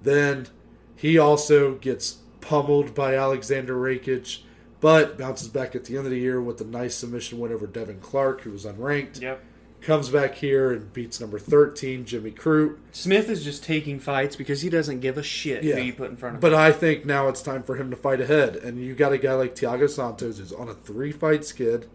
Then 0.00 0.46
he 0.94 1.18
also 1.18 1.74
gets 1.74 2.18
pummeled 2.40 2.94
by 2.94 3.14
Aleksandar 3.14 3.68
Rakic, 3.70 4.42
but 4.82 5.16
bounces 5.16 5.48
back 5.48 5.74
at 5.74 5.86
the 5.86 5.96
end 5.96 6.04
of 6.04 6.10
the 6.12 6.18
year 6.18 6.42
with 6.42 6.60
a 6.60 6.64
nice 6.64 6.94
submission 6.96 7.38
win 7.38 7.52
over 7.52 7.66
Devin 7.66 8.00
Clark, 8.00 8.42
who 8.42 8.50
was 8.50 8.66
unranked. 8.66 9.22
Yep. 9.22 9.42
Comes 9.80 10.10
back 10.10 10.34
here 10.36 10.70
and 10.70 10.92
beats 10.92 11.20
number 11.20 11.38
13, 11.40 12.04
Jimmy 12.04 12.30
Crute. 12.30 12.76
Smith 12.92 13.28
is 13.28 13.42
just 13.42 13.64
taking 13.64 13.98
fights 13.98 14.36
because 14.36 14.60
he 14.62 14.68
doesn't 14.70 15.00
give 15.00 15.18
a 15.18 15.22
shit 15.24 15.64
Yeah. 15.64 15.74
who 15.76 15.82
you 15.82 15.92
put 15.92 16.10
in 16.10 16.16
front 16.16 16.36
of 16.36 16.44
him. 16.44 16.50
But 16.50 16.54
I 16.56 16.70
think 16.70 17.04
now 17.04 17.26
it's 17.28 17.42
time 17.42 17.62
for 17.64 17.74
him 17.76 17.90
to 17.90 17.96
fight 17.96 18.20
ahead. 18.20 18.54
And 18.56 18.78
you 18.80 18.94
got 18.94 19.12
a 19.12 19.18
guy 19.18 19.34
like 19.34 19.56
Thiago 19.56 19.88
Santos 19.90 20.38
who's 20.38 20.52
on 20.52 20.68
a 20.68 20.74
three 20.74 21.10
fight 21.10 21.44
skid. 21.44 21.88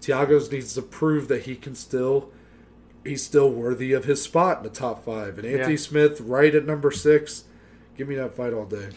Thiago's 0.00 0.50
needs 0.50 0.74
to 0.74 0.82
prove 0.82 1.28
that 1.28 1.42
he 1.42 1.54
can 1.56 1.74
still 1.74 2.30
he's 3.04 3.22
still 3.24 3.50
worthy 3.50 3.92
of 3.92 4.04
his 4.04 4.20
spot 4.20 4.58
in 4.58 4.62
the 4.64 4.68
top 4.70 5.04
five. 5.04 5.38
And 5.38 5.46
Anthony 5.46 5.74
Yeah. 5.74 5.78
Smith 5.78 6.20
right 6.20 6.52
at 6.54 6.66
number 6.66 6.90
six. 6.90 7.44
Give 7.96 8.08
me 8.08 8.16
that 8.16 8.34
fight 8.34 8.52
all 8.52 8.64
day. 8.66 8.88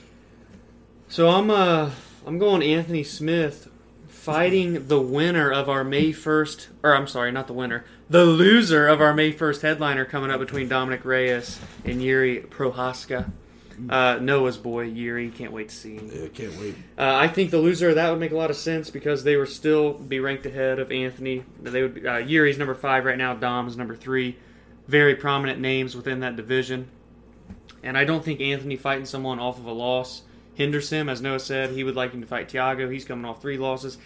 So 1.10 1.30
I'm 1.30 1.50
uh 1.52 1.92
I'm 2.26 2.38
going 2.38 2.62
Anthony 2.62 3.04
Smith 3.04 3.70
fighting 4.08 4.88
the 4.88 5.02
winner 5.02 5.52
of 5.52 5.70
our 5.70 5.84
May 5.84 6.12
1st, 6.12 6.68
or 6.84 6.96
I'm 6.96 7.08
sorry, 7.08 7.32
not 7.32 7.48
the 7.48 7.54
winner, 7.54 7.86
the 8.10 8.26
loser 8.26 8.88
of 8.88 9.02
our 9.02 9.14
May 9.14 9.32
1st 9.32 9.62
headliner 9.62 10.06
coming 10.06 10.30
up 10.30 10.40
between 10.40 10.68
Dominick 10.68 11.06
Reyes 11.06 11.60
and 11.86 12.02
Yuri 12.02 12.42
Prochazka. 12.42 13.32
Uh, 13.90 14.20
Noah's 14.22 14.58
boy, 14.58 14.82
Yuri. 14.82 15.30
Can't 15.30 15.54
wait 15.54 15.70
to 15.70 15.76
see 15.76 15.96
him. 15.96 16.12
Yeah, 16.14 16.28
can't 16.28 16.60
wait. 16.60 16.76
Uh, 16.98 17.16
I 17.16 17.30
think 17.30 17.50
the 17.50 17.60
loser 17.60 17.90
of 17.90 17.96
that 17.96 18.10
would 18.10 18.20
make 18.20 18.32
a 18.32 18.36
lot 18.36 18.50
of 18.50 18.58
sense 18.58 18.90
because 18.90 19.24
they 19.24 19.38
would 19.38 19.48
still 19.48 19.94
be 19.94 20.20
ranked 20.20 20.46
ahead 20.46 20.80
of 20.80 20.92
Anthony. 20.92 21.46
They 21.62 21.84
would. 21.84 21.94
Be, 21.94 22.06
uh, 22.06 22.18
Yuri's 22.18 22.58
number 22.58 22.76
five 22.76 23.06
right 23.06 23.18
now. 23.18 23.36
Dom's 23.36 23.78
number 23.78 23.96
three. 23.96 24.38
Very 24.90 25.16
prominent 25.16 25.62
names 25.62 25.96
within 25.96 26.20
that 26.20 26.36
division. 26.36 26.90
And 27.82 27.98
I 27.98 28.04
don't 28.04 28.26
think 28.26 28.42
Anthony 28.42 28.76
fighting 28.76 29.06
someone 29.06 29.40
off 29.40 29.58
of 29.58 29.66
a 29.66 29.72
loss 29.72 30.24
hinders 30.60 30.90
him. 30.92 31.08
As 31.10 31.22
Noah 31.22 31.40
said, 31.40 31.72
he 31.72 31.84
would 31.84 31.96
like 31.96 32.12
him 32.12 32.22
to 32.22 32.28
fight 32.28 32.50
Thiago. 32.50 32.92
He's 32.92 33.06
coming 33.06 33.26
off 33.26 33.42
three 33.42 33.58
losses. 33.58 33.98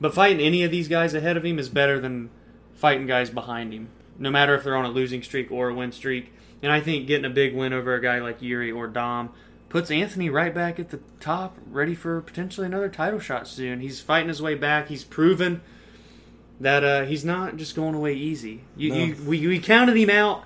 But 0.00 0.14
fighting 0.14 0.40
any 0.44 0.62
of 0.62 0.70
these 0.70 0.88
guys 0.88 1.14
ahead 1.14 1.36
of 1.38 1.44
him 1.44 1.58
is 1.58 1.70
better 1.70 1.98
than 1.98 2.28
fighting 2.74 3.06
guys 3.06 3.30
behind 3.30 3.72
him, 3.72 3.88
no 4.18 4.30
matter 4.30 4.54
if 4.54 4.62
they're 4.62 4.76
on 4.76 4.84
a 4.84 4.90
losing 4.90 5.22
streak 5.22 5.50
or 5.50 5.70
a 5.70 5.74
win 5.74 5.90
streak. 5.90 6.32
And 6.62 6.70
I 6.70 6.80
think 6.80 7.06
getting 7.06 7.24
a 7.24 7.30
big 7.30 7.54
win 7.54 7.72
over 7.72 7.94
a 7.94 8.00
guy 8.02 8.18
like 8.18 8.42
Yuri 8.42 8.70
or 8.70 8.86
Dom 8.86 9.30
puts 9.70 9.90
Anthony 9.90 10.28
right 10.28 10.54
back 10.54 10.78
at 10.78 10.90
the 10.90 11.00
top, 11.18 11.56
ready 11.70 11.94
for 11.94 12.20
potentially 12.20 12.66
another 12.66 12.90
title 12.90 13.18
shot 13.18 13.48
soon. 13.48 13.80
He's 13.80 14.00
fighting 14.00 14.28
his 14.28 14.42
way 14.42 14.54
back. 14.54 14.88
He's 14.88 15.02
proven 15.04 15.62
that 16.60 16.84
uh, 16.84 17.04
he's 17.04 17.24
not 17.24 17.56
just 17.56 17.74
going 17.74 17.94
away 17.94 18.14
easy. 18.14 18.60
You, 18.76 18.90
No. 18.90 18.96
you, 18.96 19.16
we, 19.26 19.46
we 19.46 19.58
counted 19.60 19.96
him 19.96 20.10
out, 20.10 20.44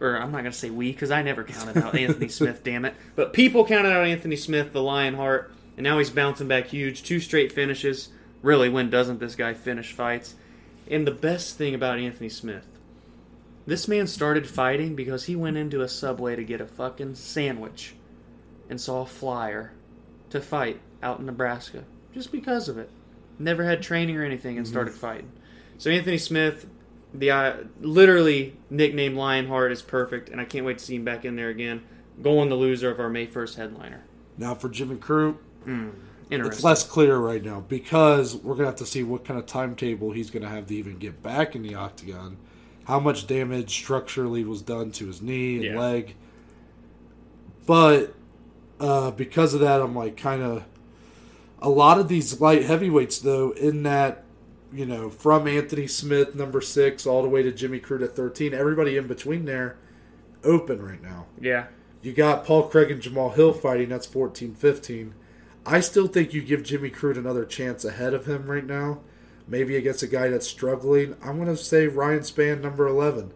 or 0.00 0.16
I'm 0.16 0.32
not 0.32 0.40
going 0.40 0.52
to 0.52 0.58
say 0.58 0.70
we 0.70 0.92
because 0.92 1.10
I 1.10 1.22
never 1.22 1.44
counted 1.44 1.76
out 1.78 1.94
Anthony 1.94 2.28
Smith, 2.30 2.64
damn 2.64 2.84
it. 2.84 2.94
But 3.14 3.32
people 3.32 3.64
counted 3.66 3.92
out 3.92 4.06
Anthony 4.06 4.36
Smith, 4.36 4.72
the 4.72 4.82
Lionheart, 4.82 5.52
and 5.76 5.84
now 5.84 5.98
he's 5.98 6.10
bouncing 6.10 6.48
back 6.48 6.66
huge. 6.66 7.02
Two 7.02 7.20
straight 7.20 7.52
finishes. 7.52 8.08
Really, 8.42 8.68
when 8.68 8.90
doesn't 8.90 9.20
this 9.20 9.36
guy 9.36 9.54
finish 9.54 9.92
fights? 9.92 10.34
And 10.88 11.06
the 11.06 11.12
best 11.12 11.56
thing 11.56 11.74
about 11.74 11.98
Anthony 11.98 12.28
Smith, 12.28 12.66
this 13.66 13.86
man 13.86 14.06
started 14.06 14.48
fighting 14.48 14.96
because 14.96 15.26
he 15.26 15.36
went 15.36 15.56
into 15.56 15.82
a 15.82 15.88
subway 15.88 16.34
to 16.34 16.42
get 16.42 16.60
a 16.60 16.66
fucking 16.66 17.14
sandwich 17.14 17.94
and 18.68 18.80
saw 18.80 19.02
a 19.02 19.06
flyer 19.06 19.72
to 20.30 20.40
fight 20.40 20.80
out 21.02 21.20
in 21.20 21.26
Nebraska. 21.26 21.84
Just 22.12 22.32
because 22.32 22.68
of 22.68 22.78
it. 22.78 22.90
Never 23.38 23.64
had 23.64 23.82
training 23.82 24.16
or 24.16 24.24
anything 24.24 24.56
and 24.56 24.66
mm-hmm. 24.66 24.72
started 24.72 24.94
fighting. 24.94 25.30
So 25.78 25.90
Anthony 25.90 26.18
Smith, 26.18 26.66
the 27.14 27.30
uh, 27.30 27.56
literally 27.80 28.56
nicknamed 28.70 29.16
Lionheart, 29.16 29.72
is 29.72 29.82
perfect, 29.82 30.28
and 30.28 30.40
I 30.40 30.44
can't 30.44 30.64
wait 30.64 30.78
to 30.78 30.84
see 30.84 30.96
him 30.96 31.04
back 31.04 31.24
in 31.24 31.36
there 31.36 31.48
again. 31.48 31.82
Going 32.22 32.48
the 32.48 32.54
loser 32.54 32.90
of 32.90 33.00
our 33.00 33.08
May 33.08 33.26
1st 33.26 33.56
headliner. 33.56 34.02
Now 34.36 34.54
for 34.54 34.68
Jimmy 34.68 34.96
Crute, 34.96 35.36
Interesting. 36.30 36.52
it's 36.52 36.62
less 36.64 36.84
clear 36.86 37.16
right 37.18 37.42
now 37.44 37.60
because 37.68 38.36
we're 38.36 38.54
gonna 38.54 38.66
have 38.66 38.76
to 38.76 38.86
see 38.86 39.02
what 39.02 39.24
kind 39.24 39.38
of 39.38 39.46
timetable 39.46 40.12
he's 40.12 40.30
gonna 40.30 40.48
have 40.48 40.66
to 40.68 40.74
even 40.74 40.98
get 40.98 41.22
back 41.22 41.54
in 41.56 41.62
the 41.62 41.74
octagon. 41.74 42.36
How 42.84 43.00
much 43.00 43.26
damage 43.26 43.70
structurally 43.70 44.44
was 44.44 44.62
done 44.62 44.90
to 44.92 45.06
his 45.06 45.20
knee 45.22 45.56
and 45.56 45.64
Yeah. 45.64 45.78
leg. 45.78 46.14
But 47.66 48.14
uh, 48.78 49.10
because 49.12 49.54
of 49.54 49.60
that, 49.60 49.80
I'm 49.80 49.94
like 49.94 50.16
kind 50.16 50.42
of 50.42 50.64
a 51.60 51.68
lot 51.68 51.98
of 51.98 52.08
these 52.08 52.40
light 52.40 52.64
heavyweights 52.64 53.18
though. 53.20 53.50
In 53.52 53.82
that, 53.84 54.24
you 54.72 54.86
know, 54.86 55.10
from 55.10 55.46
Anthony 55.48 55.86
Smith, 55.86 56.34
number 56.34 56.60
six, 56.60 57.06
all 57.06 57.22
the 57.22 57.28
way 57.28 57.42
to 57.42 57.52
Jimmy 57.52 57.80
Crute 57.80 58.02
at 58.04 58.14
13, 58.16 58.54
everybody 58.54 58.96
in 58.96 59.06
between 59.06 59.44
there, 59.44 59.76
open 60.44 60.80
right 60.82 61.02
now. 61.02 61.26
yeah. 61.40 61.66
You 62.02 62.14
got 62.14 62.46
Paul 62.46 62.62
Craig 62.68 62.90
and 62.90 63.02
Jamal 63.02 63.28
Hill 63.28 63.52
fighting. 63.52 63.90
That's 63.90 64.06
14 64.06 64.54
15. 64.54 65.12
I 65.66 65.80
still 65.80 66.06
think 66.06 66.32
you 66.32 66.40
give 66.40 66.62
Jimmy 66.62 66.88
Crute 66.88 67.18
another 67.18 67.44
chance 67.44 67.84
ahead 67.84 68.14
of 68.14 68.24
him 68.24 68.46
right 68.50 68.64
now. 68.64 69.00
Maybe 69.46 69.76
against 69.76 70.02
a 70.02 70.06
guy 70.06 70.28
that's 70.30 70.48
struggling. 70.48 71.14
I'm 71.22 71.36
going 71.36 71.54
to 71.54 71.62
say 71.62 71.88
Ryan 71.88 72.20
Spann, 72.20 72.62
number 72.62 72.86
11. 72.86 73.32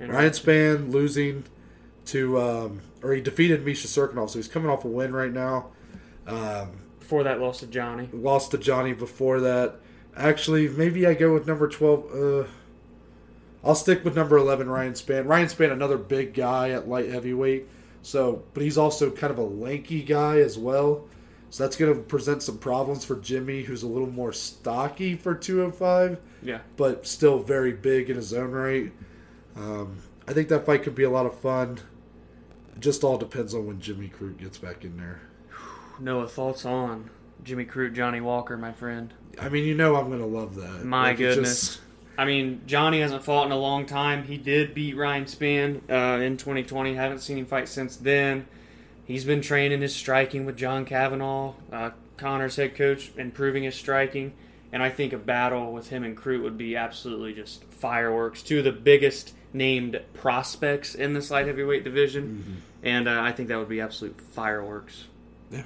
Ryan 0.00 0.30
Spann 0.32 0.90
losing 0.92 1.44
to, 2.06 2.40
um, 2.40 2.80
or 3.02 3.12
he 3.12 3.20
defeated 3.20 3.64
Misha 3.64 3.86
Cirkunov, 3.86 4.30
so 4.30 4.40
he's 4.40 4.48
coming 4.48 4.68
off 4.68 4.84
a 4.84 4.88
win 4.88 5.12
right 5.12 5.32
now. 5.32 5.68
Um, 6.26 6.70
Before 6.98 7.22
that 7.22 7.38
loss 7.40 7.60
to 7.60 7.68
Johnny. 7.68 8.08
lost 8.12 8.50
to 8.50 8.58
Johnny 8.58 8.94
before 8.94 9.38
that. 9.40 9.76
Actually, 10.18 10.68
maybe 10.68 11.06
I 11.06 11.14
go 11.14 11.32
with 11.32 11.46
number 11.46 11.68
12. 11.68 12.14
Uh, 12.14 12.48
I'll 13.64 13.74
stick 13.74 14.04
with 14.04 14.16
number 14.16 14.36
11, 14.36 14.68
Ryan 14.68 14.92
Spann. 14.94 15.26
Ryan 15.26 15.46
Spann, 15.48 15.72
another 15.72 15.96
big 15.98 16.34
guy 16.34 16.70
at 16.70 16.88
light 16.88 17.08
heavyweight. 17.08 17.68
So, 18.02 18.42
but 18.54 18.62
he's 18.62 18.78
also 18.78 19.10
kind 19.10 19.30
of 19.30 19.38
a 19.38 19.42
lanky 19.44 20.02
guy 20.02 20.38
as 20.40 20.58
well. 20.58 21.04
So 21.50 21.64
that's 21.64 21.76
going 21.76 21.94
to 21.94 22.00
present 22.00 22.42
some 22.42 22.58
problems 22.58 23.04
for 23.04 23.16
Jimmy, 23.20 23.62
who's 23.62 23.82
a 23.82 23.88
little 23.88 24.10
more 24.10 24.32
stocky 24.32 25.14
for 25.16 25.34
205, 25.34 26.18
Yeah. 26.42 26.58
but 26.76 27.06
still 27.06 27.38
very 27.38 27.72
big 27.72 28.10
in 28.10 28.16
his 28.16 28.34
own 28.34 28.50
right. 28.50 28.92
Um, 29.56 29.96
I 30.26 30.32
think 30.34 30.48
that 30.48 30.66
fight 30.66 30.82
could 30.82 30.94
be 30.94 31.04
a 31.04 31.10
lot 31.10 31.26
of 31.26 31.38
fun. 31.38 31.78
It 32.76 32.80
just 32.80 33.02
all 33.02 33.16
depends 33.18 33.54
on 33.54 33.66
when 33.66 33.80
Jimmy 33.80 34.08
Crute 34.14 34.36
gets 34.38 34.58
back 34.58 34.84
in 34.84 34.96
there. 34.98 35.20
Noah, 35.98 36.28
thoughts 36.28 36.64
on 36.66 37.10
Jimmy 37.42 37.64
Crute, 37.64 37.94
Johnny 37.94 38.20
Walker, 38.20 38.56
my 38.56 38.72
friend? 38.72 39.14
I 39.40 39.48
mean, 39.48 39.64
you 39.64 39.74
know 39.74 39.96
I'm 39.96 40.08
going 40.08 40.20
to 40.20 40.26
love 40.26 40.54
that. 40.56 40.84
My 40.84 41.08
Like, 41.08 41.18
goodness. 41.18 41.66
just- 41.68 41.80
I 42.16 42.24
mean, 42.24 42.62
Johnny 42.66 43.00
hasn't 43.00 43.22
fought 43.22 43.46
in 43.46 43.52
a 43.52 43.56
long 43.58 43.86
time. 43.86 44.24
He 44.24 44.36
did 44.38 44.74
beat 44.74 44.96
Ryan 44.96 45.24
Spann 45.26 45.82
uh, 45.88 46.20
in 46.20 46.36
2020. 46.36 46.94
Haven't 46.94 47.20
seen 47.20 47.38
him 47.38 47.46
fight 47.46 47.68
since 47.68 47.94
then. 47.96 48.48
He's 49.04 49.24
been 49.24 49.40
training 49.40 49.82
his 49.82 49.94
striking 49.94 50.44
with 50.44 50.56
John 50.56 50.84
Kavanagh, 50.84 51.52
uh, 51.72 51.90
Conor's 52.16 52.56
head 52.56 52.74
coach, 52.74 53.12
improving 53.16 53.62
his 53.62 53.76
striking. 53.76 54.32
And 54.72 54.82
I 54.82 54.90
think 54.90 55.12
a 55.12 55.16
battle 55.16 55.72
with 55.72 55.90
him 55.90 56.02
and 56.02 56.16
Crute 56.16 56.42
would 56.42 56.58
be 56.58 56.74
absolutely 56.76 57.34
just 57.34 57.62
fireworks. 57.66 58.42
Two 58.42 58.58
of 58.58 58.64
the 58.64 58.72
biggest 58.72 59.32
named 59.52 60.00
prospects 60.14 60.96
in 60.96 61.14
this 61.14 61.30
light 61.30 61.46
heavyweight 61.46 61.84
division. 61.84 62.62
And 62.82 63.06
uh, 63.08 63.20
I 63.22 63.30
think 63.30 63.48
that 63.48 63.58
would 63.58 63.68
be 63.68 63.80
absolute 63.80 64.20
fireworks. 64.20 65.04
Yeah. 65.52 65.62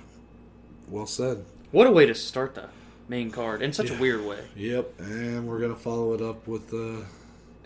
Well 0.87 1.07
said. 1.07 1.47
What 1.71 1.87
a 1.87 1.91
way 1.91 2.05
to 2.05 2.15
start 2.15 2.55
the 2.55 2.69
main 3.09 3.31
card 3.31 3.62
in 3.62 3.73
such 3.73 3.91
a 3.91 3.95
weird 3.95 4.25
way. 4.25 4.38
Yep, 4.57 5.01
and 5.01 5.47
we're 5.47 5.61
gonna 5.61 5.75
follow 5.77 6.15
it 6.15 6.21
up 6.23 6.47
with 6.47 6.73
uh 6.73 7.05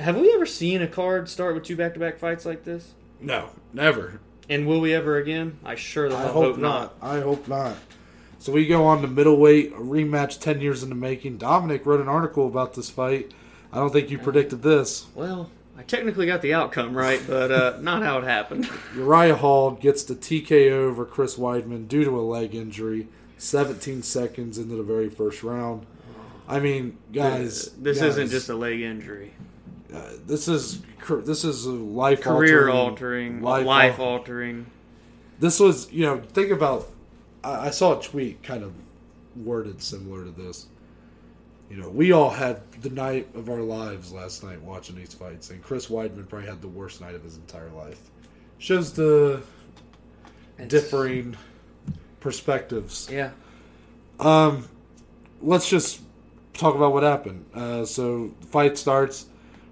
Have 0.02 0.16
we 0.18 0.32
ever 0.34 0.46
seen 0.46 0.82
a 0.82 0.86
card 0.88 1.28
start 1.28 1.54
with 1.54 1.64
two 1.64 1.76
back-to-back 1.76 2.18
fights 2.18 2.44
like 2.44 2.64
this? 2.64 2.92
no, 3.20 3.50
never. 3.72 4.20
And 4.48 4.66
will 4.66 4.80
we 4.80 4.94
ever 4.94 5.16
again? 5.16 5.58
I 5.64 5.74
sure 5.74 6.08
the 6.08 6.16
I 6.16 6.22
hell 6.22 6.32
hope 6.32 6.58
not. 6.58 6.94
I 7.02 7.18
hope 7.20 7.48
not. 7.48 7.76
So 8.38 8.52
we 8.52 8.66
go 8.66 8.84
on 8.84 9.02
to 9.02 9.08
middleweight, 9.08 9.72
a 9.72 9.76
rematch 9.76 10.38
ten 10.40 10.60
years 10.60 10.82
in 10.82 10.88
the 10.88 10.94
making. 10.94 11.38
Dominic 11.38 11.84
wrote 11.84 12.00
an 12.00 12.08
article 12.08 12.46
about 12.46 12.74
this 12.74 12.88
fight. 12.90 13.32
I 13.72 13.78
don't 13.78 13.92
think 13.92 14.08
you 14.10 14.18
predicted 14.18 14.62
this. 14.62 15.06
Well, 15.16 15.50
I 15.76 15.82
technically 15.82 16.26
got 16.26 16.42
the 16.42 16.54
outcome 16.54 16.94
right, 16.96 17.20
but 17.26 17.50
uh, 17.50 17.76
not 17.80 18.02
how 18.02 18.18
it 18.18 18.24
happened. 18.24 18.68
Uriah 18.94 19.34
Hall 19.34 19.72
gets 19.72 20.04
the 20.04 20.14
TKO 20.14 20.70
over 20.70 21.04
Chris 21.04 21.36
Weidman 21.36 21.88
due 21.88 22.04
to 22.04 22.18
a 22.18 22.22
leg 22.22 22.54
injury, 22.54 23.08
17 23.38 24.02
seconds 24.02 24.58
into 24.58 24.76
the 24.76 24.82
very 24.82 25.08
first 25.10 25.42
round. 25.42 25.86
I 26.48 26.60
mean, 26.60 26.96
guys, 27.12 27.72
this 27.72 27.98
guys, 27.98 28.10
isn't 28.16 28.28
just 28.30 28.48
a 28.48 28.54
leg 28.54 28.80
injury. 28.80 29.32
uh, 29.92 30.12
this 30.26 30.48
is 30.48 30.80
this 31.08 31.44
is 31.44 31.66
a 31.66 31.70
life 31.72 32.20
Career 32.22 32.68
altering, 32.68 33.44
altering, 33.44 33.66
life, 33.66 33.98
altering. 33.98 34.66
This 35.38 35.60
was, 35.60 35.90
you 35.92 36.04
know, 36.06 36.20
think 36.32 36.50
about. 36.50 36.88
I, 37.44 37.66
I 37.66 37.70
saw 37.70 37.98
a 37.98 38.02
tweet 38.02 38.42
kind 38.42 38.62
of 38.62 38.72
worded 39.36 39.82
similar 39.82 40.24
to 40.24 40.30
this. 40.30 40.66
You 41.68 41.76
know, 41.78 41.88
we 41.90 42.12
all 42.12 42.30
had 42.30 42.62
the 42.80 42.90
night 42.90 43.28
of 43.34 43.50
our 43.50 43.60
lives 43.60 44.12
last 44.12 44.44
night 44.44 44.62
watching 44.62 44.94
these 44.96 45.12
fights, 45.14 45.50
and 45.50 45.60
Chris 45.62 45.88
Weidman 45.88 46.28
probably 46.28 46.48
had 46.48 46.62
the 46.62 46.68
worst 46.68 47.00
night 47.00 47.14
of 47.16 47.24
his 47.24 47.36
entire 47.36 47.70
life. 47.70 48.00
Shows 48.58 48.92
the 48.92 49.42
It's- 50.58 50.70
differing 50.70 51.36
perspectives. 52.26 53.08
Yeah. 53.10 53.30
Um, 54.18 54.68
let's 55.40 55.68
just 55.70 56.00
talk 56.54 56.74
about 56.74 56.92
what 56.92 57.04
happened. 57.04 57.44
Uh, 57.54 57.84
so 57.84 58.32
the 58.40 58.46
fight 58.48 58.76
starts. 58.76 59.26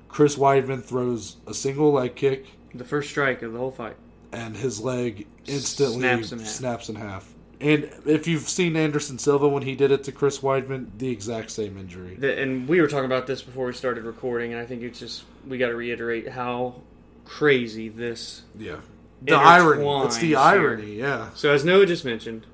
Chris 0.08 0.36
Weidman 0.36 0.82
throws 0.84 1.36
a 1.48 1.52
single 1.54 1.90
leg 1.92 2.14
kick, 2.14 2.46
The 2.72 2.84
first 2.84 3.10
strike 3.10 3.42
of 3.42 3.52
the 3.52 3.58
whole 3.58 3.72
fight. 3.72 3.96
and 4.32 4.56
his 4.56 4.80
leg 4.80 5.26
instantly 5.46 5.98
Snaps 5.98 6.30
in 6.32 6.38
half. 6.38 6.48
snaps 6.48 6.88
in 6.88 6.94
half. 6.94 7.34
And 7.60 7.90
if 8.06 8.28
you've 8.28 8.48
seen 8.48 8.76
Anderson 8.76 9.18
Silva 9.18 9.48
when 9.48 9.62
he 9.64 9.74
did 9.74 9.90
it 9.90 10.04
to 10.04 10.12
Chris 10.12 10.38
Weidman, 10.38 10.86
the 10.98 11.08
exact 11.10 11.50
same 11.50 11.76
injury. 11.78 12.14
The, 12.16 12.40
and 12.40 12.68
we 12.68 12.80
were 12.80 12.86
talking 12.86 13.06
about 13.06 13.26
this 13.26 13.42
before 13.42 13.66
we 13.66 13.72
started 13.72 14.04
recording, 14.04 14.52
and 14.52 14.60
I 14.60 14.66
think 14.66 14.82
it's 14.82 15.00
just 15.00 15.24
we 15.48 15.58
got 15.58 15.68
to 15.68 15.74
reiterate 15.74 16.28
how 16.28 16.76
crazy 17.24 17.88
this. 17.88 18.42
Yeah, 18.56 18.76
the 19.25 19.35
irony. 19.37 20.07
It's 20.07 20.18
the 20.18 20.37
irony. 20.37 20.95
Yeah, 20.95 21.31
So 21.35 21.53
as 21.53 21.64
Noah 21.64 21.87
just 21.87 22.05
mentioned, 22.05 22.47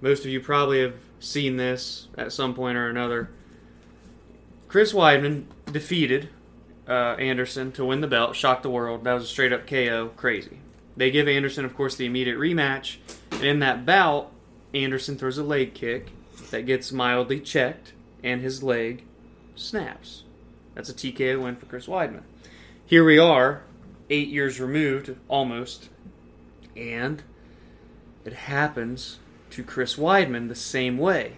most 0.00 0.24
of 0.24 0.30
you 0.30 0.40
probably 0.40 0.80
have 0.82 0.94
seen 1.20 1.56
this 1.56 2.08
at 2.16 2.32
some 2.32 2.54
point 2.54 2.76
or 2.76 2.88
another. 2.88 3.30
Chris 4.68 4.92
Weidman 4.92 5.44
defeated 5.70 6.28
uh, 6.88 7.14
Anderson 7.18 7.72
to 7.72 7.84
win 7.84 8.00
the 8.00 8.06
belt, 8.06 8.36
shocked 8.36 8.62
the 8.62 8.70
world. 8.70 9.04
That 9.04 9.14
was 9.14 9.24
a 9.24 9.26
straight 9.26 9.52
up 9.52 9.66
KO, 9.66 10.10
crazy. 10.16 10.58
They 10.96 11.10
give 11.10 11.26
Anderson, 11.28 11.64
of 11.64 11.74
course, 11.74 11.96
the 11.96 12.06
immediate 12.06 12.38
rematch, 12.38 12.96
and 13.32 13.44
in 13.44 13.58
that 13.60 13.86
bout, 13.86 14.30
Anderson 14.74 15.16
throws 15.16 15.38
a 15.38 15.42
leg 15.44 15.74
kick 15.74 16.08
that 16.50 16.66
gets 16.66 16.92
mildly 16.92 17.40
checked, 17.40 17.92
and 18.22 18.42
his 18.42 18.62
leg 18.62 19.04
snaps. 19.56 20.22
That's 20.74 20.88
a 20.88 20.94
TKO 20.94 21.42
win 21.42 21.56
for 21.56 21.66
Chris 21.66 21.86
Weidman. 21.86 22.22
Here 22.86 23.04
we 23.04 23.18
are, 23.18 23.62
eight 24.10 24.28
years 24.28 24.60
removed, 24.60 25.16
almost, 25.28 25.88
and 26.76 27.22
it 28.24 28.32
happens 28.32 29.18
to 29.50 29.62
Chris 29.62 29.96
Weidman 29.96 30.48
the 30.48 30.54
same 30.54 30.98
way. 30.98 31.36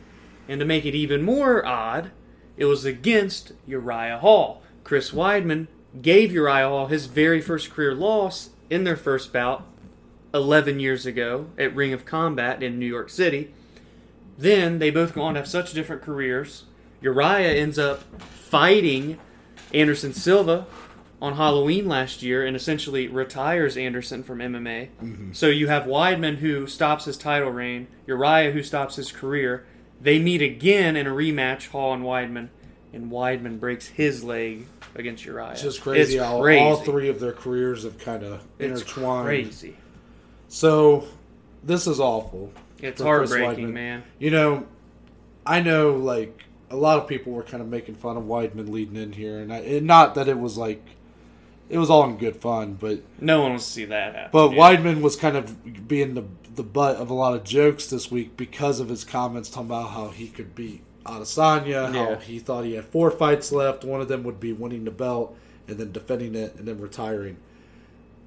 And 0.49 0.61
to 0.61 0.67
make 0.67 0.85
it 0.85 0.95
even 0.95 1.23
more 1.23 1.65
odd, 1.67 2.11
it 2.57 2.65
was 2.67 2.85
against 2.85 3.53
Uriah 3.67 4.19
Hall. 4.19 4.63
Chris 4.85 5.11
Weidman 5.11 5.67
gave 6.01 6.33
Uriah 6.33 6.69
Hall 6.69 6.87
his 6.87 7.07
very 7.07 7.41
first 7.41 7.71
career 7.71 7.95
loss 7.95 8.51
in 8.71 8.85
their 8.85 8.97
first 8.97 9.33
bout 9.33 9.67
11 10.33 10.81
years 10.81 11.07
ago 11.07 11.47
at 11.59 11.75
Ring 11.75 11.93
of 11.93 12.05
Combat 12.05 12.63
in 12.63 12.79
New 12.79 12.87
York 12.87 13.11
City. 13.11 13.53
Then 14.39 14.79
they 14.79 14.91
both 14.91 15.15
go 15.15 15.23
on 15.23 15.35
to 15.35 15.41
have 15.41 15.49
such 15.49 15.73
different 15.73 16.03
careers. 16.03 16.65
Uriah 17.01 17.55
ends 17.55 17.79
up 17.79 18.03
fighting 18.21 19.19
Anderson 19.73 20.13
Silva 20.13 20.67
on 21.21 21.35
Halloween 21.35 21.89
last 21.89 22.23
year 22.23 22.45
and 22.45 22.55
essentially 22.55 23.09
retires 23.09 23.77
Anderson 23.77 24.23
from 24.23 24.39
MMA. 24.39 24.89
Mm-hmm. 25.03 25.33
So 25.33 25.49
you 25.49 25.69
have 25.69 25.85
Weidman 25.85 26.37
who 26.37 26.67
stops 26.67 27.07
his 27.07 27.17
title 27.17 27.51
reign, 27.51 27.89
Uriah 28.07 28.51
who 28.53 28.63
stops 28.63 28.97
his 28.97 29.11
career. 29.13 29.67
They 30.01 30.19
meet 30.19 30.43
again 30.43 30.95
in 30.97 31.07
a 31.07 31.11
rematch, 31.11 31.69
Hall 31.69 31.95
and 31.95 32.03
Weidman, 32.03 32.49
and 32.93 33.11
Weidman 33.11 33.59
breaks 33.59 33.87
his 33.87 34.23
leg 34.23 34.67
against 34.95 35.25
Uriah. 35.25 35.53
It's 35.53 35.63
just 35.63 35.81
crazy 35.81 36.17
It's 36.17 36.25
how 36.25 36.41
crazy. 36.41 36.61
all 36.63 36.77
three 36.77 37.09
of 37.09 37.19
their 37.19 37.33
careers 37.33 37.85
have 37.85 37.99
kind 37.99 38.23
of 38.23 38.43
intertwined. 38.59 39.27
crazy. 39.27 39.77
So 40.49 41.07
this 41.63 41.87
is 41.87 41.99
awful. 41.99 42.53
It's 42.83 43.01
heartbreaking, 43.01 43.73
man. 43.73 44.03
You 44.19 44.31
know, 44.31 44.67
I 45.47 45.63
know 45.63 45.95
like 45.95 46.45
a 46.71 46.77
lot 46.77 46.99
of 46.99 47.09
people 47.09 47.33
were 47.33 47.43
kind 47.43 47.63
of 47.63 47.69
making 47.69 47.95
fun 47.95 48.17
of 48.19 48.25
Weidman 48.25 48.69
leading 48.71 48.97
in 48.97 49.13
here, 49.13 49.39
and, 49.39 49.53
I, 49.53 49.59
and 49.61 49.87
not 49.87 50.15
that 50.17 50.29
it 50.29 50.39
was 50.39 50.59
like 50.59 50.85
it 51.69 51.79
was 51.79 51.91
all 51.91 52.05
in 52.05 52.17
good 52.17 52.37
fun, 52.37 52.75
but 52.81 53.01
No 53.21 53.41
one 53.43 53.51
wants 53.51 53.67
to 53.67 53.73
see 53.73 53.85
that 53.87 54.15
happen. 54.15 54.31
but 54.33 54.53
yeah. 54.53 54.59
Weidman 54.59 55.01
was 55.01 55.17
kind 55.17 55.37
of 55.37 55.87
being 55.89 56.15
the 56.15 56.25
the 56.55 56.63
butt 56.63 56.97
of 56.97 57.11
a 57.11 57.15
lot 57.15 57.35
of 57.35 57.45
jokes 57.45 57.87
this 57.89 58.11
week 58.11 58.35
because 58.37 58.81
of 58.81 58.89
his 58.89 59.05
comments 59.05 59.51
talking 59.51 59.67
about 59.67 59.91
how 59.91 60.09
he 60.09 60.27
could 60.29 60.55
beat 60.55 60.83
Adesanya, 61.05 61.93
how 61.95 62.17
he 62.17 62.39
thought 62.39 62.65
he 62.65 62.75
had 62.75 62.85
four 62.87 63.11
fights 63.11 63.53
left. 63.53 63.85
One 63.85 64.01
of 64.01 64.09
them 64.09 64.23
would 64.23 64.41
be 64.41 64.53
winning 64.55 64.85
the 64.85 64.91
belt 64.91 65.37
and 65.69 65.77
then 65.77 65.93
defending 65.93 66.35
it 66.35 66.55
and 66.57 66.67
then 66.67 66.81
retiring. 66.81 67.37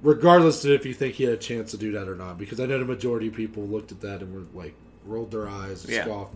Regardless 0.02 0.64
of 0.64 0.70
if 0.70 0.86
you 0.86 0.94
think 0.94 1.16
he 1.16 1.24
had 1.24 1.34
a 1.34 1.36
chance 1.36 1.72
to 1.72 1.76
do 1.76 1.92
that 1.92 2.08
or 2.08 2.14
not, 2.14 2.38
because 2.38 2.58
I 2.60 2.66
know 2.66 2.78
the 2.78 2.84
majority 2.86 3.26
of 3.28 3.34
people 3.34 3.64
looked 3.64 3.90
at 3.92 4.00
that 4.02 4.22
and 4.22 4.32
were 4.32 4.58
like 4.62 4.74
rolled 5.04 5.30
their 5.32 5.48
eyes 5.48 5.84
and 5.84 5.92
Yeah. 5.92 6.04
scoffed. 6.04 6.34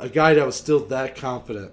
A 0.00 0.08
guy 0.08 0.34
that 0.34 0.44
was 0.44 0.56
still 0.56 0.80
that 0.86 1.14
confident 1.16 1.70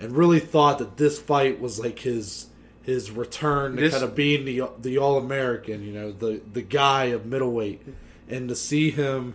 and 0.00 0.16
really 0.16 0.40
thought 0.40 0.78
that 0.78 0.96
this 0.96 1.18
fight 1.20 1.60
was 1.60 1.78
like 1.78 1.98
his 2.00 2.46
his 2.82 3.10
return 3.10 3.76
to 3.76 3.82
This- 3.82 3.92
kind 3.92 4.04
of 4.04 4.14
being 4.14 4.44
the 4.44 4.62
the 4.80 4.98
all 4.98 5.18
American, 5.18 5.84
you 5.84 5.92
know, 5.92 6.12
the 6.12 6.40
the 6.52 6.62
guy 6.62 7.06
of 7.06 7.26
middleweight, 7.26 7.82
and 8.28 8.48
to 8.48 8.54
see 8.54 8.90
him 8.90 9.34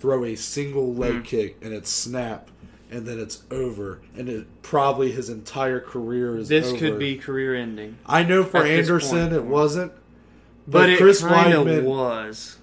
throw 0.00 0.24
a 0.24 0.34
single 0.34 0.92
leg 0.94 1.14
Mm. 1.14 1.24
kick 1.24 1.56
and 1.62 1.72
it 1.72 1.86
snap 1.86 2.50
and 2.90 3.06
then 3.06 3.18
it's 3.20 3.42
over 3.50 4.00
and 4.16 4.28
it 4.28 4.46
probably 4.62 5.12
his 5.12 5.28
entire 5.30 5.78
career 5.80 6.36
is 6.36 6.48
this 6.48 6.68
over. 6.68 6.76
could 6.78 6.98
be 6.98 7.16
career 7.16 7.54
ending. 7.54 7.96
I 8.04 8.22
know 8.24 8.42
for 8.44 8.64
Anderson 8.64 9.28
point. 9.30 9.32
it 9.32 9.44
wasn't, 9.44 9.92
But, 10.68 10.90
it 10.90 10.98
Chris 10.98 11.22
Weidman, 11.22 11.84
was. 11.84 12.58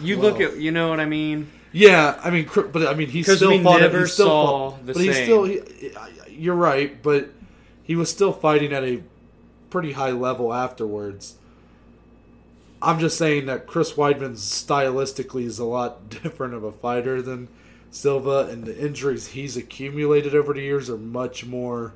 You 0.00 0.16
look 0.20 0.40
at, 0.40 0.56
you 0.58 0.70
know 0.70 0.88
what 0.88 1.00
I 1.00 1.04
mean? 1.06 1.48
yeah, 1.72 2.18
I 2.24 2.30
mean, 2.30 2.48
but 2.54 2.86
I 2.86 2.94
mean, 2.94 3.08
he 3.08 3.22
still 3.22 3.60
fought. 3.62 3.80
never 3.80 4.00
he 4.02 4.06
still 4.06 4.26
saw 4.26 4.70
fought, 4.70 4.86
the 4.86 4.92
but 4.94 5.02
he 5.02 5.12
same. 5.12 5.24
still. 5.24 5.44
He, 5.44 5.60
you're 6.30 6.54
right, 6.54 7.02
but 7.02 7.30
he 7.82 7.96
was 7.96 8.08
still 8.10 8.32
fighting 8.32 8.72
at 8.72 8.82
a 8.84 9.02
pretty 9.70 9.92
high 9.92 10.10
level 10.12 10.52
afterwards. 10.52 11.36
I'm 12.82 12.98
just 13.00 13.16
saying 13.16 13.46
that 13.46 13.66
Chris 13.66 13.94
Weidman 13.94 14.32
stylistically 14.36 15.44
is 15.44 15.58
a 15.58 15.64
lot 15.64 16.08
different 16.22 16.54
of 16.54 16.62
a 16.64 16.72
fighter 16.72 17.22
than 17.22 17.48
Silva, 17.90 18.48
and 18.50 18.64
the 18.64 18.78
injuries 18.78 19.28
he's 19.28 19.56
accumulated 19.56 20.34
over 20.34 20.52
the 20.52 20.60
years 20.60 20.90
are 20.90 20.98
much 20.98 21.46
more 21.46 21.94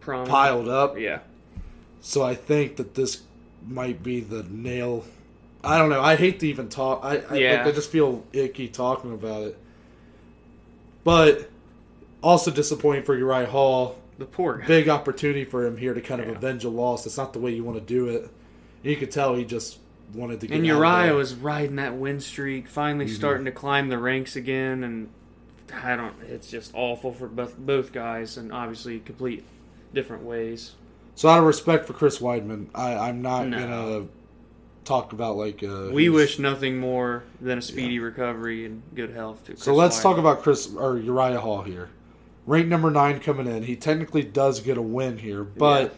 Prominent. 0.00 0.30
piled 0.30 0.68
up. 0.68 0.98
Yeah. 0.98 1.20
So 2.00 2.22
I 2.22 2.34
think 2.34 2.76
that 2.76 2.94
this 2.94 3.22
might 3.66 4.02
be 4.02 4.20
the 4.20 4.42
nail. 4.42 5.04
I 5.64 5.78
don't 5.78 5.88
know. 5.88 6.02
I 6.02 6.16
hate 6.16 6.40
to 6.40 6.48
even 6.48 6.68
talk. 6.68 7.00
I 7.04 7.18
I, 7.30 7.34
Yeah. 7.36 7.52
like, 7.58 7.66
I 7.68 7.72
just 7.72 7.90
feel 7.90 8.24
icky 8.32 8.68
talking 8.68 9.12
about 9.14 9.44
it. 9.44 9.58
But 11.04 11.48
also 12.22 12.50
disappointing 12.50 13.04
for 13.04 13.16
Uriah 13.16 13.46
Hall. 13.46 13.96
The 14.18 14.24
poor 14.26 14.58
guy. 14.58 14.66
Big 14.66 14.88
opportunity 14.88 15.44
for 15.44 15.64
him 15.66 15.76
here 15.78 15.94
to 15.94 16.00
kind 16.00 16.20
of 16.20 16.28
Yeah. 16.28 16.34
avenge 16.34 16.64
a 16.64 16.68
loss. 16.68 17.06
It's 17.06 17.16
not 17.16 17.32
the 17.32 17.38
way 17.38 17.52
you 17.52 17.64
want 17.64 17.78
to 17.78 17.84
do 17.84 18.08
it. 18.08 18.28
You 18.82 18.96
could 18.96 19.10
tell 19.10 19.34
he 19.34 19.44
just 19.44 19.78
wanted 20.14 20.40
to 20.40 20.46
get. 20.46 20.56
And 20.56 20.66
Uriah 20.66 21.14
was 21.14 21.34
riding 21.34 21.76
that 21.76 21.96
win 21.96 22.20
streak, 22.20 22.68
finally 22.68 23.06
Mm-hmm. 23.06 23.14
starting 23.14 23.44
to 23.46 23.52
climb 23.52 23.88
the 23.88 23.98
ranks 23.98 24.36
again, 24.36 24.84
and 24.84 25.08
I 25.82 25.96
don't. 25.96 26.14
It's 26.28 26.50
just 26.50 26.72
awful 26.74 27.12
for 27.12 27.26
both 27.28 27.56
both 27.56 27.92
guys, 27.92 28.36
and 28.36 28.52
obviously 28.52 28.98
complete 29.00 29.44
different 29.94 30.22
ways. 30.24 30.72
So 31.14 31.28
out 31.28 31.38
of 31.38 31.44
respect 31.44 31.86
for 31.86 31.92
Chris 31.94 32.18
Weidman, 32.18 32.66
I, 32.74 32.94
I'm 33.08 33.22
not 33.22 33.48
No. 33.48 33.58
gonna 33.58 34.06
talk 34.84 35.12
about 35.14 35.36
like. 35.36 35.62
Uh, 35.62 35.88
We 35.92 36.08
wish 36.10 36.38
nothing 36.38 36.78
more 36.78 37.22
than 37.40 37.58
a 37.58 37.62
speedy 37.62 37.98
recovery 37.98 38.66
and 38.66 38.82
good 38.94 39.10
health 39.10 39.44
to. 39.44 39.52
Chris 39.52 39.62
So 39.62 39.74
let's 39.74 39.98
Weidman. 39.98 40.02
talk 40.02 40.18
about 40.18 40.42
Chris 40.42 40.74
or 40.74 40.98
Uriah 40.98 41.40
Hall 41.40 41.62
here. 41.62 41.88
Rank 42.46 42.66
number 42.68 42.90
nine 42.90 43.20
coming 43.20 43.46
in. 43.46 43.62
He 43.62 43.76
technically 43.76 44.22
does 44.22 44.60
get 44.60 44.76
a 44.76 44.82
win 44.82 45.18
here, 45.18 45.44
but 45.44 45.94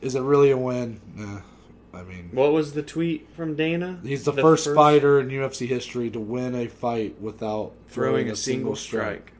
is 0.00 0.14
it 0.14 0.20
really 0.22 0.50
a 0.50 0.56
win? 0.56 1.00
Nah. 1.14 1.40
I 1.94 2.02
mean, 2.02 2.28
What 2.32 2.52
was 2.52 2.74
the 2.74 2.82
tweet 2.82 3.26
from 3.34 3.54
Dana? 3.54 4.00
he's 4.02 4.24
the, 4.24 4.32
first, 4.34 4.68
fighter 4.74 5.18
in 5.18 5.28
UFC 5.28 5.66
history 5.66 6.10
to 6.10 6.20
win 6.20 6.54
a 6.54 6.66
fight 6.66 7.18
without 7.22 7.72
throwing 7.88 8.28
a 8.28 8.36
single 8.36 8.76
strike. 8.76 9.32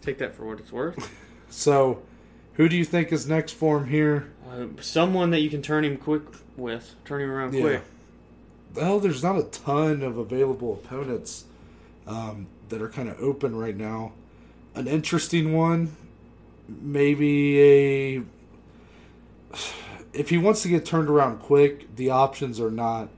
Take 0.00 0.18
that 0.18 0.34
for 0.34 0.44
what 0.46 0.58
it's 0.58 0.72
worth. 0.72 1.10
So, 1.54 2.00
who 2.54 2.66
do 2.66 2.76
you 2.78 2.84
think 2.86 3.12
is 3.12 3.28
next 3.28 3.52
for 3.52 3.80
him 3.80 3.86
here? 3.88 4.32
Uh, 4.50 4.68
someone 4.80 5.28
that 5.32 5.40
you 5.40 5.50
can 5.50 5.60
turn 5.60 5.84
him 5.84 5.98
quick 5.98 6.22
with, 6.56 6.94
turn 7.04 7.20
him 7.20 7.30
around 7.30 7.52
Yeah. 7.52 7.60
quick. 7.60 7.82
Well, 8.74 8.98
there's 9.00 9.22
not 9.22 9.36
a 9.38 9.42
ton 9.42 10.02
of 10.02 10.16
available 10.16 10.72
opponents 10.72 11.44
um, 12.06 12.46
that 12.70 12.80
are 12.80 12.88
kind 12.88 13.10
of 13.10 13.20
open 13.20 13.54
right 13.54 13.76
now. 13.76 14.12
An 14.74 14.86
interesting 14.86 15.52
one, 15.54 15.96
maybe 16.68 17.60
a. 17.60 18.22
If 20.12 20.30
he 20.30 20.38
wants 20.38 20.62
to 20.62 20.68
get 20.68 20.84
turned 20.84 21.08
around 21.08 21.40
quick, 21.40 21.94
the 21.96 22.10
options 22.10 22.60
are 22.60 22.70
not. 22.70 23.08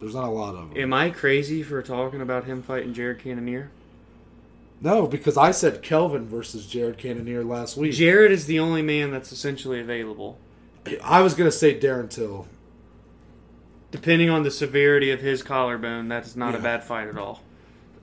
There's 0.00 0.14
not 0.14 0.24
a 0.24 0.30
lot 0.30 0.54
of 0.54 0.70
them. 0.70 0.78
Am 0.78 0.92
I 0.92 1.10
crazy 1.10 1.62
for 1.62 1.80
talking 1.82 2.20
about 2.20 2.44
him 2.44 2.62
fighting 2.62 2.92
Jared 2.92 3.20
Cannonier? 3.20 3.70
No, 4.80 5.06
because 5.06 5.36
I 5.36 5.52
said 5.52 5.80
Kelvin 5.82 6.26
versus 6.26 6.66
Jared 6.66 6.98
Cannonier 6.98 7.44
last 7.44 7.76
week. 7.76 7.92
Jared 7.92 8.32
is 8.32 8.46
the 8.46 8.58
only 8.58 8.82
man 8.82 9.12
that's 9.12 9.30
essentially 9.30 9.78
available. 9.78 10.38
I 11.04 11.20
was 11.20 11.34
gonna 11.34 11.52
say 11.52 11.78
Darren 11.78 12.10
Till. 12.10 12.48
Depending 13.92 14.28
on 14.28 14.42
the 14.42 14.50
severity 14.50 15.10
of 15.10 15.20
his 15.20 15.42
collarbone, 15.42 16.08
that's 16.08 16.34
not 16.34 16.54
a 16.54 16.58
bad 16.58 16.82
fight 16.82 17.06
at 17.06 17.16
all. 17.16 17.42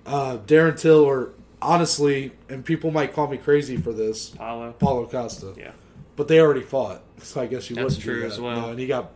Uh, 0.06 0.38
Darren 0.38 0.80
Till, 0.80 1.00
or 1.00 1.32
honestly, 1.62 2.32
and 2.50 2.64
people 2.64 2.92
might 2.92 3.14
call 3.14 3.28
me 3.28 3.38
crazy 3.38 3.78
for 3.78 3.94
this, 3.94 4.30
Paulo. 4.30 4.72
Paulo 4.74 5.06
Costa. 5.08 5.54
Yeah. 5.58 5.72
But 6.16 6.28
they 6.28 6.40
already 6.40 6.62
fought, 6.64 7.02
so 7.20 7.42
I 7.42 7.48
guess 7.48 7.70
you 7.70 7.76
That's 7.76 7.96
wouldn't 7.96 8.04
true 8.04 8.16
do 8.16 8.22
that. 8.22 8.28
as 8.34 8.40
well. 8.40 8.62
No, 8.62 8.70
and 8.72 8.80
he 8.80 8.88
got 8.88 9.12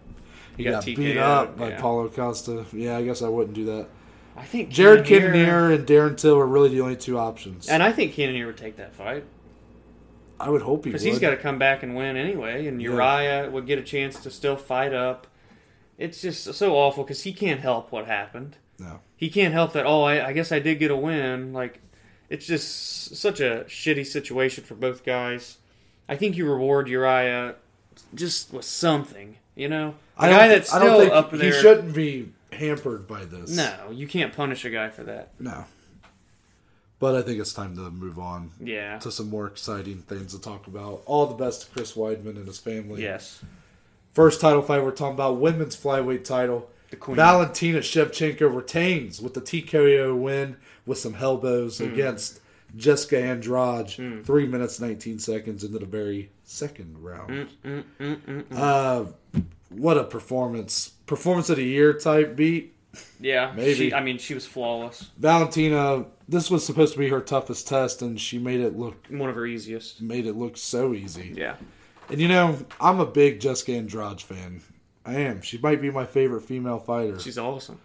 he 0.56 0.64
He 0.64 0.70
got, 0.70 0.86
got 0.86 0.96
beat 0.96 1.18
up 1.18 1.58
by 1.58 1.70
yeah. 1.70 1.82
Paulo 1.82 2.08
Costa. 2.10 2.66
Yeah, 2.72 2.98
I 2.98 3.04
guess 3.04 3.22
I 3.22 3.28
wouldn't 3.28 3.56
do 3.56 3.66
that. 3.66 3.88
I 4.36 4.44
think 4.46 4.70
Jared 4.70 5.06
Cannonier- 5.06 5.72
and 5.72 5.86
Darren 5.86 6.18
Till 6.18 6.36
are 6.38 6.46
really 6.48 6.70
the 6.70 6.82
only 6.82 6.96
two 6.96 7.20
options. 7.20 7.68
And 7.70 7.84
I 7.84 7.92
think 7.92 8.14
Cannonier 8.14 8.48
would 8.48 8.58
take 8.58 8.78
that 8.78 8.96
fight 8.96 9.26
I 10.40 10.50
would 10.50 10.64
hope 10.64 10.86
he 10.86 10.90
would. 10.90 10.94
because 10.94 11.04
he's 11.04 11.20
got 11.20 11.30
to 11.30 11.38
come 11.38 11.60
back 11.60 11.84
and 11.84 11.96
win 11.96 12.18
anyway, 12.18 12.66
and 12.68 12.82
Yeah. 12.82 12.90
Uriah 12.92 13.52
would 13.52 13.68
get 13.68 13.78
a 13.80 13.84
chance 13.84 14.20
to 14.24 14.32
still 14.32 14.58
fight 14.58 14.94
up. 14.94 15.28
It's 15.98 16.22
just 16.22 16.52
so 16.56 16.76
awful 16.76 17.04
because 17.04 17.22
he 17.24 17.32
can't 17.34 17.60
help 17.62 17.92
what 17.92 18.08
happened. 18.08 18.58
no. 18.80 19.00
He 19.16 19.30
can't 19.30 19.54
help 19.54 19.72
that. 19.74 19.86
Oh, 19.86 20.04
I, 20.04 20.28
I 20.30 20.34
guess 20.34 20.52
I 20.52 20.60
did 20.60 20.80
get 20.80 20.92
a 20.92 20.98
win. 20.98 21.54
Like, 21.54 21.80
it's 22.34 22.48
just 22.48 23.16
such 23.16 23.40
a 23.40 23.64
shitty 23.68 24.08
situation 24.08 24.64
for 24.64 24.74
both 24.74 25.06
guys. 25.06 25.60
I 26.10 26.16
think 26.16 26.36
you 26.36 26.50
reward 26.50 26.88
Uriah 26.88 27.54
just 28.16 28.52
with 28.52 28.66
something, 28.66 29.38
you 29.54 29.70
know. 29.70 29.94
A 30.18 30.24
I 30.24 30.30
guy 30.30 30.48
that's 30.48 30.74
I 30.74 30.80
still 30.80 31.00
think 31.00 31.14
up 31.14 31.32
he 31.32 31.52
shouldn't 31.52 31.94
be 31.94 32.34
hampered 32.52 33.08
by 33.08 33.26
this. 33.26 33.56
No, 33.56 33.92
you 33.92 34.08
can't 34.08 34.34
punish 34.36 34.66
a 34.66 34.72
guy 34.72 34.90
for 34.90 35.04
that. 35.04 35.30
No. 35.40 35.66
But 36.98 37.14
I 37.16 37.22
think 37.22 37.40
it's 37.40 37.54
time 37.54 37.76
to 37.76 37.92
move 37.92 38.18
on 38.18 38.50
Yeah. 38.60 38.98
to 39.00 39.12
some 39.12 39.30
more 39.30 39.46
exciting 39.46 40.00
things 40.00 40.34
to 40.34 40.42
talk 40.42 40.66
about. 40.66 41.04
All 41.06 41.28
the 41.28 41.36
best 41.36 41.62
to 41.62 41.68
Chris 41.72 41.94
Weidman 41.94 42.36
and 42.38 42.48
his 42.48 42.58
family. 42.58 43.04
Yes. 43.04 43.44
First 44.14 44.42
title 44.42 44.64
fight 44.64 44.84
we're 44.84 44.90
talking 44.92 45.14
about 45.14 45.38
women's 45.38 45.76
flyweight 45.76 46.24
title. 46.24 46.68
The 46.94 46.98
queen. 47.00 47.16
Valentina 47.18 47.80
Shevchenko 47.80 48.56
retains 48.56 49.20
with 49.20 49.34
the 49.34 49.42
TKO 49.42 50.16
win 50.16 50.58
with 50.86 51.00
some 51.00 51.16
elbows 51.16 51.80
Hmm. 51.80 51.86
against 51.92 52.40
Jessica 52.78 53.18
Andrade, 53.20 53.90
Hmm. 53.94 54.22
three 54.22 54.46
minutes 54.46 54.80
nineteen 54.80 55.18
seconds 55.18 55.64
into 55.64 55.80
the 55.80 55.88
very 55.88 56.30
second 56.44 57.04
round. 57.04 57.32
Mm, 57.32 57.48
mm, 57.66 57.84
mm, 58.00 58.44
mm. 58.44 58.44
Uh, 58.52 59.06
what 59.70 59.98
a 59.98 60.04
performance! 60.04 60.92
Performance 61.08 61.50
of 61.50 61.58
the 61.58 61.64
year 61.66 61.94
type 61.94 62.36
beat. 62.36 62.76
Yeah, 63.20 63.52
Maybe. 63.56 63.74
She, 63.74 63.94
I 63.94 64.04
mean, 64.04 64.20
she 64.20 64.36
was 64.36 64.46
flawless. 64.46 65.10
Valentina, 65.18 66.06
this 66.30 66.52
was 66.52 66.64
supposed 66.64 66.94
to 66.94 67.00
be 67.00 67.10
her 67.10 67.22
toughest 67.22 67.68
test, 67.68 68.04
and 68.04 68.22
she 68.22 68.38
made 68.38 68.60
it 68.60 68.78
look 68.78 69.08
One 69.10 69.30
of 69.32 69.36
her 69.36 69.48
easiest. 69.48 70.00
made 70.00 70.28
it 70.28 70.34
look 70.36 70.58
so 70.58 70.94
easy. 70.94 71.34
Yeah. 71.36 71.56
And 72.12 72.22
you 72.22 72.28
know, 72.28 72.56
I'm 72.80 73.00
a 73.00 73.06
big 73.08 73.40
Jessica 73.40 73.72
Andrade 73.74 74.22
fan. 74.22 74.62
I 75.06 75.16
am. 75.16 75.42
She 75.42 75.58
might 75.58 75.82
be 75.82 75.92
my 75.92 76.06
favorite 76.06 76.42
female 76.42 76.80
fighter. 76.80 77.20
She's 77.20 77.38
awesome. 77.38 77.80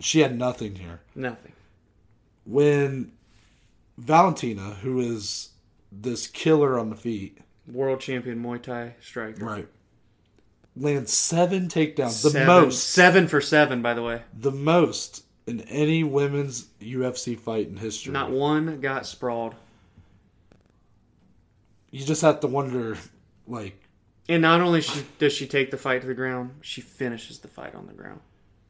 She 0.00 0.20
had 0.20 0.36
nothing 0.38 0.74
here. 0.76 1.00
Nothing. 1.14 1.52
When 2.44 3.12
Valentina, 3.96 4.74
who 4.82 5.00
is 5.00 5.50
this 5.90 6.26
killer 6.26 6.78
on 6.78 6.90
the 6.90 6.96
feet, 6.96 7.38
World 7.66 8.00
champion 8.00 8.42
Muay 8.42 8.60
Thai 8.62 8.94
striker. 9.00 9.42
right, 9.44 9.68
lands 10.76 11.12
seven 11.12 11.68
takedowns, 11.68 12.22
the 12.22 12.30
Seven- 12.30 12.46
most, 12.46 12.90
Seven 12.90 13.26
for 13.28 13.40
seven, 13.40 13.80
by 13.80 13.94
the 13.94 14.02
way. 14.02 14.22
the 14.38 14.50
most 14.50 15.24
in 15.46 15.60
any 15.62 16.04
women's 16.04 16.66
UFC 16.80 17.38
fight 17.38 17.68
in 17.68 17.76
history. 17.78 18.12
Not 18.12 18.30
one 18.30 18.80
got 18.80 19.06
sprawled. 19.06 19.54
you 21.90 22.04
just 22.04 22.22
have 22.22 22.40
to 22.40 22.46
wonder, 22.48 22.98
like, 23.46 23.80
And 24.28 24.40
not 24.40 24.60
only 24.60 24.80
she, 24.80 25.04
does 25.18 25.32
she 25.34 25.46
take 25.46 25.70
the 25.70 25.76
fight 25.76 26.00
to 26.00 26.06
the 26.06 26.14
ground, 26.14 26.52
she 26.62 26.80
finishes 26.80 27.40
the 27.40 27.48
fight 27.48 27.74
on 27.74 27.86
the 27.86 27.92
ground. 27.92 28.20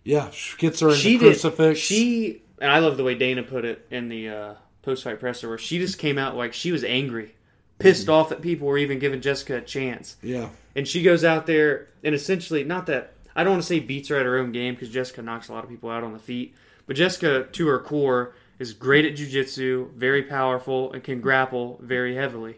yeah, 0.04 0.30
she 0.30 0.56
gets 0.56 0.80
her 0.80 0.88
in 0.90 0.96
she 0.96 1.16
the 1.16 1.26
crucifix. 1.26 1.78
did. 1.78 1.84
She 1.84 2.42
and 2.60 2.70
I 2.70 2.78
love 2.80 2.96
the 2.96 3.04
way 3.04 3.14
Dana 3.14 3.42
put 3.42 3.64
it 3.64 3.86
in 3.90 4.08
the 4.08 4.28
uh, 4.28 4.54
post-fight 4.82 5.20
presser, 5.20 5.48
where 5.48 5.58
she 5.58 5.78
just 5.78 5.98
came 5.98 6.18
out 6.18 6.36
like 6.36 6.52
she 6.52 6.72
was 6.72 6.82
angry, 6.84 7.34
pissed 7.78 8.08
off 8.08 8.28
that 8.30 8.42
people 8.42 8.66
were 8.66 8.78
even 8.78 8.98
giving 8.98 9.20
Jessica 9.20 9.56
a 9.56 9.60
chance, 9.60 10.16
yeah, 10.22 10.48
and 10.74 10.86
she 10.88 11.02
goes 11.02 11.24
out 11.24 11.46
there 11.46 11.88
and 12.02 12.14
essentially 12.14 12.64
not 12.64 12.86
that 12.86 13.12
I 13.36 13.44
don't 13.44 13.52
want 13.54 13.62
to 13.62 13.68
say 13.68 13.80
beats 13.80 14.08
her 14.08 14.16
at 14.16 14.26
her 14.26 14.38
own 14.38 14.52
game 14.52 14.74
because 14.74 14.90
Jessica 14.90 15.22
knocks 15.22 15.48
a 15.48 15.52
lot 15.52 15.64
of 15.64 15.70
people 15.70 15.90
out 15.90 16.02
on 16.04 16.12
the 16.12 16.18
feet, 16.18 16.54
but 16.86 16.96
Jessica 16.96 17.44
to 17.52 17.66
her 17.68 17.78
core 17.78 18.34
is 18.58 18.72
great 18.72 19.04
at 19.04 19.14
jujitsu, 19.16 19.92
very 19.94 20.22
powerful, 20.24 20.92
and 20.92 21.02
can 21.02 21.20
grapple 21.20 21.78
very 21.82 22.14
heavily. 22.16 22.56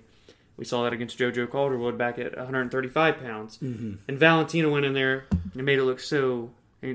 We 0.56 0.64
saw 0.64 0.84
that 0.84 0.92
against 0.92 1.18
JoJo 1.18 1.48
Calderwood 1.50 1.98
back 1.98 2.18
at 2.18 2.36
135 2.36 3.20
pounds. 3.20 3.58
Mm-hmm. 3.58 3.94
And 4.08 4.18
Valentina 4.18 4.70
went 4.70 4.86
in 4.86 4.94
there 4.94 5.26
and 5.54 5.64
made 5.64 5.78
it 5.78 5.84
look 5.84 6.00
so 6.00 6.50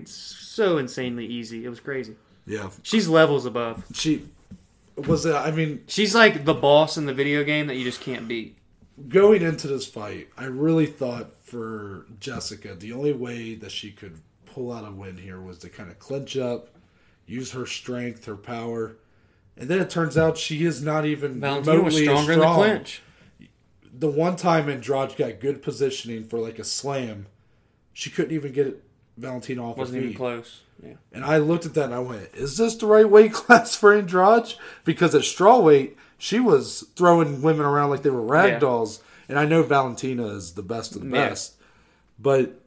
so 0.06 0.78
insanely 0.78 1.26
easy. 1.26 1.66
It 1.66 1.70
was 1.70 1.80
crazy. 1.80 2.16
yeah. 2.46 2.70
She's 2.84 3.08
levels 3.08 3.46
above. 3.46 3.84
She 3.94 4.28
was. 4.96 5.26
Uh, 5.26 5.38
I 5.40 5.52
mean, 5.52 5.84
She's 5.88 6.16
like 6.16 6.46
the 6.46 6.54
boss 6.54 6.98
in 6.98 7.06
the 7.06 7.14
video 7.14 7.44
game 7.44 7.68
that 7.68 7.76
you 7.76 7.84
just 7.84 8.02
can't 8.02 8.28
beat. 8.28 8.58
going 9.10 9.42
into 9.42 9.68
this 9.68 9.86
fight, 9.86 10.30
I 10.38 10.46
really 10.46 10.86
thought 10.86 11.32
for 11.42 12.06
Jessica, 12.20 12.74
the 12.76 12.94
only 12.94 13.12
way 13.14 13.56
that 13.56 13.72
she 13.72 13.92
could 13.92 14.18
pull 14.46 14.72
out 14.72 14.88
a 14.88 14.92
win 14.92 15.18
here 15.18 15.42
was 15.42 15.58
to 15.60 15.70
kind 15.70 15.90
of 15.92 16.00
clinch 16.00 16.38
up, 16.38 16.70
use 17.26 17.52
her 17.52 17.66
strength, 17.66 18.26
her 18.26 18.36
power. 18.38 18.96
And 19.58 19.70
then 19.70 19.80
it 19.82 19.90
turns 19.90 20.18
out 20.18 20.38
she 20.38 20.64
is 20.66 20.82
not 20.82 21.06
even 21.06 21.40
Valentina 21.42 21.82
was 21.82 22.00
remotely 22.00 22.06
stronger 22.06 22.32
in 22.34 22.40
the 22.40 22.46
strong. 22.46 22.56
clinch. 22.56 23.02
The 23.94 24.10
one 24.10 24.36
time 24.36 24.70
Andrade 24.70 25.16
got 25.18 25.40
good 25.40 25.62
positioning 25.62 26.24
for 26.24 26.40
like 26.40 26.60
a 26.60 26.64
slam, 26.64 27.28
she 27.94 28.10
couldn't 28.10 28.34
even 28.34 28.52
get 28.54 28.68
it, 28.68 28.84
Valentina 29.18 29.70
off 29.70 29.78
Wasn't 29.78 30.02
even 30.02 30.14
close. 30.16 30.62
Yeah. 30.82 30.94
And 31.12 31.24
I 31.26 31.38
looked 31.38 31.66
at 31.66 31.74
that 31.76 31.86
and 31.86 31.94
I 31.94 32.00
went, 32.00 32.30
"Is 32.34 32.58
this 32.58 32.76
the 32.76 32.88
right 32.88 33.08
weight 33.10 33.34
class 33.42 33.76
for 33.76 33.94
Andrade?" 33.94 34.54
Because 34.86 35.14
at 35.14 35.22
strawweight, 35.22 35.96
she 36.18 36.40
was 36.40 36.86
throwing 36.96 37.42
women 37.42 37.66
around 37.66 37.90
like 37.90 38.02
they 38.04 38.10
were 38.10 38.22
rag 38.22 38.54
Yeah. 38.54 38.60
dolls. 38.60 39.02
And 39.30 39.38
I 39.38 39.46
know 39.46 39.64
Valentina 39.64 40.28
is 40.28 40.54
the 40.54 40.64
best 40.64 40.96
of 40.96 41.02
the 41.02 41.08
Yeah. 41.08 41.30
best, 41.30 41.56
but 42.20 42.60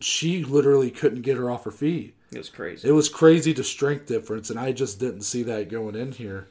she 0.00 0.44
literally 0.44 0.90
couldn't 0.90 1.22
get 1.22 1.36
her 1.36 1.50
off 1.50 1.64
her 1.64 1.70
feet. 1.70 2.14
It 2.32 2.38
was 2.38 2.48
crazy. 2.48 2.88
It 2.88 2.92
was 2.92 3.08
crazy 3.08 3.52
the 3.52 3.64
strength 3.64 4.06
difference, 4.06 4.50
and 4.50 4.58
I 4.58 4.72
just 4.72 4.98
didn't 5.00 5.22
see 5.22 5.42
that 5.44 5.68
going 5.70 5.94
in 5.94 6.12
here. 6.12 6.48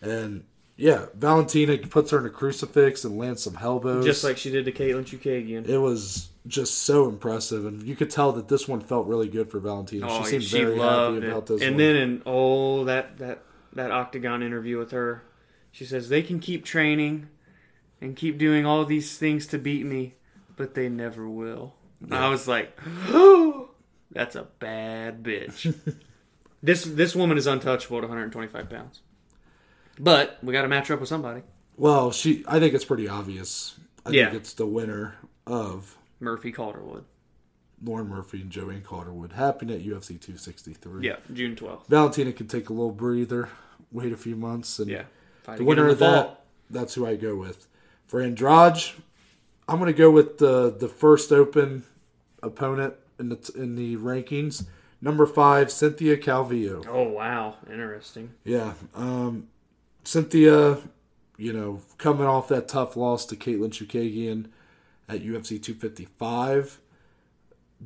And 0.00 0.44
yeah, 0.80 1.06
Valentina 1.12 1.76
puts 1.76 2.12
her 2.12 2.20
in 2.20 2.26
a 2.26 2.30
crucifix 2.30 3.04
and 3.04 3.18
lands 3.18 3.42
some 3.42 3.58
elbows. 3.60 4.04
Just 4.04 4.22
like 4.22 4.38
she 4.38 4.48
did 4.48 4.64
to 4.66 4.72
Katlyn 4.72 5.04
Chookagian. 5.04 5.66
it 5.68 5.78
was 5.78 6.28
just 6.46 6.84
so 6.84 7.08
impressive, 7.08 7.66
and 7.66 7.82
you 7.82 7.96
could 7.96 8.10
tell 8.10 8.30
that 8.32 8.46
this 8.46 8.68
one 8.68 8.80
felt 8.80 9.08
really 9.08 9.28
good 9.28 9.50
for 9.50 9.58
Valentina. 9.58 10.06
Oh, 10.08 10.22
she 10.22 10.30
seemed 10.30 10.44
she 10.44 10.62
very 10.62 10.78
happy 10.78 11.16
it. 11.16 11.24
about 11.24 11.46
this. 11.46 11.62
and 11.62 11.72
one. 11.72 11.78
then 11.78 11.96
in 11.96 12.22
oh 12.24 12.84
that 12.84 13.18
that 13.18 13.42
that 13.72 13.90
octagon 13.90 14.40
interview 14.40 14.78
with 14.78 14.92
her, 14.92 15.24
she 15.72 15.84
says 15.84 16.10
they 16.10 16.22
can 16.22 16.38
keep 16.38 16.64
training 16.64 17.28
and 18.00 18.14
keep 18.14 18.38
doing 18.38 18.64
all 18.64 18.84
these 18.84 19.18
things 19.18 19.48
to 19.48 19.58
beat 19.58 19.84
me, 19.84 20.14
but 20.54 20.74
they 20.74 20.88
never 20.88 21.28
will. 21.28 21.74
I 22.08 22.28
was 22.28 22.46
like, 22.46 22.78
oh, 23.08 23.70
that's 24.12 24.36
a 24.36 24.44
bad 24.60 25.24
bitch. 25.24 25.74
this 26.62 26.84
this 26.84 27.16
woman 27.16 27.36
is 27.36 27.48
untouchable 27.48 27.98
at 27.98 28.02
125 28.02 28.70
pounds. 28.70 29.00
But 29.98 30.38
we 30.42 30.52
got 30.52 30.62
to 30.62 30.68
match 30.68 30.88
her 30.88 30.94
up 30.94 31.00
with 31.00 31.08
somebody. 31.08 31.42
Well, 31.76 32.10
she. 32.12 32.44
I 32.46 32.58
think 32.60 32.74
it's 32.74 32.84
pretty 32.84 33.08
obvious. 33.08 33.78
I 34.06 34.10
Yeah. 34.10 34.30
think 34.30 34.42
it's 34.42 34.52
the 34.54 34.66
winner 34.66 35.16
of 35.46 35.96
Murphy 36.20 36.52
Calderwood. 36.52 37.04
Lauren 37.84 38.08
Murphy 38.08 38.40
and 38.40 38.50
Joanne 38.50 38.82
Calderwood, 38.82 39.32
happening 39.32 39.76
at 39.76 39.82
UFC 39.84 40.18
263. 40.20 41.06
Yeah, 41.06 41.16
June 41.32 41.54
12th. 41.54 41.86
Valentina 41.86 42.32
can 42.32 42.48
take 42.48 42.70
a 42.70 42.72
little 42.72 42.90
breather, 42.90 43.50
wait 43.92 44.12
a 44.12 44.16
few 44.16 44.34
months, 44.34 44.80
and 44.80 44.90
Yeah. 44.90 45.04
The 45.56 45.62
winner 45.64 45.84
in 45.86 45.92
of 45.92 45.98
the 46.00 46.04
that, 46.04 46.44
that's 46.68 46.94
who 46.94 47.06
I 47.06 47.14
go 47.16 47.36
with. 47.36 47.68
For 48.06 48.20
Andrade, 48.20 48.82
I'm 49.68 49.78
going 49.78 49.86
to 49.92 49.96
go 49.96 50.10
with 50.10 50.38
the 50.38 50.70
the 50.76 50.88
first 50.88 51.30
open 51.32 51.84
opponent 52.42 52.94
in 53.18 53.28
the 53.28 53.52
in 53.56 53.76
the 53.76 53.96
rankings. 53.96 54.64
Number 55.00 55.24
five, 55.26 55.70
Cynthia 55.70 56.16
Calvillo. 56.16 56.84
Oh 56.88 57.04
wow, 57.08 57.56
interesting. 57.70 58.30
Yeah, 58.44 58.74
um, 58.94 59.46
Cynthia, 60.08 60.78
you 61.36 61.52
know, 61.52 61.82
coming 61.98 62.26
off 62.26 62.48
that 62.48 62.66
tough 62.66 62.96
loss 62.96 63.26
to 63.26 63.36
Katlyn 63.36 63.68
Chookagian 63.68 64.46
at 65.06 65.20
UFC 65.20 65.62
255, 65.62 66.80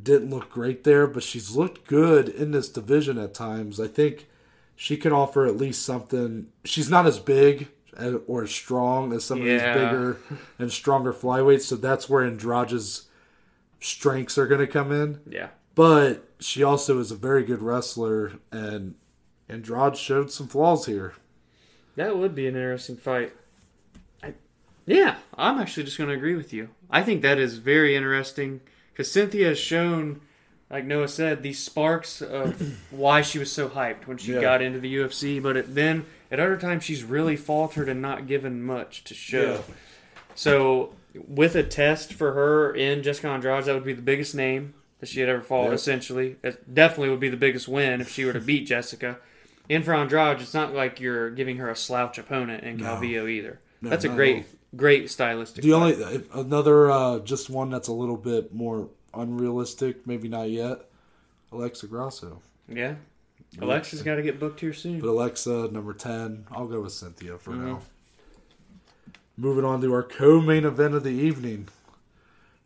didn't 0.00 0.30
look 0.30 0.48
great 0.48 0.84
there, 0.84 1.08
but 1.08 1.24
she's 1.24 1.56
looked 1.56 1.88
good 1.88 2.28
in 2.28 2.52
this 2.52 2.68
division 2.68 3.18
at 3.18 3.34
times. 3.34 3.80
I 3.80 3.88
think 3.88 4.28
she 4.76 4.96
can 4.96 5.12
offer 5.12 5.46
at 5.46 5.56
least 5.56 5.84
something. 5.84 6.46
She's 6.64 6.88
not 6.88 7.06
as 7.06 7.18
big 7.18 7.66
or 8.28 8.44
as 8.44 8.52
strong 8.52 9.12
as 9.12 9.24
some 9.24 9.38
of 9.38 9.44
these 9.44 9.60
bigger 9.60 10.18
and 10.60 10.70
stronger 10.70 11.12
flyweights, 11.12 11.62
so 11.62 11.74
that's 11.74 12.08
where 12.08 12.22
Andrade's 12.22 13.08
strengths 13.80 14.38
are 14.38 14.46
going 14.46 14.60
to 14.60 14.68
come 14.68 14.92
in. 14.92 15.18
Yeah. 15.28 15.48
But 15.74 16.28
she 16.38 16.62
also 16.62 17.00
is 17.00 17.10
a 17.10 17.16
very 17.16 17.42
good 17.42 17.62
wrestler, 17.62 18.34
and 18.52 18.94
Andrade 19.48 19.96
showed 19.96 20.30
some 20.30 20.46
flaws 20.46 20.86
here. 20.86 21.14
That 21.97 22.16
would 22.16 22.34
be 22.34 22.47
an 22.47 22.55
interesting 22.57 22.97
fight. 22.97 23.32
I, 24.22 24.32
yeah, 24.86 25.16
I'm 25.36 25.59
actually 25.61 25.84
just 25.84 25.99
going 25.99 26.09
to 26.11 26.16
agree 26.16 26.34
with 26.34 26.53
you. 26.53 26.70
I 26.90 27.03
think 27.03 27.22
that 27.22 27.38
is 27.38 27.59
very 27.59 27.95
interesting 27.97 28.61
because 28.93 29.11
Cynthia 29.11 29.49
has 29.49 29.59
shown, 29.59 30.20
like 30.70 30.84
Noah 30.84 31.09
said, 31.09 31.43
these 31.43 31.59
sparks 31.59 32.22
of 32.22 32.78
why 32.90 33.20
she 33.22 33.38
was 33.38 33.53
so 33.53 33.68
hyped 33.68 34.07
when 34.07 34.16
she 34.18 34.32
Yeah. 34.34 34.40
got 34.40 34.62
into 34.62 34.80
the 34.80 34.95
UFC. 34.97 35.43
But 35.43 35.57
it, 35.57 35.74
then 35.74 36.07
at 36.30 36.40
other 36.40 36.57
times, 36.57 36.84
she's 36.84 37.05
really 37.05 37.36
faltered 37.36 37.88
and 37.88 38.01
not 38.01 38.26
given 38.26 38.62
much 38.62 39.05
to 39.05 39.14
show. 39.14 39.53
Yeah. 39.68 39.74
So 40.34 40.95
with 41.28 41.55
a 41.57 41.62
test 41.62 42.14
for 42.14 42.32
her 42.32 42.74
in 42.74 43.03
Jessica 43.03 43.28
Andrade, 43.28 43.64
that 43.64 43.74
would 43.74 43.84
be 43.84 43.93
the 43.93 44.01
biggest 44.03 44.34
name 44.34 44.72
that 45.01 45.09
she 45.11 45.20
had 45.20 45.28
ever 45.28 45.43
fought. 45.43 45.64
Yep. 45.64 45.72
Essentially, 45.74 46.36
it 46.43 46.74
definitely 46.74 47.11
would 47.11 47.20
be 47.20 47.28
the 47.28 47.36
biggest 47.36 47.68
win 47.68 48.01
if 48.01 48.09
she 48.11 48.24
were 48.24 48.32
to 48.32 48.40
beat 48.40 48.66
Jessica. 48.66 49.18
And 49.74 49.84
for 49.84 49.94
Andrade, 49.94 50.40
it's 50.40 50.54
not 50.54 50.74
like 50.74 51.00
you're 51.00 51.30
giving 51.30 51.56
her 51.56 51.70
a 51.70 51.76
slouch 51.76 52.18
opponent 52.18 52.62
in 52.64 52.76
No. 52.76 52.84
Calvillo 52.84 53.28
either. 53.28 53.58
No, 53.80 53.90
that's 53.90 54.04
a 54.04 54.08
great, 54.08 54.44
great 54.76 55.10
stylistic. 55.10 55.62
The 55.64 55.70
fight. 55.70 55.76
only 56.00 56.24
another 56.34 56.90
uh, 56.90 57.18
just 57.20 57.48
one 57.50 57.70
that's 57.70 57.88
a 57.88 57.92
little 57.92 58.16
bit 58.18 58.54
more 58.54 58.88
unrealistic, 59.14 60.06
maybe 60.06 60.28
not 60.28 60.50
yet. 60.50 60.78
Alexa 61.52 61.86
Grasso, 61.86 62.40
yeah, 62.68 62.94
Alexa's 63.60 64.02
got 64.02 64.14
to 64.16 64.22
get 64.22 64.38
booked 64.40 64.60
here 64.60 64.72
soon. 64.72 65.00
but 65.00 65.08
Alexa 65.08 65.68
number 65.72 65.92
ten. 65.94 66.44
I'll 66.50 66.66
go 66.66 66.80
with 66.80 66.92
Cynthia 66.92 67.38
for 67.38 67.50
Mm-hmm. 67.52 67.66
now. 67.66 67.80
Moving 69.36 69.64
on 69.64 69.80
to 69.80 69.92
our 69.94 70.02
co-main 70.02 70.64
event 70.64 70.94
of 70.94 71.02
the 71.04 71.10
evening, 71.10 71.68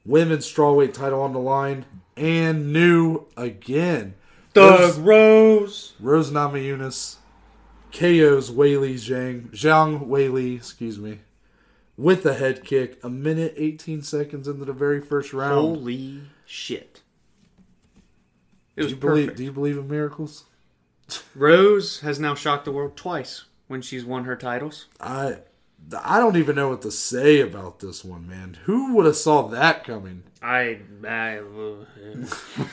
women's 0.04 0.52
strawweight 0.52 0.92
title 0.92 1.22
on 1.22 1.32
the 1.32 1.38
line, 1.38 1.84
and 2.16 2.72
new 2.72 3.26
again. 3.36 4.14
Thug 4.57 4.80
Rose, 4.80 4.98
Rose. 4.98 5.92
Rose 6.00 6.30
Namajunas 6.30 7.16
KO's 7.92 8.50
Weili 8.50 8.94
Zhang, 8.94 9.50
Zhang 9.50 10.07
Weili, 10.07 10.57
excuse 10.57 10.98
me, 10.98 11.20
with 11.96 12.24
a 12.24 12.34
head 12.34 12.64
kick, 12.64 12.98
a 13.04 13.11
minute 13.11 13.54
18 13.57 14.02
seconds 14.02 14.48
into 14.48 14.64
the 14.64 14.72
very 14.72 15.00
first 15.00 15.32
round. 15.32 15.54
Holy 15.54 16.22
shit! 16.46 17.02
It 18.76 18.82
do 18.82 18.88
you 18.88 18.96
believe? 18.96 19.24
perfect. 19.26 19.38
Do 19.38 19.44
you 19.44 19.52
believe 19.52 19.76
in 19.76 19.88
miracles? 19.88 20.44
Rose 21.34 22.00
has 22.00 22.18
now 22.18 22.34
shocked 22.34 22.64
the 22.64 22.72
world 22.72 22.96
twice 22.96 23.44
when 23.68 23.82
she's 23.82 24.04
won 24.04 24.24
her 24.24 24.36
titles. 24.36 24.86
I 25.00 25.38
I 26.02 26.18
don't 26.18 26.36
even 26.36 26.57
know 26.57 26.70
what 26.70 26.82
to 26.82 26.90
say 26.90 27.40
about 27.40 27.80
this 27.80 28.04
one, 28.04 28.26
man. 28.26 28.57
Who 28.64 28.94
would 28.94 29.07
have 29.07 29.16
saw 29.16 29.48
that 29.48 29.84
coming? 29.84 30.24
I, 30.42 30.80
I 31.07 31.38
uh, 31.38 32.64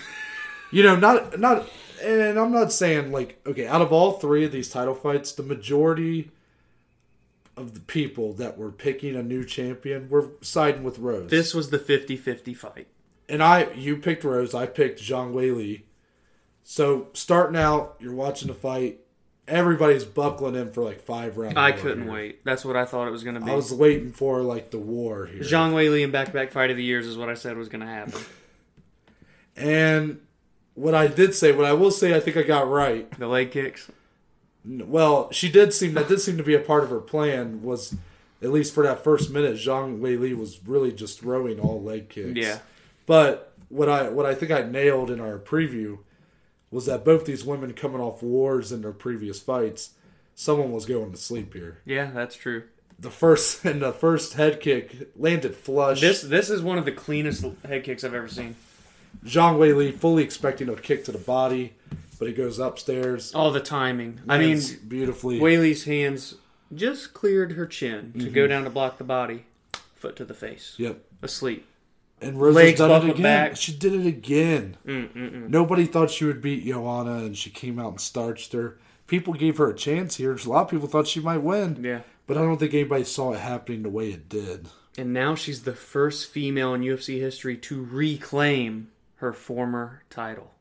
You 0.74 0.84
know, 0.84 0.96
not 0.96 1.40
not, 1.40 1.70
and 2.04 2.38
I'm 2.38 2.52
not 2.52 2.72
saying 2.72 3.12
like 3.12 3.40
okay. 3.46 3.68
Out 3.68 3.82
of 3.82 3.92
all 3.94 4.14
three 4.14 4.44
of 4.46 4.52
these 4.52 4.70
title 4.70 4.96
fights, 4.96 5.32
the 5.32 5.44
majority 5.44 6.32
of 7.56 7.74
the 7.76 7.80
people 7.80 8.34
that 8.34 8.58
were 8.58 8.72
picking 8.72 9.16
a 9.16 9.22
new 9.24 9.44
champion 9.46 10.10
were 10.10 10.30
siding 10.42 10.84
with 10.84 10.98
Rose. 10.98 11.30
this 11.30 11.54
was 11.54 11.70
the 11.70 11.78
50-50 11.78 12.58
fight. 12.58 12.88
and 13.30 13.44
I, 13.44 13.72
you 13.74 13.98
picked 13.98 14.24
Rose. 14.24 14.56
I 14.56 14.66
picked 14.66 15.00
Zhang 15.00 15.34
Wei 15.34 15.52
Li. 15.52 15.86
So 16.64 17.10
starting 17.14 17.56
out, 17.56 17.96
you're 18.00 18.14
watching 18.16 18.48
the 18.48 18.56
fight. 18.56 19.02
Everybody's 19.48 20.04
buckling 20.06 20.56
in 20.56 20.72
for 20.72 20.82
like 20.84 21.02
five 21.02 21.38
rounds. 21.38 21.58
I 21.58 21.74
couldn't 21.74 22.08
wait. 22.08 22.44
That's 22.44 22.66
what 22.66 22.76
I 22.76 22.86
thought 22.86 23.08
it 23.08 23.12
was 23.12 23.24
going 23.24 23.36
to 23.36 23.42
be. 23.42 23.52
I 23.52 23.56
was 23.56 23.72
waiting 23.72 24.12
for 24.14 24.42
like 24.42 24.72
the 24.72 24.80
war 24.80 25.26
here. 25.28 25.42
Zhang 25.44 25.76
Wei 25.76 25.90
Li 25.90 26.02
in 26.02 26.10
back-to-back 26.12 26.52
fight 26.52 26.72
of 26.72 26.78
the 26.78 26.84
years 26.84 27.06
is 27.06 27.18
what 27.18 27.30
I 27.30 27.34
said 27.36 27.56
was 27.58 27.70
going 27.70 27.82
to 27.82 27.88
happen. 27.88 28.20
And 29.56 30.20
what 30.76 30.96
I 30.96 31.08
did 31.08 31.36
say, 31.36 31.52
what 31.52 31.66
I 31.66 31.74
will 31.74 31.92
say, 31.92 32.16
I 32.16 32.20
think 32.20 32.38
I 32.38 32.44
got 32.44 32.70
right. 32.70 33.10
The 33.18 33.28
leg 33.28 33.52
kicks. 33.52 33.90
Well, 34.66 35.32
she 35.32 35.52
did 35.52 35.74
seem 35.74 35.94
that 35.94 36.08
did 36.08 36.22
seem 36.22 36.38
to 36.38 36.44
be 36.44 36.56
a 36.56 36.60
part 36.60 36.84
of 36.84 36.90
her 36.90 37.00
plan. 37.02 37.62
Was 37.64 37.96
at 38.42 38.52
least 38.52 38.74
for 38.74 38.84
that 38.84 39.04
first 39.04 39.30
minute, 39.30 39.56
Zhang 39.56 40.00
Wei 40.00 40.16
Li 40.16 40.34
was 40.34 40.66
really 40.66 40.92
just 40.92 41.20
throwing 41.20 41.60
all 41.60 41.82
leg 41.82 42.10
kicks. 42.10 42.38
Yeah. 42.38 42.60
But 43.06 43.54
what 43.70 43.90
I 43.90 44.10
what 44.10 44.26
I 44.26 44.34
think 44.36 44.52
I 44.52 44.62
nailed 44.62 45.12
in 45.12 45.20
our 45.20 45.38
preview 45.38 46.00
was 46.72 46.86
that 46.88 47.06
both 47.06 47.26
these 47.26 47.46
women 47.46 47.74
coming 47.74 48.02
off 48.02 48.24
wars 48.24 48.72
in 48.72 48.82
their 48.82 48.94
previous 48.94 49.40
fights, 49.40 49.92
someone 50.34 50.72
was 50.72 50.86
going 50.86 51.12
to 51.12 51.18
sleep 51.18 51.54
here. 51.54 51.80
Yeah, 51.86 52.12
that's 52.12 52.36
true. 52.36 52.64
The 52.98 53.12
first 53.12 53.66
and 53.66 53.82
the 53.82 53.92
first 53.92 54.34
head 54.34 54.60
kick 54.60 55.10
landed 55.16 55.56
flush. 55.56 56.02
This 56.02 56.22
this 56.22 56.50
is 56.50 56.62
one 56.62 56.78
of 56.78 56.86
the 56.86 56.92
cleanest 56.92 57.46
head 57.66 57.84
kicks 57.84 58.04
I've 58.04 58.14
ever 58.14 58.30
seen. 58.30 58.56
Zhang 59.26 59.58
Wei 59.58 59.74
Li 59.74 59.92
fully 59.92 60.24
expecting 60.24 60.70
a 60.70 60.76
kick 60.76 61.06
to 61.06 61.12
the 61.12 61.18
body, 61.18 61.74
but 62.20 62.28
he 62.28 62.34
goes 62.34 62.60
upstairs. 62.60 63.34
All 63.34 63.52
the 63.52 63.60
timing. 63.60 64.20
I 64.28 64.38
mean, 64.38 64.50
Lands 64.50 64.74
beautifully. 64.74 65.40
Li's 65.40 65.86
hands 65.86 66.36
just 66.74 67.14
cleared 67.14 67.54
her 67.54 67.66
chin 67.66 68.14
to 68.20 68.30
go 68.30 68.46
mhm. 68.46 68.50
down 68.50 68.64
to 68.66 68.70
block 68.70 68.98
the 68.98 69.04
body. 69.04 69.46
Foot 69.96 70.16
to 70.18 70.26
the 70.26 70.34
face. 70.34 70.76
Yep. 70.78 71.00
Asleep. 71.22 71.66
And 72.22 72.40
Legs 72.40 72.78
done 72.80 72.90
it 72.90 72.94
buckled 72.94 73.12
again. 73.12 73.24
back. 73.24 73.56
She 73.58 73.74
did 73.74 73.94
it 73.94 74.06
again. 74.06 74.78
Nobody 75.50 75.86
thought 75.86 76.10
she 76.12 76.26
would 76.26 76.42
beat 76.42 76.66
Joanna, 76.66 77.18
and 77.18 77.38
she 77.38 77.50
came 77.50 77.80
out 77.80 77.92
and 77.92 78.02
starched 78.02 78.54
her. 78.54 78.78
People 79.08 79.34
gave 79.34 79.58
her 79.58 79.70
a 79.70 79.76
chance 79.76 80.16
here. 80.16 80.34
A 80.34 80.50
lot 80.50 80.64
of 80.64 80.70
people 80.70 80.88
thought 80.88 81.08
she 81.08 81.20
might 81.20 81.40
win, 81.42 81.84
Yeah. 81.84 82.02
but 82.26 82.38
I 82.38 82.42
don't 82.42 82.58
think 82.58 82.74
anybody 82.74 83.04
saw 83.04 83.34
it 83.34 83.40
happening 83.40 83.84
the 83.84 83.90
way 83.90 84.10
it 84.12 84.30
did. 84.30 84.70
And 84.98 85.12
now 85.14 85.36
she's 85.36 85.64
the 85.64 85.74
first 85.74 86.30
female 86.32 86.74
in 86.74 86.82
UFC 86.82 87.20
history 87.20 87.58
to 87.58 87.84
reclaim 87.84 88.88
her 89.24 89.34
former 89.34 90.04
title. 90.10 90.52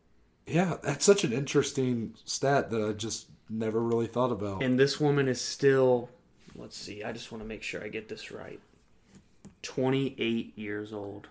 Yeah, 0.47 0.77
that's 0.83 1.05
such 1.05 1.25
an 1.25 1.33
interesting 1.33 2.15
stat 2.25 2.71
that 2.71 2.83
I 2.83 2.93
just 2.93 3.29
never 3.51 3.81
really 3.81 4.07
thought 4.07 4.33
about. 4.33 4.63
And 4.63 4.79
this 4.79 4.99
woman 4.99 5.29
is 5.29 5.41
still, 5.41 6.09
let's 6.57 6.77
see, 6.77 7.05
I 7.05 7.13
just 7.13 7.31
want 7.31 7.43
to 7.43 7.49
make 7.49 7.63
sure 7.63 7.83
I 7.83 7.89
get 7.89 8.09
this 8.09 8.31
right. 8.31 8.61
28 9.63 10.57
years 10.57 10.93
old. 10.93 11.29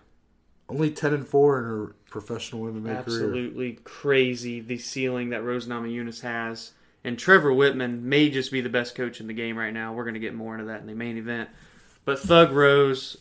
Only 0.68 0.90
ten 0.90 1.12
and 1.12 1.26
four 1.26 1.58
in 1.58 1.64
her 1.64 1.94
professional 2.08 2.62
MMA 2.62 2.82
career. 2.82 2.96
Absolutely 2.98 3.72
crazy 3.84 4.60
the 4.60 4.78
ceiling 4.78 5.30
that 5.30 5.42
Rose 5.42 5.66
Namajunas 5.66 6.22
has. 6.22 6.72
And 7.04 7.18
Trevor 7.18 7.50
Wittman 7.50 8.02
may 8.02 8.30
just 8.30 8.52
be 8.52 8.60
the 8.60 8.68
best 8.68 8.94
coach 8.94 9.20
in 9.20 9.26
the 9.26 9.34
game 9.34 9.58
right 9.58 9.72
now. 9.72 9.92
We're 9.92 10.04
going 10.04 10.14
to 10.14 10.20
get 10.20 10.34
more 10.34 10.54
into 10.54 10.66
that 10.66 10.80
in 10.80 10.86
the 10.86 10.94
main 10.94 11.18
event. 11.18 11.50
But 12.04 12.20
Thug 12.20 12.52
Rose, 12.52 13.16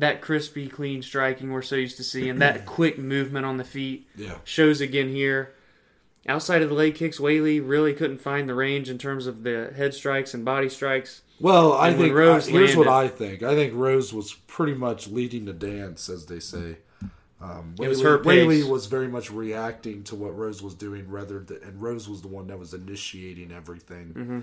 that 0.00 0.20
crispy, 0.20 0.68
clean 0.68 1.02
striking 1.02 1.50
we're 1.52 1.62
so 1.62 1.76
used 1.76 1.96
to 1.98 2.04
seeing, 2.04 2.38
that 2.40 2.66
quick 2.66 2.98
movement 2.98 3.46
on 3.46 3.56
the 3.56 3.64
feet, 3.64 4.06
Yeah, 4.16 4.34
shows 4.44 4.80
again 4.80 5.08
here. 5.08 5.54
Outside 6.28 6.60
of 6.62 6.68
the 6.68 6.74
leg 6.74 6.94
kicks, 6.96 7.18
Weili 7.18 7.66
really 7.66 7.94
couldn't 7.94 8.20
find 8.20 8.48
the 8.48 8.54
range 8.54 8.90
in 8.90 8.98
terms 8.98 9.26
of 9.26 9.42
the 9.42 9.72
head 9.74 9.94
strikes 9.94 10.34
and 10.34 10.44
body 10.44 10.68
strikes. 10.68 11.22
Well, 11.40 11.72
I 11.72 11.88
And 11.88 11.98
think 11.98 12.14
Rose 12.14 12.46
uh, 12.46 12.52
here's 12.52 12.76
what 12.76 12.88
I 12.88 13.08
think. 13.08 13.42
I 13.42 13.54
think 13.54 13.72
Rose 13.74 14.12
was 14.12 14.34
pretty 14.46 14.74
much 14.74 15.08
leading 15.08 15.46
the 15.46 15.54
dance, 15.54 16.10
as 16.10 16.26
they 16.26 16.38
say. 16.40 16.76
Um, 17.40 17.74
It 17.80 17.88
was 17.88 18.00
Weili- 18.00 18.04
her 18.04 18.18
pace. 18.18 18.46
Weili 18.64 18.68
was 18.68 18.84
very 18.86 19.08
much 19.08 19.30
reacting 19.30 20.02
to 20.04 20.14
what 20.14 20.36
Rose 20.36 20.62
was 20.62 20.74
doing, 20.74 21.08
rather 21.10 21.38
than, 21.40 21.62
and 21.62 21.80
Rose 21.80 22.06
was 22.06 22.20
the 22.20 22.28
one 22.28 22.48
that 22.48 22.58
was 22.58 22.74
initiating 22.74 23.50
everything, 23.50 24.08
Mm-hmm. 24.14 24.40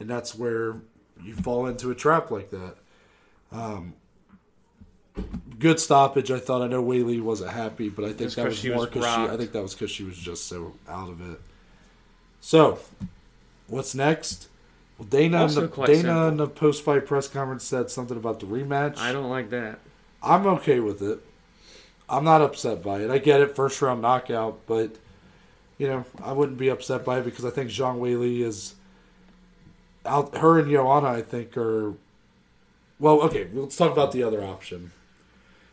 and 0.00 0.08
that's 0.10 0.34
where 0.34 0.76
you 1.22 1.34
fall 1.34 1.66
into 1.66 1.90
a 1.90 1.94
trap 1.94 2.30
like 2.30 2.48
that. 2.50 2.76
Um, 3.52 3.92
good 5.58 5.80
stoppage. 5.80 6.30
I 6.30 6.38
thought. 6.38 6.62
I 6.62 6.66
know 6.66 6.82
Weili 6.82 7.20
wasn't 7.20 7.50
happy, 7.50 7.88
but 7.88 8.04
I 8.04 8.08
think 8.08 8.18
Just 8.18 8.36
that 8.36 8.46
was 8.46 8.64
more 8.64 8.86
because 8.86 9.04
she. 9.04 9.32
I 9.32 9.36
think 9.36 9.52
that 9.52 9.62
was 9.62 9.74
because 9.74 9.90
she 9.90 10.04
was 10.04 10.16
just 10.16 10.46
so 10.46 10.74
out 10.88 11.08
of 11.08 11.32
it. 11.32 11.40
So, 12.40 12.78
what's 13.66 13.94
next? 13.94 14.48
Well, 14.98 15.08
Dana, 15.08 15.44
in 15.46 15.54
the, 15.54 15.66
Dana 15.68 15.96
simple. 15.96 16.28
in 16.28 16.36
the 16.38 16.48
post-fight 16.48 17.06
press 17.06 17.28
conference 17.28 17.64
said 17.64 17.90
something 17.90 18.16
about 18.16 18.40
the 18.40 18.46
rematch. 18.46 18.98
I 18.98 19.12
don't 19.12 19.30
like 19.30 19.50
that. 19.50 19.78
I'm 20.22 20.46
okay 20.46 20.80
with 20.80 21.02
it. 21.02 21.20
I'm 22.08 22.24
not 22.24 22.40
upset 22.40 22.82
by 22.82 23.00
it. 23.00 23.10
I 23.10 23.18
get 23.18 23.40
it, 23.40 23.54
first 23.54 23.80
round 23.80 24.02
knockout, 24.02 24.60
but 24.66 24.96
you 25.76 25.86
know, 25.86 26.04
I 26.22 26.32
wouldn't 26.32 26.58
be 26.58 26.68
upset 26.68 27.04
by 27.04 27.18
it 27.18 27.24
because 27.24 27.44
I 27.44 27.50
think 27.50 27.70
Zhang 27.70 27.98
Wei 27.98 28.16
Li 28.16 28.42
is 28.42 28.74
out. 30.04 30.36
Her 30.36 30.58
and 30.58 30.70
Joanna, 30.70 31.08
I 31.08 31.22
think, 31.22 31.56
are 31.56 31.94
well. 32.98 33.20
Okay, 33.22 33.46
let's 33.52 33.76
talk 33.76 33.92
about 33.92 34.12
the 34.12 34.22
other 34.22 34.42
option. 34.42 34.92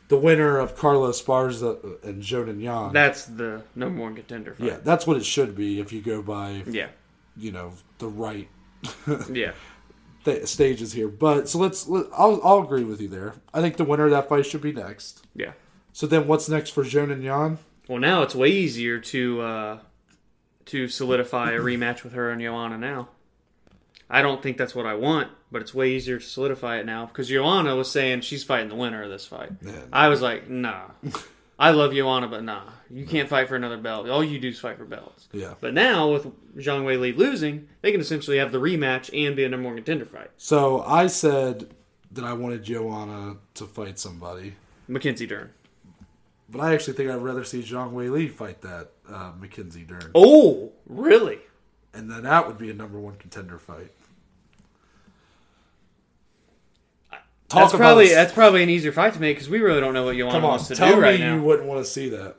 The 0.08 0.18
winner 0.18 0.58
of 0.60 0.76
Carlos 0.76 1.22
Esparza 1.22 2.04
and 2.04 2.22
Xiaonan 2.22 2.62
Yan. 2.62 2.94
That's 2.94 3.26
the 3.26 3.64
number 3.76 4.02
one 4.02 4.14
contender 4.16 4.54
fight. 4.54 4.68
yeah, 4.68 4.78
that's 4.84 5.08
what 5.08 5.18
it 5.18 5.26
should 5.26 5.56
be 5.56 5.80
if 5.80 5.92
you 5.92 6.02
go 6.02 6.22
by 6.22 6.64
Yeah. 6.68 6.90
you 7.36 7.52
know 7.52 7.74
the 7.98 8.08
right 8.08 8.48
Yeah. 9.32 9.54
th- 10.24 10.46
stages 10.46 10.94
here. 10.94 11.08
But 11.08 11.50
so 11.50 11.58
let's. 11.58 11.88
Let, 11.88 12.06
I'll 12.16 12.40
I'll 12.44 12.60
agree 12.62 12.84
with 12.84 13.02
you 13.02 13.08
there. 13.08 13.34
I 13.54 13.62
think 13.62 13.78
the 13.78 13.84
winner 13.84 14.06
of 14.06 14.12
that 14.12 14.30
fight 14.30 14.46
should 14.46 14.62
be 14.62 14.72
next. 14.74 15.26
Yeah. 15.36 15.54
So 15.92 16.06
then, 16.06 16.28
what's 16.28 16.48
next 16.50 16.70
for 16.72 16.84
Xiaonan 16.84 17.24
Yan? 17.24 17.58
Well, 17.88 18.00
now 18.00 18.22
it's 18.22 18.36
way 18.36 18.50
easier 18.50 19.00
to 19.00 19.42
uh, 19.42 19.78
to 20.66 20.88
solidify 20.88 21.52
a 21.54 21.60
rematch 21.60 22.04
with 22.04 22.14
her 22.14 22.30
and 22.30 22.40
Joanna 22.42 22.78
now. 22.78 23.10
I 24.08 24.22
don't 24.22 24.44
think 24.44 24.58
that's 24.58 24.76
what 24.76 24.86
I 24.86 24.94
want, 24.94 25.30
but 25.56 25.62
it's 25.62 25.74
way 25.74 25.92
easier 25.92 26.20
to 26.20 26.26
solidify 26.26 26.80
it 26.80 26.86
now 26.86 27.06
because 27.06 27.30
Joanna 27.30 27.78
was 27.78 27.90
saying 27.90 28.20
she's 28.22 28.44
fighting 28.44 28.68
the 28.68 28.76
winner 28.76 29.02
of 29.04 29.10
this 29.10 29.26
fight. 29.26 29.52
Yeah. 29.66 29.84
I 29.94 30.10
was 30.10 30.22
like, 30.22 30.50
nah. 30.50 30.88
I 31.58 31.72
love 31.72 31.94
Joanna, 31.94 32.28
but 32.28 32.44
nah. 32.44 32.64
You 32.90 33.06
can't 33.06 33.30
fight 33.30 33.48
for 33.48 33.56
another 33.56 33.78
belt. 33.78 34.10
All 34.10 34.22
you 34.22 34.38
do 34.38 34.50
is 34.50 34.60
fight 34.60 34.78
for 34.78 34.84
belts. 34.84 35.30
Yeah. 35.32 35.54
But 35.62 35.74
now 35.74 36.12
with 36.12 36.26
Zhang 36.58 36.84
Wei 36.86 36.98
Li 36.98 37.14
losing, 37.14 37.70
they 37.82 37.94
can 37.94 38.02
essentially 38.02 38.38
have 38.40 38.52
the 38.52 38.58
rematch 38.60 39.10
and 39.18 39.34
be 39.34 39.46
a 39.46 39.50
number 39.50 39.68
one 39.70 39.78
contender 39.78 40.06
fight. 40.06 40.30
So 40.36 40.82
I 40.82 41.08
said 41.08 41.74
that 42.12 42.26
I 42.26 42.34
wanted 42.34 42.62
Joanna 42.64 43.38
to 43.54 43.66
fight 43.66 43.98
somebody, 43.98 44.56
Mackenzie 44.90 45.26
Dern. 45.26 45.52
but 46.50 46.60
I 46.60 46.74
actually 46.74 46.96
think 46.98 47.10
I'd 47.10 47.16
rather 47.22 47.46
see 47.46 47.62
Zhang 47.62 47.92
Wei 47.92 48.10
Li 48.10 48.28
fight 48.28 48.60
that 48.64 48.90
uh, 49.10 49.32
Mackenzie 49.40 49.84
Dern, 49.86 50.12
Oh, 50.14 50.74
really? 50.86 51.40
and 51.94 52.12
then 52.12 52.24
that 52.24 52.46
would 52.46 52.58
be 52.58 52.70
a 52.70 52.74
number 52.74 53.00
one 53.00 53.16
contender 53.16 53.58
fight. 53.58 53.94
That's 57.56 57.74
about 57.74 57.80
probably 57.84 58.12
a- 58.12 58.16
that's 58.16 58.34
probably 58.34 58.64
an 58.64 58.70
easier 58.70 58.92
fight 58.92 59.14
to 59.14 59.20
make 59.22 59.36
because 59.38 59.50
we 59.50 59.60
really 59.60 59.80
don't 59.82 59.94
know 59.94 60.06
what 60.06 60.16
Joanna 60.18 60.32
come 60.32 60.44
on. 60.46 60.50
wants 60.52 60.68
to 60.68 60.76
Tell 60.76 60.90
do 60.90 60.96
me 60.98 61.02
right 61.02 61.20
you 61.20 61.26
now. 61.26 61.42
wouldn't 61.42 61.68
want 61.68 61.84
to 61.84 61.90
see 61.90 62.10
that. 62.10 62.36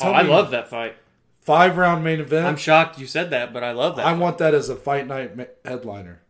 Oh, 0.00 0.04
Tell 0.04 0.14
I 0.14 0.22
me- 0.22 0.28
love 0.30 0.50
that 0.52 0.68
fight. 0.68 0.96
five 1.40 1.76
round 1.76 2.04
main 2.04 2.20
event. 2.20 2.46
I'm 2.46 2.56
shocked 2.56 2.98
you 2.98 3.06
said 3.06 3.30
that, 3.30 3.52
but 3.52 3.64
I 3.64 3.72
love 3.72 3.96
that. 3.96 4.06
I 4.06 4.12
fight. 4.12 4.18
want 4.20 4.38
that 4.38 4.54
as 4.54 4.68
a 4.68 4.76
fight 4.76 5.06
night 5.06 5.36
ma- 5.36 5.44
headliner. 5.64 6.20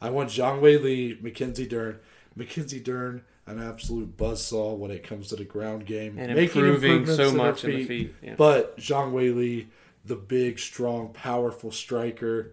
I 0.00 0.10
want 0.10 0.30
Zhang 0.30 0.60
Wei 0.60 0.78
Li, 0.78 1.18
Mackenzie 1.20 1.66
Dern, 1.66 1.98
Mackenzie 2.36 2.80
Dern, 2.80 3.22
an 3.46 3.60
absolute 3.60 4.16
buzzsaw 4.16 4.76
when 4.76 4.90
it 4.90 5.02
comes 5.02 5.28
to 5.28 5.36
the 5.36 5.44
ground 5.44 5.86
game, 5.86 6.16
and 6.18 6.34
making 6.34 6.62
improving 6.64 6.92
improvements 7.02 7.16
so 7.16 7.28
in 7.30 7.30
her 7.32 7.36
much 7.36 7.64
in 7.64 7.70
the 7.72 7.84
feet. 7.84 8.14
Yeah. 8.22 8.34
But 8.36 8.76
Zhang 8.78 9.10
Wei 9.12 9.30
Li, 9.30 9.68
the 10.04 10.14
big, 10.16 10.58
strong, 10.58 11.12
powerful 11.12 11.72
striker, 11.72 12.52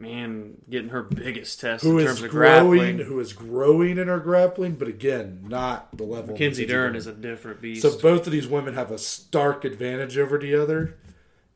Man, 0.00 0.54
getting 0.70 0.88
her 0.88 1.02
biggest 1.02 1.60
test 1.60 1.84
who 1.84 1.98
in 1.98 2.06
terms 2.06 2.22
of 2.22 2.30
growing, 2.30 2.78
grappling. 2.78 2.98
who 3.06 3.20
is 3.20 3.34
growing 3.34 3.98
in 3.98 4.08
her 4.08 4.18
grappling, 4.18 4.76
but 4.76 4.88
again, 4.88 5.44
not 5.46 5.94
the 5.94 6.04
level. 6.04 6.32
Mackenzie 6.32 6.64
Dern 6.64 6.96
is 6.96 7.06
a 7.06 7.12
different 7.12 7.60
beast. 7.60 7.82
So 7.82 7.98
both 7.98 8.26
of 8.26 8.32
these 8.32 8.48
women 8.48 8.72
have 8.74 8.90
a 8.90 8.96
stark 8.96 9.66
advantage 9.66 10.16
over 10.16 10.38
the 10.38 10.54
other. 10.54 10.96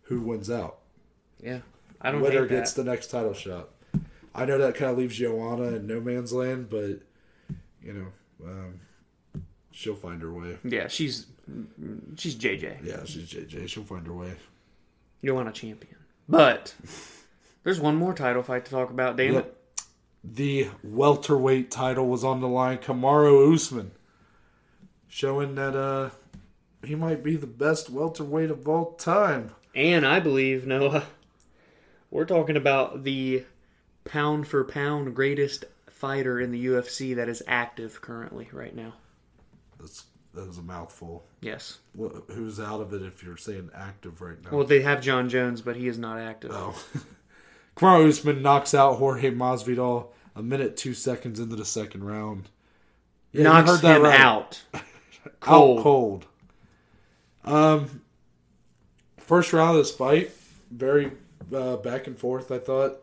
Who 0.03 0.21
wins 0.21 0.51
out? 0.51 0.81
yeah, 1.43 1.61
I 2.03 2.11
don't 2.11 2.21
Winner 2.21 2.47
gets 2.47 2.75
the 2.75 2.85
next 2.85 3.07
title 3.11 3.33
shot. 3.33 3.71
I 4.35 4.45
know 4.45 4.59
that 4.59 4.75
kind 4.75 4.91
of 4.91 4.99
leaves 4.99 5.17
Joanna 5.17 5.77
in 5.77 5.87
no 5.87 6.01
man's 6.01 6.33
land, 6.33 6.69
but 6.69 7.01
you 7.83 7.93
know, 7.93 8.07
um, 8.45 8.81
she'll 9.71 9.95
find 9.95 10.21
her 10.21 10.33
way. 10.33 10.59
Yeah, 10.65 10.89
she's 10.89 11.27
she's 12.17 12.35
JJ. 12.35 12.85
Yeah, 12.85 13.05
she's 13.05 13.31
JJ. 13.31 13.69
She'll 13.69 13.85
find 13.85 14.07
her 14.07 14.15
way. 14.15 14.35
Joanna 15.25 15.53
champion. 15.53 15.97
But 16.29 16.75
There's 17.65 17.81
one 17.81 17.97
more 17.97 18.15
title 18.15 18.43
fight 18.43 18.65
to 18.67 18.71
talk 18.71 18.91
about. 18.91 19.17
Damn 19.17 19.35
Yep. 19.35 19.45
it. 19.47 19.61
The 20.37 20.69
welterweight 20.83 21.71
title 21.71 22.07
was 22.07 22.25
on 22.25 22.41
the 22.41 22.49
line. 22.49 22.79
Kamaru 22.79 23.53
Usman 23.55 23.91
showing 25.09 25.55
that 25.57 25.77
uh 25.77 26.11
he 26.85 26.95
might 26.95 27.23
be 27.23 27.37
the 27.37 27.47
best 27.47 27.89
welterweight 27.91 28.51
of 28.51 28.69
all 28.69 28.93
time. 28.95 29.51
And 29.75 30.07
I 30.07 30.21
believe 30.21 30.67
Noah, 30.67 31.05
we're 32.11 32.25
talking 32.27 32.57
about 32.57 33.05
the 33.05 33.45
pound 34.05 34.47
for 34.47 34.63
pound 34.65 35.15
greatest 35.17 35.65
fighter 35.89 36.39
in 36.41 36.51
the 36.53 36.67
UFC 36.67 37.17
that 37.17 37.29
is 37.29 37.43
active 37.47 38.01
currently 38.01 38.49
right 38.53 38.75
now. 38.75 38.95
That's 39.81 40.05
that 40.35 40.47
was 40.49 40.59
a 40.59 40.63
mouthful. 40.63 41.25
Yes. 41.41 41.79
Wh- 41.99 42.19
Who's 42.33 42.59
out 42.61 42.81
of 42.81 42.93
it 42.93 43.03
if 43.03 43.23
you're 43.23 43.37
saying 43.37 43.71
active 43.75 44.21
right 44.21 44.43
now? 44.43 44.51
Well, 44.57 44.67
they 44.67 44.83
have 44.83 45.01
Jon 45.01 45.29
Jones, 45.29 45.61
but 45.61 45.77
he 45.77 45.87
is 45.87 45.99
not 45.99 46.19
active. 46.19 46.51
Oh. 46.53 46.75
Kamaru 47.77 48.09
Usman 48.09 48.43
knocks 48.43 48.75
out 48.75 48.97
Jorge 48.99 49.31
Masvidal 49.31 50.09
a 50.37 50.43
minute 50.43 50.77
two 50.77 50.95
seconds 50.95 51.41
into 51.41 51.57
the 51.57 51.65
second 51.65 52.05
round. 52.05 52.49
Yeah, 53.33 53.45
Knocks 53.45 53.71
heard 53.71 53.81
that 53.83 53.97
him 53.97 54.03
right. 54.05 54.21
out. 54.21 54.63
Cold. 55.41 55.83
Cold. 55.83 56.27
Out 57.47 57.53
cold. 57.53 57.87
Um, 57.91 58.01
first 59.19 59.53
round 59.53 59.71
of 59.71 59.77
this 59.85 59.95
fight, 59.95 60.31
very 60.71 61.11
uh, 61.55 61.77
back 61.77 62.07
and 62.07 62.19
forth. 62.19 62.51
I 62.53 62.59
thought 62.59 62.99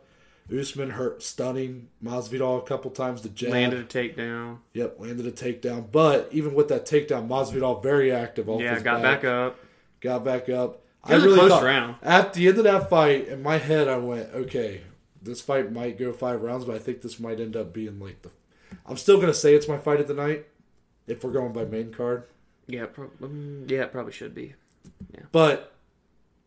Usman 0.52 0.90
hurt, 0.90 1.22
stunning 1.22 1.88
Masvidal 2.02 2.58
a 2.58 2.62
couple 2.66 2.90
times. 2.90 3.22
The 3.22 3.28
jab, 3.28 3.50
Landed 3.50 3.80
a 3.80 3.84
takedown. 3.84 4.58
yep, 4.72 4.96
landed 4.98 5.26
a 5.26 5.32
takedown. 5.32 5.90
But 5.92 6.28
even 6.32 6.54
with 6.54 6.68
that 6.68 6.86
takedown, 6.86 7.28
Masvidal 7.28 7.82
very 7.82 8.10
active. 8.12 8.48
Off 8.48 8.60
Yeah, 8.60 8.78
got 8.80 9.02
back 9.02 9.24
up. 9.24 9.58
got 10.00 10.24
back 10.24 10.48
up. 10.48 10.81
It 11.08 11.14
really 11.14 11.34
close 11.36 11.62
round. 11.62 11.96
At 12.02 12.32
the 12.34 12.46
end 12.48 12.58
of 12.58 12.64
that 12.64 12.88
fight, 12.88 13.28
in 13.28 13.42
my 13.42 13.58
head, 13.58 13.88
I 13.88 13.96
went, 13.96 14.28
okay, 14.32 14.82
this 15.20 15.40
fight 15.40 15.72
might 15.72 15.98
go 15.98 16.12
five 16.12 16.42
rounds, 16.42 16.64
but 16.64 16.76
I 16.76 16.78
think 16.78 17.02
this 17.02 17.18
might 17.18 17.40
end 17.40 17.56
up 17.56 17.72
being 17.72 17.98
like 17.98 18.22
the. 18.22 18.30
I'm 18.86 18.96
still 18.96 19.20
gonna 19.20 19.34
say 19.34 19.54
it's 19.54 19.68
my 19.68 19.78
fight 19.78 20.00
of 20.00 20.08
the 20.08 20.14
night, 20.14 20.46
if 21.06 21.24
we're 21.24 21.32
going 21.32 21.52
by 21.52 21.64
main 21.64 21.92
card. 21.92 22.24
Yeah, 22.66 22.86
prob- 22.86 23.10
um, 23.22 23.64
yeah, 23.68 23.82
it 23.82 23.92
probably 23.92 24.12
should 24.12 24.34
be. 24.34 24.54
Yeah. 25.12 25.22
But 25.32 25.74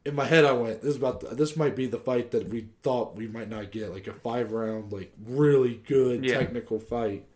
in 0.06 0.16
my 0.16 0.26
head, 0.26 0.46
I 0.46 0.54
went, 0.54 0.82
this 0.82 0.92
is 0.92 0.98
about 0.98 1.20
the, 1.22 1.36
this 1.36 1.58
might 1.58 1.76
be 1.76 1.88
the 1.88 1.98
fight 2.00 2.32
that 2.32 2.48
we 2.50 2.68
thought 2.84 3.16
we 3.16 3.28
might 3.28 3.50
not 3.50 3.72
get, 3.72 3.92
like 3.92 4.08
a 4.08 4.14
five 4.14 4.52
round, 4.54 4.92
like 4.94 5.12
really 5.26 5.82
good 5.88 6.24
Yeah. 6.24 6.38
technical 6.40 6.80
fight. 6.80 7.26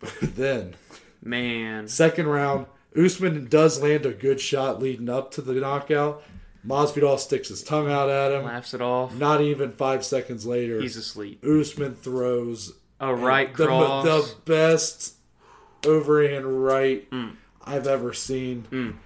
But 0.00 0.14
then 0.36 0.74
Man, 1.22 1.88
second 1.88 2.26
round, 2.26 2.66
Usman 2.96 3.46
does 3.48 3.80
land 3.82 4.06
a 4.06 4.12
good 4.12 4.40
shot 4.40 4.80
leading 4.80 5.08
up 5.08 5.30
to 5.32 5.42
the 5.42 5.52
knockout. 5.54 6.22
Masvidal 6.66 7.18
sticks 7.18 7.48
his 7.48 7.62
tongue 7.62 7.90
out 7.90 8.08
at 8.08 8.32
him. 8.32 8.44
laughs 8.44 8.74
it 8.74 8.80
off. 8.82 9.14
Not 9.14 9.40
even 9.40 9.72
five 9.72 10.04
seconds 10.04 10.44
later, 10.46 10.80
He's 10.80 10.96
asleep. 10.96 11.44
Usman 11.44 11.94
throws 11.94 12.72
A 13.00 13.14
right 13.14 13.54
the, 13.56 13.66
cross. 13.66 14.04
the 14.04 14.34
best 14.46 15.14
overhand 15.86 16.64
right 16.64 17.08
Mm. 17.10 17.36
I've 17.64 17.86
ever 17.86 18.12
seen. 18.12 18.98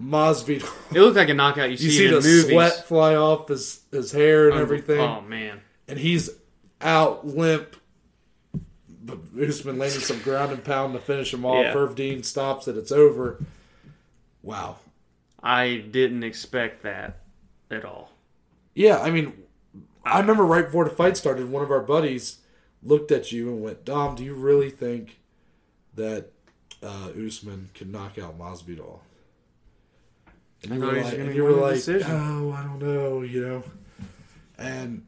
Masvidal, 0.00 0.70
It 0.94 1.00
looked 1.00 1.16
like 1.16 1.28
a 1.28 1.34
knockout 1.34 1.70
you 1.70 1.76
see, 1.76 1.84
you 1.86 1.90
see 1.90 2.04
in 2.06 2.10
the 2.12 2.20
movies. 2.20 2.50
sweat 2.50 2.86
fly 2.88 3.14
off 3.14 3.48
his 3.48 3.80
his 3.90 4.10
hair 4.12 4.48
and 4.48 4.58
Oh, 4.58 4.62
everything, 4.62 5.00
Oh 5.00 5.20
man, 5.20 5.60
and 5.86 5.98
he's 5.98 6.30
out 6.80 7.26
limp. 7.26 7.76
But 9.04 9.18
Usman 9.40 9.78
landing 9.78 10.00
some 10.00 10.20
ground 10.20 10.52
and 10.52 10.62
pound 10.62 10.94
to 10.94 11.00
finish 11.00 11.34
him 11.34 11.44
off. 11.44 11.64
Yeah. 11.64 11.72
Herb 11.72 11.96
Dean 11.96 12.22
stops 12.22 12.68
it. 12.68 12.76
It's 12.76 12.92
over. 12.92 13.44
Wow. 14.42 14.76
I 15.42 15.84
didn't 15.90 16.22
expect 16.22 16.82
that 16.84 17.18
at 17.70 17.84
all. 17.84 18.12
Yeah, 18.74 18.98
I 19.00 19.10
mean, 19.10 19.32
I 20.04 20.20
remember 20.20 20.44
right 20.44 20.64
before 20.64 20.84
the 20.84 20.90
fight 20.90 21.16
started, 21.16 21.50
one 21.50 21.62
of 21.62 21.70
our 21.70 21.80
buddies 21.80 22.38
looked 22.82 23.10
at 23.10 23.32
you 23.32 23.48
and 23.48 23.62
went, 23.62 23.84
"Dom, 23.84 24.14
do 24.14 24.24
you 24.24 24.34
really 24.34 24.70
think 24.70 25.18
that 25.94 26.30
uh, 26.82 27.10
Usman 27.26 27.70
can 27.74 27.90
knock 27.90 28.18
out 28.18 28.38
Masvidal?" 28.38 29.00
And 30.62 30.74
you 30.74 30.80
were 30.80 30.92
like, 30.92 31.12
and 31.14 31.34
you 31.34 31.42
were 31.42 31.52
like 31.52 31.82
"Oh, 31.88 32.52
I 32.52 32.62
don't 32.62 32.78
know," 32.78 33.22
you 33.22 33.46
know. 33.46 33.64
And 34.58 35.06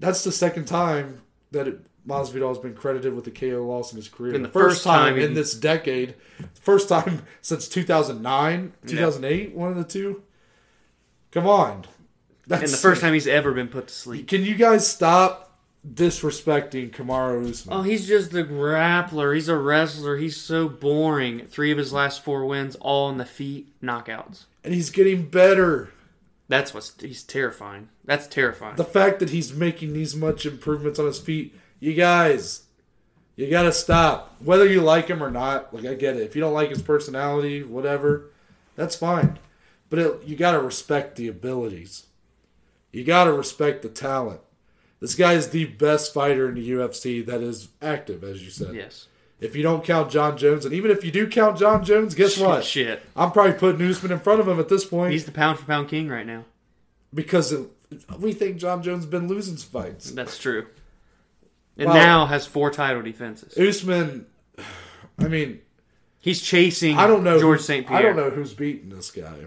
that's 0.00 0.24
the 0.24 0.32
second 0.32 0.66
time 0.66 1.22
that 1.52 1.68
it, 1.68 1.85
Masvidal 2.06 2.48
has 2.48 2.58
been 2.58 2.74
credited 2.74 3.14
with 3.14 3.26
a 3.26 3.30
KO 3.30 3.64
loss 3.66 3.92
in 3.92 3.96
his 3.96 4.08
career. 4.08 4.34
And 4.34 4.44
the 4.44 4.48
first 4.48 4.84
time, 4.84 5.14
time 5.14 5.18
in 5.22 5.34
this 5.34 5.54
decade, 5.54 6.14
first 6.54 6.88
time 6.88 7.22
since 7.42 7.68
2009, 7.68 8.72
2008, 8.86 9.54
one 9.54 9.70
of 9.70 9.76
the 9.76 9.84
two. 9.84 10.22
Come 11.32 11.46
on. 11.46 11.84
That's 12.46 12.62
And 12.62 12.72
the 12.72 12.76
first 12.76 13.00
time 13.00 13.12
he's 13.14 13.26
ever 13.26 13.52
been 13.52 13.68
put 13.68 13.88
to 13.88 13.94
sleep. 13.94 14.28
can 14.28 14.44
you 14.44 14.54
guys 14.54 14.86
stop 14.86 15.42
disrespecting 15.86 16.90
Kamaru 16.90 17.50
Usman? 17.50 17.76
Oh, 17.76 17.82
he's 17.82 18.06
just 18.06 18.32
a 18.32 18.44
grappler. 18.44 19.34
He's 19.34 19.48
a 19.48 19.56
wrestler. 19.56 20.16
He's 20.16 20.36
so 20.36 20.68
boring. 20.68 21.46
Three 21.46 21.72
of 21.72 21.78
his 21.78 21.92
last 21.92 22.22
four 22.22 22.44
wins, 22.46 22.76
all 22.76 23.08
on 23.08 23.18
the 23.18 23.24
feet, 23.24 23.72
knockouts. 23.82 24.44
and 24.64 24.72
he's 24.74 24.90
getting 24.90 25.28
better. 25.28 25.90
That's 26.48 26.72
what's 26.72 26.92
he's 27.00 27.24
terrifying. 27.24 27.88
That's 28.04 28.28
terrifying. 28.28 28.76
The 28.76 28.84
fact 28.84 29.18
that 29.18 29.30
he's 29.30 29.52
making 29.52 29.92
these 29.94 30.14
much 30.14 30.46
improvements 30.46 31.00
on 31.00 31.06
his 31.06 31.18
feet, 31.18 31.52
you 31.80 31.94
guys, 31.94 32.62
you 33.36 33.48
gotta 33.50 33.72
stop. 33.72 34.36
Whether 34.42 34.66
you 34.66 34.80
like 34.80 35.08
him 35.08 35.22
or 35.22 35.30
not, 35.30 35.72
like 35.74 35.84
I 35.84 35.94
get 35.94 36.16
it. 36.16 36.22
If 36.22 36.34
you 36.34 36.40
don't 36.40 36.54
like 36.54 36.70
his 36.70 36.82
personality, 36.82 37.62
whatever, 37.62 38.30
that's 38.76 38.96
fine. 38.96 39.38
But 39.90 39.98
it, 39.98 40.22
you 40.24 40.36
gotta 40.36 40.60
respect 40.60 41.16
the 41.16 41.28
abilities. 41.28 42.06
You 42.92 43.04
gotta 43.04 43.32
respect 43.32 43.82
the 43.82 43.88
talent. 43.88 44.40
This 45.00 45.14
guy 45.14 45.34
is 45.34 45.50
the 45.50 45.66
best 45.66 46.14
fighter 46.14 46.48
in 46.48 46.54
the 46.54 46.70
UFC 46.70 47.24
that 47.26 47.42
is 47.42 47.68
active, 47.82 48.24
as 48.24 48.42
you 48.42 48.50
said. 48.50 48.74
yes. 48.74 49.06
If 49.38 49.54
you 49.54 49.62
don't 49.62 49.84
count 49.84 50.10
Jon 50.10 50.38
Jones, 50.38 50.64
and 50.64 50.72
even 50.72 50.90
if 50.90 51.04
you 51.04 51.10
do 51.10 51.28
count 51.28 51.58
Jon 51.58 51.84
Jones, 51.84 52.14
guess 52.14 52.38
what? 52.38 52.64
Shit. 52.64 53.02
I'm 53.14 53.32
probably 53.32 53.52
putting 53.52 53.86
Usman 53.86 54.12
in 54.12 54.18
front 54.18 54.40
of 54.40 54.48
him 54.48 54.58
at 54.58 54.70
this 54.70 54.86
point 54.86 55.12
He's 55.12 55.26
the 55.26 55.30
pound 55.30 55.58
for 55.58 55.66
pound 55.66 55.88
king 55.88 56.08
right 56.08 56.26
now. 56.26 56.46
because 57.12 57.52
it, 57.52 57.68
we 58.18 58.32
think 58.32 58.56
Jon 58.56 58.82
Jones 58.82 59.04
has 59.04 59.10
been 59.10 59.28
losing 59.28 59.56
fights. 59.58 60.10
That's 60.12 60.38
true. 60.38 60.66
And 61.78 61.88
Well- 61.88 61.96
now 61.96 62.26
has 62.26 62.46
four 62.46 62.70
title 62.70 63.02
defenses. 63.02 63.56
Usman, 63.58 64.26
I 65.18 65.28
mean, 65.28 65.60
He's 66.20 66.42
chasing 66.42 66.98
I 66.98 67.06
don't 67.06 67.22
know 67.22 67.38
George 67.38 67.60
St. 67.60 67.86
Pierre. 67.86 67.98
I 67.98 68.02
don't 68.02 68.16
know 68.16 68.30
who's 68.30 68.52
beating 68.52 68.88
this 68.88 69.12
guy. 69.12 69.44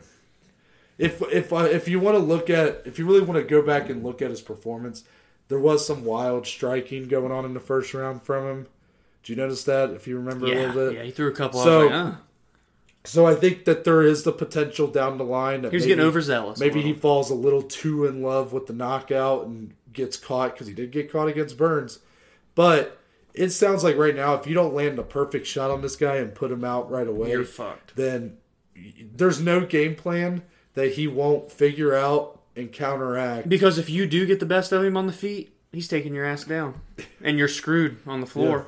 If 0.98 1.22
if 1.24 1.52
uh, 1.52 1.58
if 1.66 1.90
you 1.90 2.00
want 2.00 2.16
to 2.18 2.24
look 2.24 2.50
at 2.50 2.84
if 2.86 2.98
you 2.98 3.06
really 3.06 3.20
want 3.20 3.34
to 3.34 3.44
go 3.44 3.62
back 3.62 3.90
and 3.90 4.02
look 4.02 4.22
at 4.22 4.30
his 4.30 4.40
performance, 4.40 5.04
there 5.50 5.60
was 5.60 5.86
some 5.86 6.06
wild 6.06 6.48
striking 6.48 7.10
going 7.10 7.34
on 7.34 7.44
in 7.44 7.54
the 7.54 7.60
first 7.60 7.94
round 7.94 8.24
from 8.24 8.46
him. 8.48 8.68
Do 9.24 9.34
you 9.34 9.38
notice 9.38 9.66
that? 9.66 9.90
If 9.90 10.08
you 10.08 10.16
remember 10.16 10.46
a 10.46 10.50
little 10.56 10.74
bit. 10.74 10.94
yeah, 10.96 11.04
he 11.04 11.12
threw 11.12 11.28
a 11.28 11.34
couple. 11.34 11.62
So- 11.62 11.88
like. 11.88 12.14
So 13.06 13.26
I 13.26 13.34
think 13.36 13.64
that 13.66 13.86
there 13.86 14.02
is 14.02 14.24
the 14.24 14.32
potential 14.34 14.86
down 14.88 15.18
the 15.18 15.24
line 15.24 15.62
that 15.64 15.72
He 15.72 15.78
was 15.78 15.84
maybe- 15.84 15.96
getting 15.96 16.06
overzealous. 16.06 16.60
Maybe 16.60 16.82
he 16.82 16.94
falls 16.94 17.30
a 17.30 17.34
little 17.36 17.62
too 17.64 18.06
in 18.06 18.22
love 18.22 18.52
with 18.54 18.68
the 18.68 18.74
knockout 18.74 19.46
and 19.48 19.74
gets 19.94 20.16
caught 20.18 20.54
because 20.54 20.68
he 20.68 20.74
did 20.74 20.92
get 20.92 21.12
caught 21.12 21.28
against 21.30 21.58
Burns. 21.58 22.00
But 22.60 23.00
it 23.34 23.52
sounds 23.52 23.86
like 23.86 23.96
right 23.96 24.14
now, 24.14 24.34
if 24.34 24.46
you 24.46 24.54
don't 24.54 24.74
land 24.74 25.00
a 25.00 25.04
perfect 25.04 25.48
shot 25.48 25.72
on 25.72 25.82
this 25.82 25.96
guy 25.96 26.18
and 26.18 26.36
put 26.36 26.52
him 26.52 26.66
out 26.66 26.92
right 26.92 27.08
away, 27.08 27.30
You're 27.32 27.46
fucked. 27.46 27.96
then 27.96 28.36
there's 29.16 29.40
no 29.40 29.62
game 29.66 29.96
plan 29.96 30.42
that 30.74 30.92
he 30.96 31.08
won't 31.08 31.54
figure 31.54 31.96
out 31.96 32.42
and 32.58 32.70
counteract. 32.70 33.48
Because 33.48 33.78
if 33.78 33.90
you 33.90 34.06
do 34.06 34.26
get 34.26 34.42
the 34.42 34.46
best 34.46 34.74
of 34.74 34.84
him 34.84 34.98
on 34.98 35.08
the 35.08 35.14
feet, 35.14 35.56
he's 35.72 35.88
taking 35.88 36.14
your 36.14 36.26
ass 36.26 36.44
down, 36.44 36.82
and 37.24 37.38
you're 37.38 37.48
screwed 37.48 38.00
on 38.06 38.20
the 38.20 38.28
floor. 38.28 38.68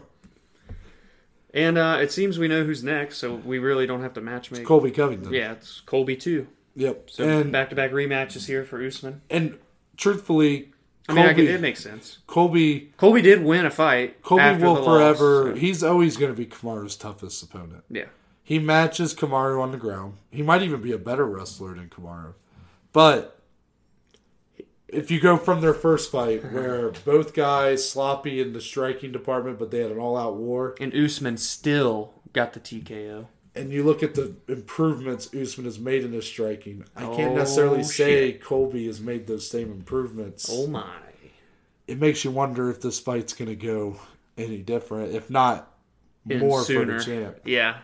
And 1.53 1.77
uh, 1.77 1.97
it 1.99 2.13
seems 2.13 2.39
we 2.39 2.47
know 2.47 2.63
who's 2.63 2.85
next, 2.85 3.17
so 3.17 3.35
we 3.35 3.59
really 3.59 3.87
don't 3.87 4.03
have 4.03 4.13
to 4.13 4.21
matchmake. 4.21 4.59
It's 4.59 4.67
Colby 4.67 4.91
Covington. 4.91 5.33
Yeah, 5.33 5.51
it's 5.51 5.81
Colby 5.81 6.15
too. 6.15 6.47
Yep. 6.77 7.09
So 7.09 7.27
and 7.27 7.51
back 7.51 7.71
to 7.71 7.75
back 7.75 7.91
rematches 7.91 8.47
here 8.47 8.63
for 8.63 8.81
Usman. 8.81 9.21
and 9.29 9.59
truthfully, 9.97 10.70
I 11.09 11.13
mean, 11.13 11.25
I 11.25 11.29
Colby, 11.29 11.45
can, 11.47 11.55
it 11.55 11.61
makes 11.61 11.81
sense. 11.81 12.19
Colby 12.27 12.91
Colby 12.97 13.21
did 13.21 13.43
win 13.43 13.65
a 13.65 13.71
fight. 13.71 14.21
Colby 14.21 14.43
after 14.43 14.65
will 14.65 14.83
forever. 14.83 15.45
Loss, 15.45 15.53
so- 15.55 15.59
He's 15.59 15.83
always 15.83 16.17
going 16.17 16.31
to 16.31 16.37
be 16.37 16.45
Kamaru's 16.45 16.95
toughest 16.95 17.41
opponent. 17.43 17.83
yeah, 17.89 18.05
He 18.43 18.59
matches 18.59 19.13
Kamaru 19.13 19.61
on 19.61 19.71
the 19.71 19.77
ground. 19.77 20.15
He 20.29 20.41
might 20.41 20.61
even 20.61 20.81
be 20.81 20.91
a 20.91 20.97
better 20.97 21.25
wrestler 21.25 21.73
than 21.75 21.89
Kamaru. 21.89 22.33
But 22.93 23.39
if 24.87 25.09
you 25.09 25.19
go 25.19 25.37
from 25.37 25.61
their 25.61 25.73
first 25.73 26.11
fight, 26.11 26.43
where 26.51 26.91
both 27.05 27.33
guys 27.33 27.89
sloppy 27.89 28.41
in 28.41 28.53
the 28.53 28.61
striking 28.61 29.11
department, 29.11 29.57
but 29.57 29.71
they 29.71 29.79
had 29.79 29.91
an 29.91 29.97
all-out 29.99 30.35
war, 30.35 30.75
and 30.79 30.93
Usman 30.93 31.37
still 31.37 32.13
got 32.33 32.53
the 32.53 32.59
TKO. 32.59 33.27
And 33.55 33.71
you 33.71 33.83
look 33.83 34.01
at 34.03 34.15
the 34.15 34.33
improvements 34.47 35.33
Usman 35.33 35.65
has 35.65 35.79
made 35.79 36.03
in 36.03 36.13
his 36.13 36.25
striking, 36.25 36.85
I 36.95 37.01
can't 37.01 37.31
Oh, 37.31 37.35
necessarily 37.35 37.83
say 37.83 38.33
Colby 38.33 38.85
has 38.87 39.01
made 39.01 39.27
those 39.27 39.47
same 39.49 39.71
improvements. 39.71 40.49
Oh 40.51 40.67
my! 40.67 40.85
It 41.87 41.99
makes 41.99 42.23
you 42.23 42.31
wonder 42.31 42.69
if 42.69 42.81
this 42.81 42.99
fight's 42.99 43.33
going 43.33 43.49
to 43.49 43.55
go 43.55 43.99
any 44.37 44.57
different. 44.59 45.13
If 45.13 45.29
not, 45.29 45.73
And 46.29 46.39
more 46.39 46.63
for 46.63 46.85
the 46.85 46.99
champ. 47.03 47.37
Yeah, 47.43 47.79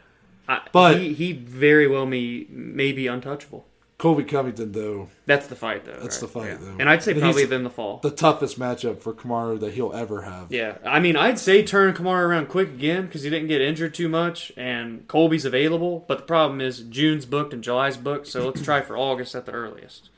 I, 0.48 0.62
But- 0.72 1.00
he, 1.02 1.14
he 1.14 1.34
very 1.34 1.88
well 1.88 2.06
may 2.06 2.46
may 2.50 2.92
be 2.94 3.08
untouchable. 3.08 3.68
Colby 3.98 4.24
Covington, 4.26 4.74
though, 4.74 5.10
That's 5.26 5.48
the 5.48 5.56
fight, 5.56 5.84
though. 5.86 5.98
That's 6.00 6.18
right? 6.18 6.22
the 6.22 6.28
fight, 6.28 6.48
Yeah. 6.50 6.58
though. 6.62 6.76
And 6.80 6.88
I'd 6.88 7.02
say 7.02 7.14
And 7.14 7.22
probably 7.22 7.46
then 7.46 7.64
the 7.64 7.72
fall. 7.72 7.98
the 8.04 8.12
toughest 8.12 8.60
matchup 8.60 9.02
for 9.02 9.12
Kamaru 9.12 9.60
that 9.60 9.74
he'll 9.74 9.92
ever 9.94 10.22
have. 10.22 10.52
Yeah, 10.52 10.78
I 10.86 11.00
mean, 11.00 11.16
I'd 11.16 11.40
say 11.40 11.64
turn 11.64 11.96
Kamaru 11.96 12.28
around 12.28 12.48
quick 12.48 12.70
again 12.70 13.08
because 13.08 13.24
he 13.24 13.32
didn't 13.32 13.48
get 13.48 13.60
injured 13.60 13.96
too 13.96 14.08
much, 14.08 14.52
and 14.56 15.08
Colby's 15.08 15.46
available. 15.46 16.06
But 16.08 16.20
the 16.20 16.24
problem 16.26 16.62
is 16.62 16.82
June's 16.82 17.26
booked 17.26 17.54
and 17.54 17.64
July's 17.64 17.98
booked, 17.98 18.28
so 18.28 18.46
let's 18.46 18.62
try 18.62 18.82
for 18.82 18.96
August 18.98 19.34
at 19.34 19.48
the 19.48 19.52
earliest. 19.52 20.10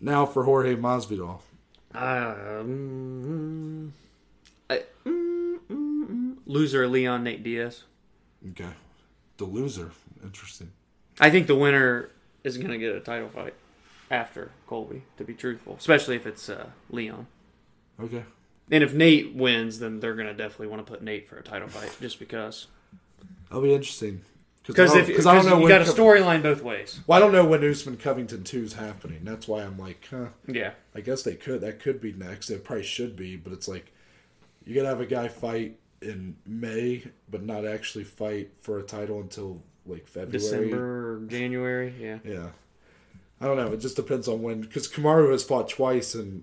Now 0.00 0.24
for 0.24 0.44
Jorge 0.44 0.76
Masvidal. 0.76 1.40
Um, 1.94 3.92
I, 4.70 4.82
mm, 5.04 5.58
mm, 5.68 6.06
mm. 6.08 6.34
loser 6.46 6.86
Leon 6.86 7.24
Nate 7.24 7.42
Diaz. 7.42 7.82
Okay. 8.50 8.68
The 9.38 9.44
loser. 9.44 9.90
Interesting. 10.22 10.70
I 11.18 11.30
think 11.30 11.46
the 11.46 11.56
winner 11.56 12.10
is 12.46 12.56
going 12.58 12.70
to 12.70 12.78
get 12.78 12.94
a 12.94 13.00
title 13.00 13.28
fight 13.28 13.54
after 14.10 14.52
Colby. 14.66 15.02
To 15.18 15.24
be 15.24 15.34
truthful, 15.34 15.76
especially 15.78 16.16
if 16.16 16.26
it's 16.26 16.48
uh, 16.48 16.66
Leon. 16.90 17.26
Okay. 18.00 18.24
And 18.70 18.82
if 18.82 18.92
Nate 18.94 19.34
wins, 19.34 19.78
then 19.78 20.00
they're 20.00 20.14
going 20.14 20.26
to 20.26 20.34
definitely 20.34 20.66
want 20.68 20.84
to 20.84 20.90
put 20.90 21.02
Nate 21.02 21.28
for 21.28 21.36
a 21.38 21.42
title 21.42 21.68
fight, 21.68 21.94
just 22.00 22.18
because. 22.18 22.66
That'll 23.48 23.62
be 23.62 23.74
interesting. 23.74 24.22
Because 24.66 24.90
I 24.90 24.98
if 24.98 25.00
don't- 25.02 25.06
because 25.06 25.26
I 25.26 25.34
don't 25.36 25.46
know 25.46 25.60
you 25.60 25.68
got 25.68 25.82
a 25.82 25.84
storyline 25.84 26.42
both 26.42 26.62
ways. 26.62 26.98
Well, 27.06 27.16
I 27.16 27.20
don't 27.20 27.30
know 27.30 27.44
when 27.44 27.62
Usman 27.68 27.96
Covington 27.96 28.42
2 28.42 28.64
is 28.64 28.72
happening. 28.72 29.20
That's 29.22 29.46
why 29.46 29.62
I'm 29.62 29.78
like, 29.78 30.04
huh. 30.10 30.26
Yeah. 30.48 30.72
I 30.94 31.00
guess 31.00 31.22
they 31.22 31.36
could. 31.36 31.60
That 31.60 31.78
could 31.78 32.00
be 32.00 32.12
next. 32.12 32.50
It 32.50 32.64
probably 32.64 32.82
should 32.84 33.14
be, 33.14 33.36
but 33.36 33.52
it's 33.52 33.68
like 33.68 33.92
you 34.64 34.74
gotta 34.74 34.88
have 34.88 35.00
a 35.00 35.06
guy 35.06 35.28
fight 35.28 35.78
in 36.02 36.36
May, 36.44 37.04
but 37.30 37.44
not 37.44 37.64
actually 37.64 38.02
fight 38.04 38.50
for 38.60 38.78
a 38.80 38.82
title 38.82 39.20
until 39.20 39.62
like 39.88 40.06
February. 40.06 40.32
December 40.32 41.20
January. 41.26 41.94
Yeah. 42.00 42.18
Yeah. 42.24 42.46
I 43.40 43.46
don't 43.46 43.56
know. 43.56 43.72
It 43.72 43.80
just 43.80 43.96
depends 43.96 44.28
on 44.28 44.42
when. 44.42 44.60
Because 44.62 44.88
Kamaru 44.88 45.30
has 45.32 45.44
fought 45.44 45.68
twice, 45.68 46.14
and 46.14 46.42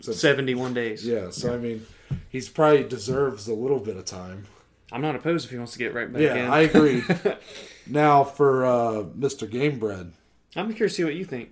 so, 0.00 0.12
71 0.12 0.74
days. 0.74 1.06
yeah. 1.06 1.30
So 1.30 1.52
I 1.52 1.58
mean, 1.58 1.84
he's 2.28 2.48
probably 2.48 2.84
deserves 2.84 3.48
a 3.48 3.54
little 3.54 3.80
bit 3.80 3.96
of 3.96 4.04
time. 4.04 4.46
I'm 4.92 5.02
not 5.02 5.14
opposed 5.14 5.44
if 5.44 5.50
he 5.50 5.56
wants 5.58 5.72
to 5.72 5.78
get 5.78 5.94
right 5.94 6.12
back 6.12 6.22
Yeah, 6.22 6.34
in. 6.36 6.50
I 6.50 6.60
agree. 6.62 7.02
now 7.86 8.24
for 8.24 8.64
uh, 8.64 9.02
Mr. 9.18 9.48
Gamebred, 9.48 10.10
I'm 10.56 10.72
curious 10.74 10.92
to 10.94 10.96
see 10.96 11.04
what 11.04 11.14
you 11.14 11.24
think. 11.24 11.50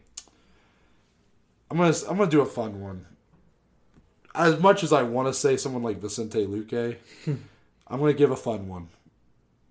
I'm 1.70 1.76
gonna 1.76 1.95
I'm 2.09 2.16
gonna 2.16 2.31
do 2.31 2.41
a 2.41 2.47
fun 2.47 2.81
one. 2.81 3.07
As 4.35 4.59
much 4.61 4.83
as 4.83 4.93
I 4.93 5.03
want 5.03 5.29
to 5.29 5.35
say 5.35 5.57
someone 5.57 5.83
like 5.83 5.99
Vicente 6.01 6.47
Luque, 6.47 6.97
I'm 7.26 7.99
gonna 8.01 8.12
give 8.12 8.31
a 8.31 8.37
fun 8.37 8.68
one. 8.68 8.89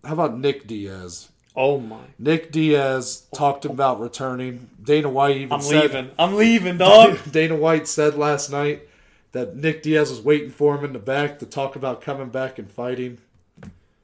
How 0.04 0.14
about 0.14 0.38
Nick 0.38 0.68
Diaz? 0.68 1.30
Oh 1.58 1.80
my. 1.80 1.98
Nick 2.20 2.52
Diaz 2.52 3.26
talked 3.34 3.66
about 3.66 4.00
returning. 4.00 4.70
Dana 4.82 5.10
White 5.10 5.38
even 5.38 5.54
I'm 5.54 5.62
said 5.62 5.82
leaving. 5.82 6.12
I'm 6.20 6.36
leaving, 6.36 6.78
dog. 6.78 7.18
Dana 7.32 7.56
White 7.56 7.88
said 7.88 8.16
last 8.16 8.52
night 8.52 8.88
that 9.32 9.56
Nick 9.56 9.82
Diaz 9.82 10.12
was 10.12 10.22
waiting 10.22 10.52
for 10.52 10.78
him 10.78 10.86
in 10.86 10.94
the 10.94 11.00
back 11.00 11.40
to 11.40 11.48
talk 11.48 11.76
about 11.76 12.00
coming 12.00 12.30
back 12.30 12.60
and 12.60 12.70
fighting. 12.70 13.18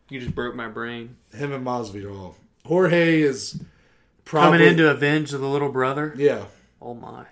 you 0.09 0.19
just 0.19 0.33
broke 0.33 0.55
my 0.55 0.67
brain. 0.67 1.15
Him 1.31 1.51
and 1.53 1.63
Masvidal. 1.65 2.33
Jorge 2.65 3.21
is 3.21 3.61
probably 4.25 4.57
Coming 4.57 4.67
in 4.71 4.77
to 4.77 4.89
avenge 4.89 5.29
the 5.29 5.37
little 5.37 5.69
brother. 5.69 6.13
yeah. 6.17 6.45
Oh 6.81 6.95
my. 6.95 7.25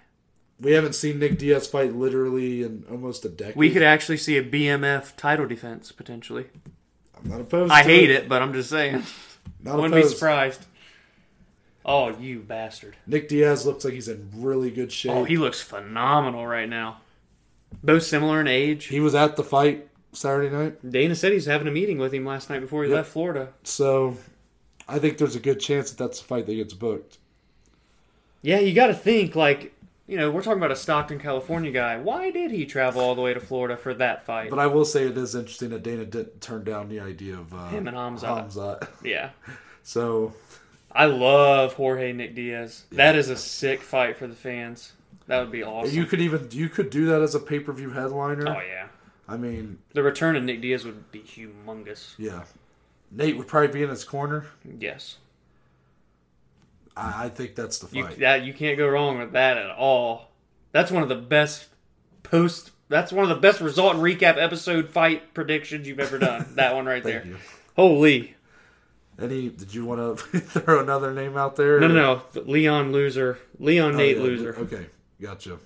We 0.60 0.74
haven't 0.74 0.94
seen 0.94 1.18
Nick 1.18 1.40
Diaz 1.40 1.68
fight 1.68 1.96
literally 1.96 2.62
in 2.62 2.86
almost 2.92 3.26
a 3.26 3.30
decade. 3.30 3.56
We 3.56 3.72
could 3.72 3.82
actually 3.82 4.18
see 4.18 4.38
a 4.38 4.44
BMF 4.44 5.16
title 5.18 5.48
defense 5.48 5.92
potentially. 5.92 6.46
I'm 7.18 7.28
not 7.28 7.42
opposed. 7.42 7.72
I 7.74 7.82
to 7.82 7.90
hate 7.90 8.12
it, 8.12 8.30
but 8.30 8.44
I'm 8.44 8.54
just 8.54 8.70
saying. 8.70 9.04
Not 9.64 9.76
Wouldn't 9.78 9.94
be 9.94 10.08
surprised. 10.08 10.66
Oh, 11.86 12.10
you 12.18 12.40
bastard. 12.40 12.96
Nick 13.08 13.28
Diaz 13.28 13.66
looks 13.66 13.84
like 13.84 13.94
he's 13.94 14.08
in 14.08 14.30
really 14.36 14.70
good 14.70 14.92
shape. 14.92 15.12
Oh, 15.12 15.24
he 15.24 15.38
looks 15.38 15.62
phenomenal 15.62 16.46
right 16.46 16.70
now. 16.70 17.02
Both 17.84 18.04
similar 18.04 18.40
in 18.42 18.48
age. 18.48 18.86
He 18.86 19.00
was 19.00 19.16
at 19.16 19.36
the 19.36 19.44
fight 19.44 19.88
Saturday 20.14 20.54
night, 20.54 20.92
Dana 20.92 21.16
said 21.16 21.32
he's 21.32 21.46
having 21.46 21.68
a 21.68 21.72
meeting 21.72 21.98
with 21.98 22.14
him 22.14 22.26
last 22.26 22.50
night 22.50 22.60
before 22.60 22.84
he 22.84 22.90
Yep. 22.90 22.96
left 22.98 23.10
Florida. 23.12 23.50
so 23.64 24.18
I 24.88 25.00
think 25.00 25.18
there's 25.18 25.38
a 25.38 25.40
good 25.40 25.62
chance 25.62 25.90
that 25.90 25.98
that's 25.98 26.20
the 26.20 26.26
fight 26.26 26.46
that 26.48 26.56
gets 26.56 26.74
booked. 26.74 27.18
Yeah, 28.42 28.60
you 28.60 28.74
got 28.74 28.88
to 28.88 28.94
think 28.94 29.36
like 29.36 29.74
you 30.12 30.18
know 30.18 30.30
we're 30.30 30.42
talking 30.42 30.58
about 30.58 30.72
a 30.72 30.76
Stockton, 30.76 31.20
California 31.20 31.72
guy. 31.72 31.98
Why 31.98 32.32
did 32.32 32.52
he 32.52 32.66
travel 32.66 33.02
all 33.02 33.16
the 33.16 33.22
way 33.22 33.34
to 33.34 33.40
Florida 33.40 33.78
for 33.78 33.94
that 33.94 34.26
fight? 34.26 34.50
But 34.50 34.60
I 34.60 34.68
will 34.68 34.84
say 34.84 35.06
it 35.06 35.18
is 35.18 35.36
interesting 35.36 35.70
that 35.70 35.84
Dana 35.84 36.04
didn't 36.04 36.42
turn 36.42 36.66
down 36.66 36.90
the 36.90 37.00
idea 37.00 37.36
of 37.36 37.54
uh, 37.54 37.70
Him 37.70 37.88
and 37.88 37.96
Khamzat. 37.96 38.52
Khamzat. 38.52 38.88
yeah, 39.06 39.30
So 39.84 40.34
I 40.92 41.06
love 41.06 41.76
Jorge 41.76 42.12
Nick 42.12 42.36
Diaz. 42.36 42.84
That 42.92 43.16
is 43.16 43.30
a 43.30 43.38
sick 43.38 43.82
fight 43.82 44.18
for 44.18 44.28
the 44.28 44.36
fans. 44.36 44.92
That 45.28 45.40
would 45.40 45.52
be 45.52 45.64
awesome. 45.64 45.96
you 45.96 46.06
could 46.06 46.20
even 46.20 46.50
you 46.52 46.68
could 46.68 46.90
do 46.90 47.06
that 47.06 47.22
as 47.22 47.34
a 47.34 47.40
pay 47.40 47.62
per 47.62 47.72
view 47.72 47.92
headliner. 47.92 48.50
oh 48.50 48.60
yeah, 48.60 48.88
I 49.30 49.38
mean, 49.38 49.78
the 49.94 50.04
return 50.04 50.36
of 50.36 50.44
Nick 50.44 50.60
Diaz 50.60 50.84
would 50.84 51.10
be 51.14 51.20
humongous. 51.22 52.16
yeah. 52.18 52.44
Nate 53.14 53.38
would 53.38 53.48
probably 53.48 53.70
be 53.70 53.84
in 53.84 53.90
his 53.90 54.04
corner. 54.04 54.48
Yes, 54.78 55.20
I, 56.96 57.26
I 57.26 57.30
think 57.30 57.56
that's 57.56 57.80
the 57.80 57.96
you 57.96 58.04
fight. 58.06 58.20
that 58.20 58.44
you 58.44 58.54
can't 58.54 58.78
go 58.78 58.88
wrong 58.88 59.20
with 59.20 59.32
that 59.34 59.58
at 59.58 59.70
all. 59.72 60.30
That's 60.72 60.92
one 60.92 61.04
of 61.04 61.10
the 61.10 61.16
best 61.16 61.68
post. 62.24 62.72
That's 62.90 63.12
one 63.12 63.24
of 63.24 63.30
the 63.30 63.36
best 63.42 63.62
result 63.62 63.96
and 63.96 64.04
recap 64.04 64.38
episode 64.42 64.90
fight 64.90 65.34
predictions 65.34 65.88
you've 65.88 66.00
ever 66.00 66.18
done. 66.18 66.46
that 66.56 66.76
one 66.76 66.86
right 66.86 67.04
there. 67.04 67.26
you. 67.26 67.38
Holy. 67.76 68.36
Any? 69.22 69.50
Did 69.50 69.74
you 69.74 69.86
want 69.86 70.18
to 70.20 70.40
throw 70.40 70.80
another 70.80 71.14
name 71.14 71.38
out 71.38 71.56
there? 71.56 71.80
No, 71.80 71.88
no, 71.88 72.22
no. 72.36 72.42
Leon 72.44 72.92
loser. 72.92 73.38
Leon 73.60 73.94
Oh, 73.94 73.98
Nate 73.98 74.18
yeah, 74.18 74.24
loser. 74.24 74.56
Okay, 74.58 74.86
gotcha. 75.22 75.60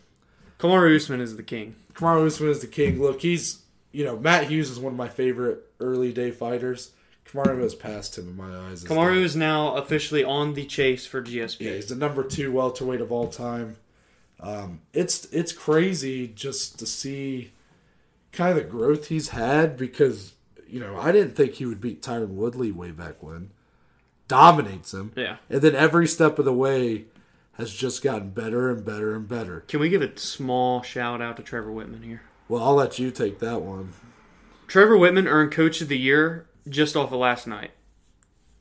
Kamaru 0.59 0.95
Usman 0.95 1.21
is 1.21 1.36
the 1.38 1.43
king. 1.43 1.76
Kamaru 1.93 2.26
Usman 2.28 2.49
is 2.49 2.59
the 2.61 2.67
king. 2.67 3.01
Look, 3.01 3.21
he's 3.21 3.61
you 3.91 4.03
know 4.03 4.17
Matt 4.17 4.47
Hughes 4.47 4.69
is 4.69 4.80
one 4.80 4.93
of 4.93 4.97
my 4.97 5.07
favorite 5.09 5.59
early 5.80 6.11
day 6.13 6.32
fighters. 6.32 6.91
Kamaru 7.36 7.61
has 7.61 7.75
passed 7.75 8.17
him 8.17 8.27
in 8.29 8.36
my 8.38 8.55
eyes. 8.69 8.83
Kamaru 8.83 9.23
is 9.23 9.36
now 9.36 9.75
officially 9.75 10.23
on 10.23 10.53
the 10.53 10.65
chase 10.65 11.05
for 11.05 11.21
GSP. 11.21 11.57
yeah, 11.61 11.71
he's 11.73 11.88
the 11.88 11.95
number 11.95 12.23
two 12.23 12.51
welterweight 12.51 13.01
of 13.01 13.11
all 13.11 13.27
time. 13.27 13.77
Um, 14.39 14.81
it's 14.93 15.25
it's 15.25 15.51
crazy 15.51 16.27
just 16.27 16.77
to 16.79 16.86
see 16.86 17.51
kind 18.31 18.57
of 18.57 18.63
the 18.63 18.69
growth 18.69 19.07
he's 19.07 19.29
had 19.29 19.77
because 19.77 20.33
you 20.67 20.79
know 20.79 20.97
I 20.99 21.11
didn't 21.11 21.36
think 21.36 21.53
he 21.53 21.65
would 21.65 21.79
beat 21.81 22.01
Tyron 22.01 22.29
Woodley 22.29 22.71
way 22.71 22.91
back 22.91 23.21
when. 23.23 23.51
Dominates 24.27 24.91
him, 24.91 25.11
Yeah. 25.15 25.38
and 25.51 25.61
then 25.61 25.75
every 25.75 26.07
step 26.07 26.39
of 26.39 26.45
the 26.45 26.53
way 26.53 27.05
has 27.53 27.71
just 27.71 28.01
gotten 28.03 28.31
better 28.31 28.71
and 28.71 28.83
better 28.83 29.15
and 29.15 29.27
better. 29.27 29.59
Can 29.67 29.79
we 29.79 29.88
give 29.88 30.01
a 30.01 30.17
small 30.17 30.81
shout 30.81 31.21
out 31.21 31.38
to 31.38 31.43
Trevor 31.43 31.69
Wittman 31.69 32.03
here? 32.03 32.23
Well, 32.49 32.63
I'll 32.63 32.73
let 32.73 32.97
you 32.97 33.11
take 33.11 33.38
that 33.39 33.61
one. 33.61 33.93
Trevor 34.67 34.97
Wittman 34.97 35.27
earned 35.27 35.51
Coach 35.51 35.79
of 35.81 35.89
the 35.89 35.97
Year 35.99 36.47
just 36.68 36.95
off 36.95 37.11
of 37.11 37.20
last 37.20 37.47
night. 37.47 37.72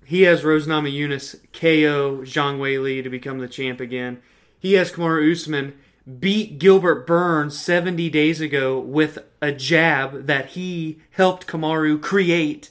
He 0.04 0.22
has 0.22 0.44
Rose 0.44 0.66
Namajunas 0.66 1.40
KO 1.52 2.22
Zhang 2.22 2.58
Wei 2.58 2.78
Li 2.78 3.02
to 3.02 3.08
become 3.08 3.38
the 3.38 3.48
champ 3.48 3.80
again. 3.80 4.20
He 4.58 4.74
has 4.74 4.92
Kamaru 4.92 5.32
Usman 5.32 5.74
beat 6.18 6.58
Gilbert 6.58 7.06
Burns 7.06 7.58
70 7.58 8.10
days 8.10 8.40
ago 8.40 8.78
with 8.78 9.18
a 9.40 9.52
jab 9.52 10.26
that 10.26 10.50
he 10.50 11.00
helped 11.12 11.46
Kamaru 11.46 12.00
create 12.00 12.70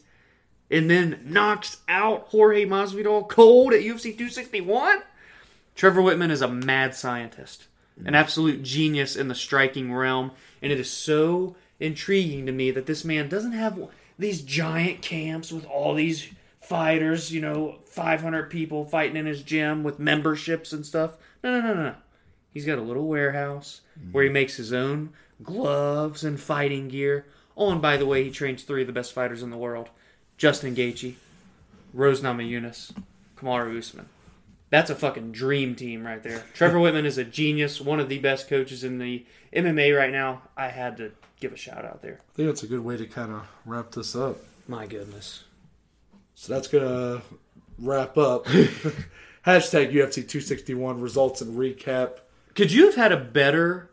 and 0.70 0.90
then 0.90 1.22
knocks 1.26 1.78
out 1.88 2.28
Jorge 2.30 2.66
Masvidal 2.66 3.28
cold 3.28 3.74
at 3.74 3.82
UFC 3.82 4.12
261. 4.12 5.02
Trevor 5.76 6.02
Wittman 6.02 6.32
is 6.32 6.42
a 6.42 6.48
mad 6.48 6.94
scientist, 6.94 7.68
an 8.06 8.14
absolute 8.16 8.64
genius 8.64 9.16
in 9.16 9.28
the 9.28 9.36
striking 9.36 9.94
realm, 9.94 10.32
and 10.62 10.72
it 10.72 10.80
is 10.80 10.90
so 10.90 11.56
intriguing 11.80 12.46
to 12.46 12.52
me 12.52 12.72
that 12.72 12.86
this 12.86 13.04
man 13.04 13.28
doesn't 13.28 13.54
have 13.54 13.90
these 14.18 14.42
giant 14.42 15.02
camps 15.02 15.52
with 15.52 15.66
all 15.66 15.94
these 15.94 16.28
fighters, 16.60 17.32
you 17.32 17.42
know, 17.42 17.80
500 17.86 18.50
people 18.50 18.86
fighting 18.86 19.18
in 19.18 19.26
his 19.26 19.44
gym 19.44 19.84
with 19.84 20.00
memberships 20.00 20.74
and 20.74 20.86
stuff. 20.86 21.18
No, 21.44 21.60
no, 21.60 21.68
no, 21.68 21.84
no. 21.84 21.96
He's 22.52 22.66
got 22.66 22.78
a 22.78 22.82
little 22.82 23.08
warehouse 23.08 23.82
where 24.12 24.24
he 24.24 24.28
mm-hmm. 24.28 24.34
makes 24.34 24.56
his 24.56 24.72
own 24.72 25.12
gloves 25.42 26.24
and 26.24 26.40
fighting 26.40 26.88
gear. 26.88 27.26
Oh, 27.58 27.72
and 27.72 27.82
by 27.82 27.98
the 27.98 28.06
way, 28.06 28.24
he 28.24 28.32
trains 28.32 28.64
three 28.64 28.82
of 28.82 28.88
the 28.88 28.94
best 28.94 29.14
fighters 29.14 29.44
in 29.44 29.50
the 29.50 29.58
world 29.58 29.90
Justin 30.38 30.76
Gaethje, 30.76 31.16
Rose 31.94 32.22
Namajunas, 32.22 32.92
Kamaru 33.38 33.78
Usman. 33.78 34.10
That's 34.70 34.90
a 34.90 34.96
fucking 34.96 35.32
dream 35.32 35.76
team 35.76 36.06
right 36.06 36.24
there. 36.24 36.44
Trevor 36.54 36.78
Wittman 36.80 37.06
is 37.06 37.18
a 37.18 37.24
genius, 37.24 37.80
one 37.80 38.00
of 38.00 38.10
the 38.10 38.20
best 38.20 38.48
coaches 38.48 38.84
in 38.84 38.98
the 38.98 39.26
MMA 39.54 39.96
right 39.96 40.12
now. 40.12 40.44
I 40.58 40.70
had 40.70 40.98
to 40.98 41.12
give 41.44 41.52
a 41.52 41.58
shout 41.58 41.84
out 41.84 42.02
there. 42.02 42.22
I 42.22 42.36
think 42.38 42.48
that's 42.48 42.64
a 42.64 42.68
good 42.68 42.80
way 42.80 42.96
to 42.96 43.06
kind 43.06 43.34
of 43.34 43.46
wrap 43.66 43.92
this 43.92 44.16
up. 44.16 44.38
My 44.66 44.88
goodness. 44.88 45.44
So 46.36 46.54
that's 46.54 46.70
gonna 46.70 47.22
wrap 47.78 48.18
up. 48.18 48.46
Hashtag 49.46 49.92
UFC 49.92 50.26
261 50.26 51.02
results 51.02 51.42
and 51.42 51.58
recap. 51.58 52.20
Could 52.56 52.72
you 52.72 52.86
have 52.86 52.96
had 52.96 53.12
a 53.12 53.18
better 53.18 53.90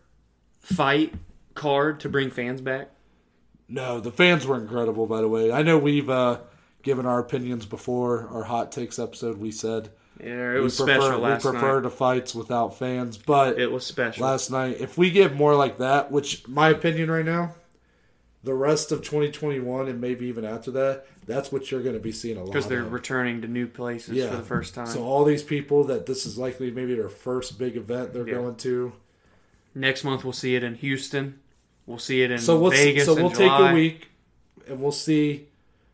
fight 0.60 1.12
card 1.54 1.98
to 2.00 2.08
bring 2.08 2.30
fans 2.30 2.60
back? 2.60 2.90
No, 3.68 3.98
the 3.98 4.12
fans 4.12 4.46
were 4.46 4.56
incredible. 4.56 5.06
By 5.06 5.20
the 5.20 5.28
way, 5.28 5.50
I 5.50 5.62
know 5.62 5.76
we've 5.76 6.08
uh, 6.08 6.38
given 6.84 7.04
our 7.04 7.18
opinions 7.18 7.66
before 7.66 8.28
our 8.28 8.44
hot 8.44 8.70
takes 8.70 9.00
episode. 9.00 9.38
We 9.38 9.50
said 9.50 9.90
Yeah, 10.22 10.52
it 10.52 10.54
we 10.56 10.60
was 10.60 10.76
prefer, 10.76 11.00
special 11.00 11.18
last 11.20 11.44
night. 11.44 11.50
we 11.52 11.58
prefer 11.58 11.74
night. 11.76 11.82
the 11.82 11.90
fights 11.90 12.34
without 12.34 12.78
fans, 12.78 13.16
but 13.18 13.58
It 13.58 13.70
was 13.72 13.86
special. 13.86 14.24
last 14.26 14.50
night, 14.50 14.76
if 14.80 14.98
we 14.98 15.10
get 15.10 15.34
more 15.34 15.54
like 15.54 15.78
that, 15.78 16.10
which 16.12 16.46
my 16.46 16.68
opinion 16.68 17.10
right 17.10 17.24
now, 17.24 17.54
the 18.42 18.54
rest 18.54 18.90
of 18.92 19.00
2021 19.02 19.88
and 19.88 20.00
maybe 20.00 20.26
even 20.26 20.44
after 20.44 20.70
that, 20.72 21.06
that's 21.26 21.52
what 21.52 21.70
you're 21.70 21.82
going 21.82 21.94
to 21.94 22.00
be 22.00 22.12
seeing 22.12 22.36
a 22.36 22.40
lot 22.40 22.46
because 22.52 22.66
they're 22.66 22.80
of. 22.82 22.92
returning 22.92 23.42
to 23.42 23.48
new 23.48 23.66
places 23.66 24.16
Yeah. 24.16 24.30
for 24.30 24.36
the 24.36 24.42
first 24.42 24.74
time. 24.74 24.86
So 24.86 25.02
all 25.04 25.24
these 25.24 25.42
people 25.42 25.84
that 25.84 26.06
this 26.06 26.24
is 26.26 26.38
likely 26.38 26.70
maybe 26.70 26.94
their 26.94 27.08
first 27.10 27.58
big 27.58 27.76
event 27.76 28.12
they're 28.14 28.26
Yeah. 28.26 28.34
going 28.34 28.56
to. 28.56 28.92
Next 29.74 30.04
month 30.04 30.24
we'll 30.24 30.32
see 30.32 30.54
it 30.56 30.64
in 30.64 30.74
Houston. 30.76 31.38
We'll 31.86 31.98
see 31.98 32.22
it 32.22 32.30
in 32.30 32.38
So 32.38 32.58
we'll 32.58 32.70
Vegas. 32.70 33.04
so 33.04 33.16
in 33.16 33.22
we'll 33.22 33.30
take 33.32 33.50
a 33.50 33.72
week 33.74 34.08
and 34.68 34.80
we'll 34.80 34.90
see 34.92 35.48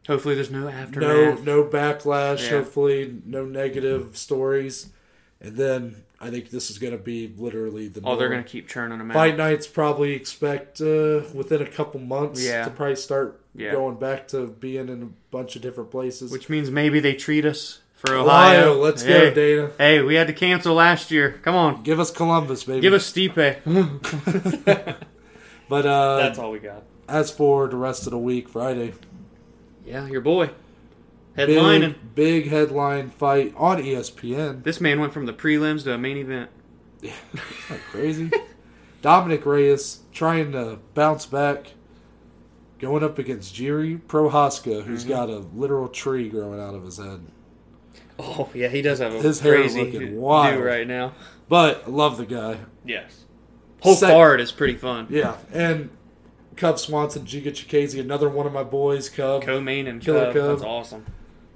Hopefully, 0.06 0.34
there's 0.34 0.50
no 0.50 0.60
no 0.60 0.68
aftermath. 0.68 1.42
no 1.44 1.64
backlash. 1.64 2.44
Yeah. 2.44 2.58
Hopefully, 2.58 3.14
no 3.24 3.44
negative 3.44 4.16
stories, 4.16 4.90
and 5.40 5.56
then 5.56 5.96
I 6.20 6.30
think 6.30 6.50
this 6.50 6.70
is 6.70 6.78
going 6.78 6.92
to 6.92 6.98
be 7.02 7.32
literally 7.36 7.88
the. 7.88 8.00
Oh, 8.04 8.16
they're 8.16 8.28
going 8.28 8.42
to 8.44 8.48
keep 8.48 8.68
churning 8.68 8.98
them 8.98 9.10
out. 9.10 9.14
Fight 9.14 9.36
nights 9.36 9.66
probably 9.66 10.12
expect 10.14 10.80
uh, 10.80 11.22
within 11.34 11.60
a 11.60 11.66
couple 11.66 12.00
months 12.00 12.44
Yeah. 12.44 12.64
to 12.64 12.70
probably 12.70 12.96
start 12.96 13.40
Yeah. 13.54 13.72
going 13.72 13.96
back 13.96 14.28
to 14.28 14.46
being 14.46 14.88
in 14.88 15.02
a 15.02 15.08
bunch 15.30 15.56
of 15.56 15.62
different 15.62 15.90
places. 15.90 16.30
Which 16.30 16.48
means 16.48 16.70
maybe 16.70 17.00
they 17.00 17.14
treat 17.14 17.44
us 17.44 17.80
for 17.94 18.14
Ohio, 18.14 18.60
Ohio. 18.70 18.72
let's 18.74 19.02
hey, 19.02 19.30
go, 19.30 19.34
Dana. 19.34 19.70
Hey, 19.78 20.00
we 20.02 20.14
had 20.14 20.26
to 20.28 20.32
cancel 20.32 20.74
last 20.74 21.10
year. 21.10 21.40
Come 21.42 21.54
on. 21.56 21.82
Give 21.82 21.98
us 21.98 22.10
Columbus, 22.10 22.64
baby. 22.64 22.80
Give 22.80 22.92
us 22.92 23.10
Stipe. 23.12 23.56
But 25.68 25.84
uh, 25.84 26.16
That's 26.18 26.38
all 26.38 26.52
we 26.52 26.60
got. 26.60 26.84
as 27.08 27.32
for 27.32 27.66
the 27.66 27.74
rest 27.76 28.06
of 28.06 28.12
the 28.12 28.18
week, 28.18 28.48
Friday, 28.48 28.94
Yeah, 29.86 30.06
your 30.08 30.20
boy. 30.20 30.50
Headlining. 31.36 31.94
big, 32.14 32.14
big 32.14 32.48
headline 32.48 33.10
fight 33.10 33.52
on 33.56 33.78
ESPN. 33.82 34.62
This 34.64 34.80
man 34.80 35.00
went 35.00 35.12
from 35.12 35.26
the 35.26 35.32
prelims 35.32 35.84
to 35.84 35.92
a 35.92 35.98
main 35.98 36.16
event. 36.16 36.50
Not 37.02 37.78
crazy. 37.90 38.30
Dominick 39.02 39.44
Reyes 39.44 40.00
trying 40.12 40.52
to 40.52 40.78
bounce 40.94 41.26
back, 41.26 41.72
going 42.78 43.04
up 43.04 43.18
against 43.18 43.54
Jiri 43.54 44.00
Prochazka, 44.00 44.82
who's 44.84 45.02
Mm-hmm. 45.02 45.08
got 45.12 45.28
a 45.28 45.38
literal 45.54 45.88
tree 45.88 46.28
growing 46.28 46.58
out 46.60 46.74
of 46.74 46.84
his 46.84 46.96
head. 46.96 47.20
Oh, 48.18 48.48
yeah, 48.54 48.68
he 48.68 48.80
does 48.80 48.98
have 49.00 49.14
a 49.14 49.20
His 49.20 49.40
hair 49.40 49.56
is 49.56 49.74
crazy 49.74 49.84
looking 49.92 50.10
do 50.14 50.20
wild. 50.20 50.64
right 50.64 50.86
now. 50.86 51.12
But 51.50 51.90
love 51.92 52.16
the 52.16 52.24
guy. 52.24 52.56
Yes. 52.84 53.24
Whole 53.82 53.94
Sec- 53.94 54.10
card 54.10 54.40
is 54.40 54.52
pretty 54.52 54.74
fun. 54.76 55.06
Yeah, 55.10 55.36
and 55.52 55.90
Cub 56.56 56.78
Swanson, 56.78 57.24
Giga 57.24 57.48
Chikadze, 57.48 58.00
another 58.00 58.28
one 58.28 58.46
of 58.46 58.52
my 58.52 58.64
boys, 58.64 59.08
Cub. 59.08 59.42
Co-main 59.42 59.86
and 59.86 60.00
Killer 60.00 60.26
Cub. 60.26 60.34
Cub. 60.34 60.48
That's 60.48 60.62
awesome. 60.62 61.06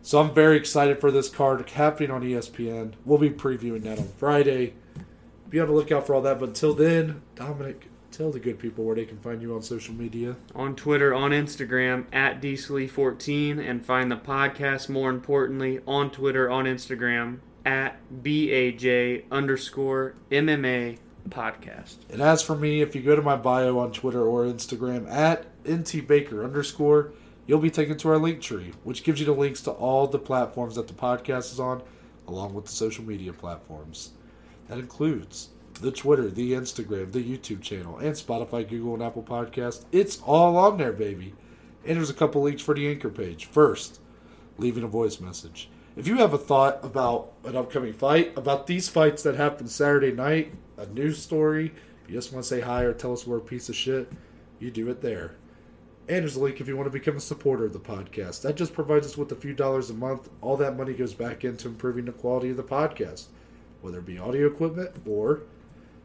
So 0.02 0.20
I'm 0.20 0.32
very 0.32 0.56
excited 0.56 1.00
for 1.00 1.10
this 1.10 1.28
card 1.28 1.68
happening 1.70 2.10
on 2.10 2.22
ESPN. 2.22 2.94
We'll 3.04 3.18
be 3.18 3.30
previewing 3.30 3.82
that 3.82 3.98
on 3.98 4.08
Friday. 4.08 4.74
Be 5.48 5.60
on 5.60 5.66
the 5.66 5.74
lookout 5.74 6.06
for 6.06 6.14
all 6.14 6.22
that. 6.22 6.38
But 6.38 6.50
until 6.50 6.74
then, 6.74 7.22
Dominic, 7.34 7.88
tell 8.10 8.30
the 8.30 8.40
good 8.40 8.58
people 8.58 8.84
where 8.84 8.96
they 8.96 9.04
can 9.04 9.18
find 9.18 9.42
you 9.42 9.54
on 9.54 9.62
social 9.62 9.94
media. 9.94 10.36
On 10.54 10.74
Twitter, 10.74 11.14
on 11.14 11.32
Instagram, 11.32 12.06
at 12.12 12.40
DSLE14, 12.40 13.58
and 13.58 13.84
find 13.84 14.10
the 14.10 14.16
podcast, 14.16 14.88
more 14.88 15.10
importantly, 15.10 15.80
on 15.86 16.10
Twitter, 16.10 16.48
on 16.50 16.64
Instagram, 16.64 17.40
at 17.66 18.00
BAJ 18.22 19.24
underscore 19.30 20.14
MMA 20.30 20.98
podcast. 21.28 21.96
And 22.10 22.20
as 22.20 22.42
for 22.42 22.56
me, 22.56 22.80
if 22.80 22.94
you 22.94 23.02
go 23.02 23.14
to 23.14 23.22
my 23.22 23.36
bio 23.36 23.78
on 23.78 23.92
Twitter 23.92 24.24
or 24.24 24.44
Instagram 24.44 25.10
at 25.10 25.46
ntbaker 25.64 26.44
underscore, 26.44 27.12
you'll 27.46 27.58
be 27.58 27.70
taken 27.70 27.96
to 27.98 28.08
our 28.08 28.18
link 28.18 28.40
tree, 28.40 28.72
which 28.84 29.04
gives 29.04 29.20
you 29.20 29.26
the 29.26 29.32
links 29.32 29.60
to 29.62 29.70
all 29.70 30.06
the 30.06 30.18
platforms 30.18 30.76
that 30.76 30.88
the 30.88 30.94
podcast 30.94 31.52
is 31.52 31.60
on, 31.60 31.82
along 32.28 32.54
with 32.54 32.64
the 32.64 32.72
social 32.72 33.04
media 33.04 33.32
platforms. 33.32 34.12
That 34.68 34.78
includes 34.78 35.50
the 35.80 35.90
Twitter, 35.90 36.30
the 36.30 36.52
Instagram, 36.52 37.12
the 37.12 37.24
YouTube 37.24 37.60
channel, 37.62 37.98
and 37.98 38.14
Spotify, 38.14 38.68
Google, 38.68 38.94
and 38.94 39.02
Apple 39.02 39.22
Podcasts. 39.22 39.84
It's 39.92 40.20
all 40.22 40.56
on 40.56 40.76
there, 40.76 40.92
baby. 40.92 41.34
And 41.84 41.96
there's 41.96 42.10
a 42.10 42.14
couple 42.14 42.42
links 42.42 42.62
for 42.62 42.74
the 42.74 42.88
anchor 42.88 43.08
page. 43.08 43.46
First, 43.46 44.00
leaving 44.58 44.84
a 44.84 44.88
voice 44.88 45.20
message. 45.20 45.70
If 45.96 46.06
you 46.06 46.18
have 46.18 46.34
a 46.34 46.38
thought 46.38 46.84
about 46.84 47.32
an 47.44 47.56
upcoming 47.56 47.92
fight, 47.92 48.36
about 48.36 48.66
these 48.66 48.88
fights 48.88 49.22
that 49.24 49.34
happened 49.34 49.70
Saturday 49.70 50.12
night, 50.12 50.52
a 50.80 50.86
news 50.86 51.22
story, 51.22 51.72
if 52.02 52.10
you 52.10 52.14
just 52.14 52.32
want 52.32 52.42
to 52.42 52.48
say 52.48 52.60
hi 52.60 52.82
or 52.82 52.92
tell 52.92 53.12
us 53.12 53.26
we're 53.26 53.38
a 53.38 53.42
piece 53.42 53.68
of 53.68 53.76
shit, 53.76 54.10
you 54.58 54.70
do 54.70 54.88
it 54.88 55.00
there. 55.00 55.36
And 56.08 56.22
there's 56.22 56.36
a 56.36 56.40
link 56.40 56.60
if 56.60 56.66
you 56.66 56.76
want 56.76 56.86
to 56.86 56.98
become 56.98 57.16
a 57.16 57.20
supporter 57.20 57.66
of 57.66 57.72
the 57.72 57.78
podcast. 57.78 58.42
That 58.42 58.56
just 58.56 58.74
provides 58.74 59.06
us 59.06 59.16
with 59.16 59.30
a 59.30 59.36
few 59.36 59.54
dollars 59.54 59.90
a 59.90 59.94
month. 59.94 60.28
All 60.40 60.56
that 60.56 60.76
money 60.76 60.92
goes 60.92 61.14
back 61.14 61.44
into 61.44 61.68
improving 61.68 62.06
the 62.06 62.12
quality 62.12 62.50
of 62.50 62.56
the 62.56 62.64
podcast, 62.64 63.26
whether 63.80 63.98
it 63.98 64.06
be 64.06 64.18
audio 64.18 64.46
equipment 64.46 64.90
or 65.06 65.42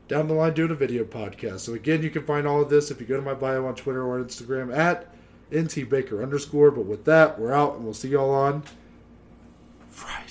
down 0.07 0.27
the 0.27 0.33
line 0.33 0.53
doing 0.53 0.71
a 0.71 0.75
video 0.75 1.03
podcast. 1.03 1.61
So 1.61 1.73
again, 1.73 2.03
you 2.03 2.11
can 2.11 2.25
find 2.25 2.45
all 2.45 2.61
of 2.61 2.69
this 2.69 2.91
if 2.91 2.99
you 2.99 3.07
go 3.07 3.15
to 3.15 3.21
my 3.21 3.33
bio 3.33 3.65
on 3.65 3.75
Twitter 3.75 4.03
or 4.03 4.23
Instagram 4.23 4.75
at 4.75 5.11
ntbaker 5.51 6.21
underscore. 6.21 6.71
But 6.71 6.85
with 6.85 7.05
that, 7.05 7.39
we're 7.39 7.53
out 7.53 7.75
and 7.75 7.83
we'll 7.83 7.93
see 7.93 8.09
y'all 8.09 8.29
on 8.29 8.63
Friday. 9.89 10.24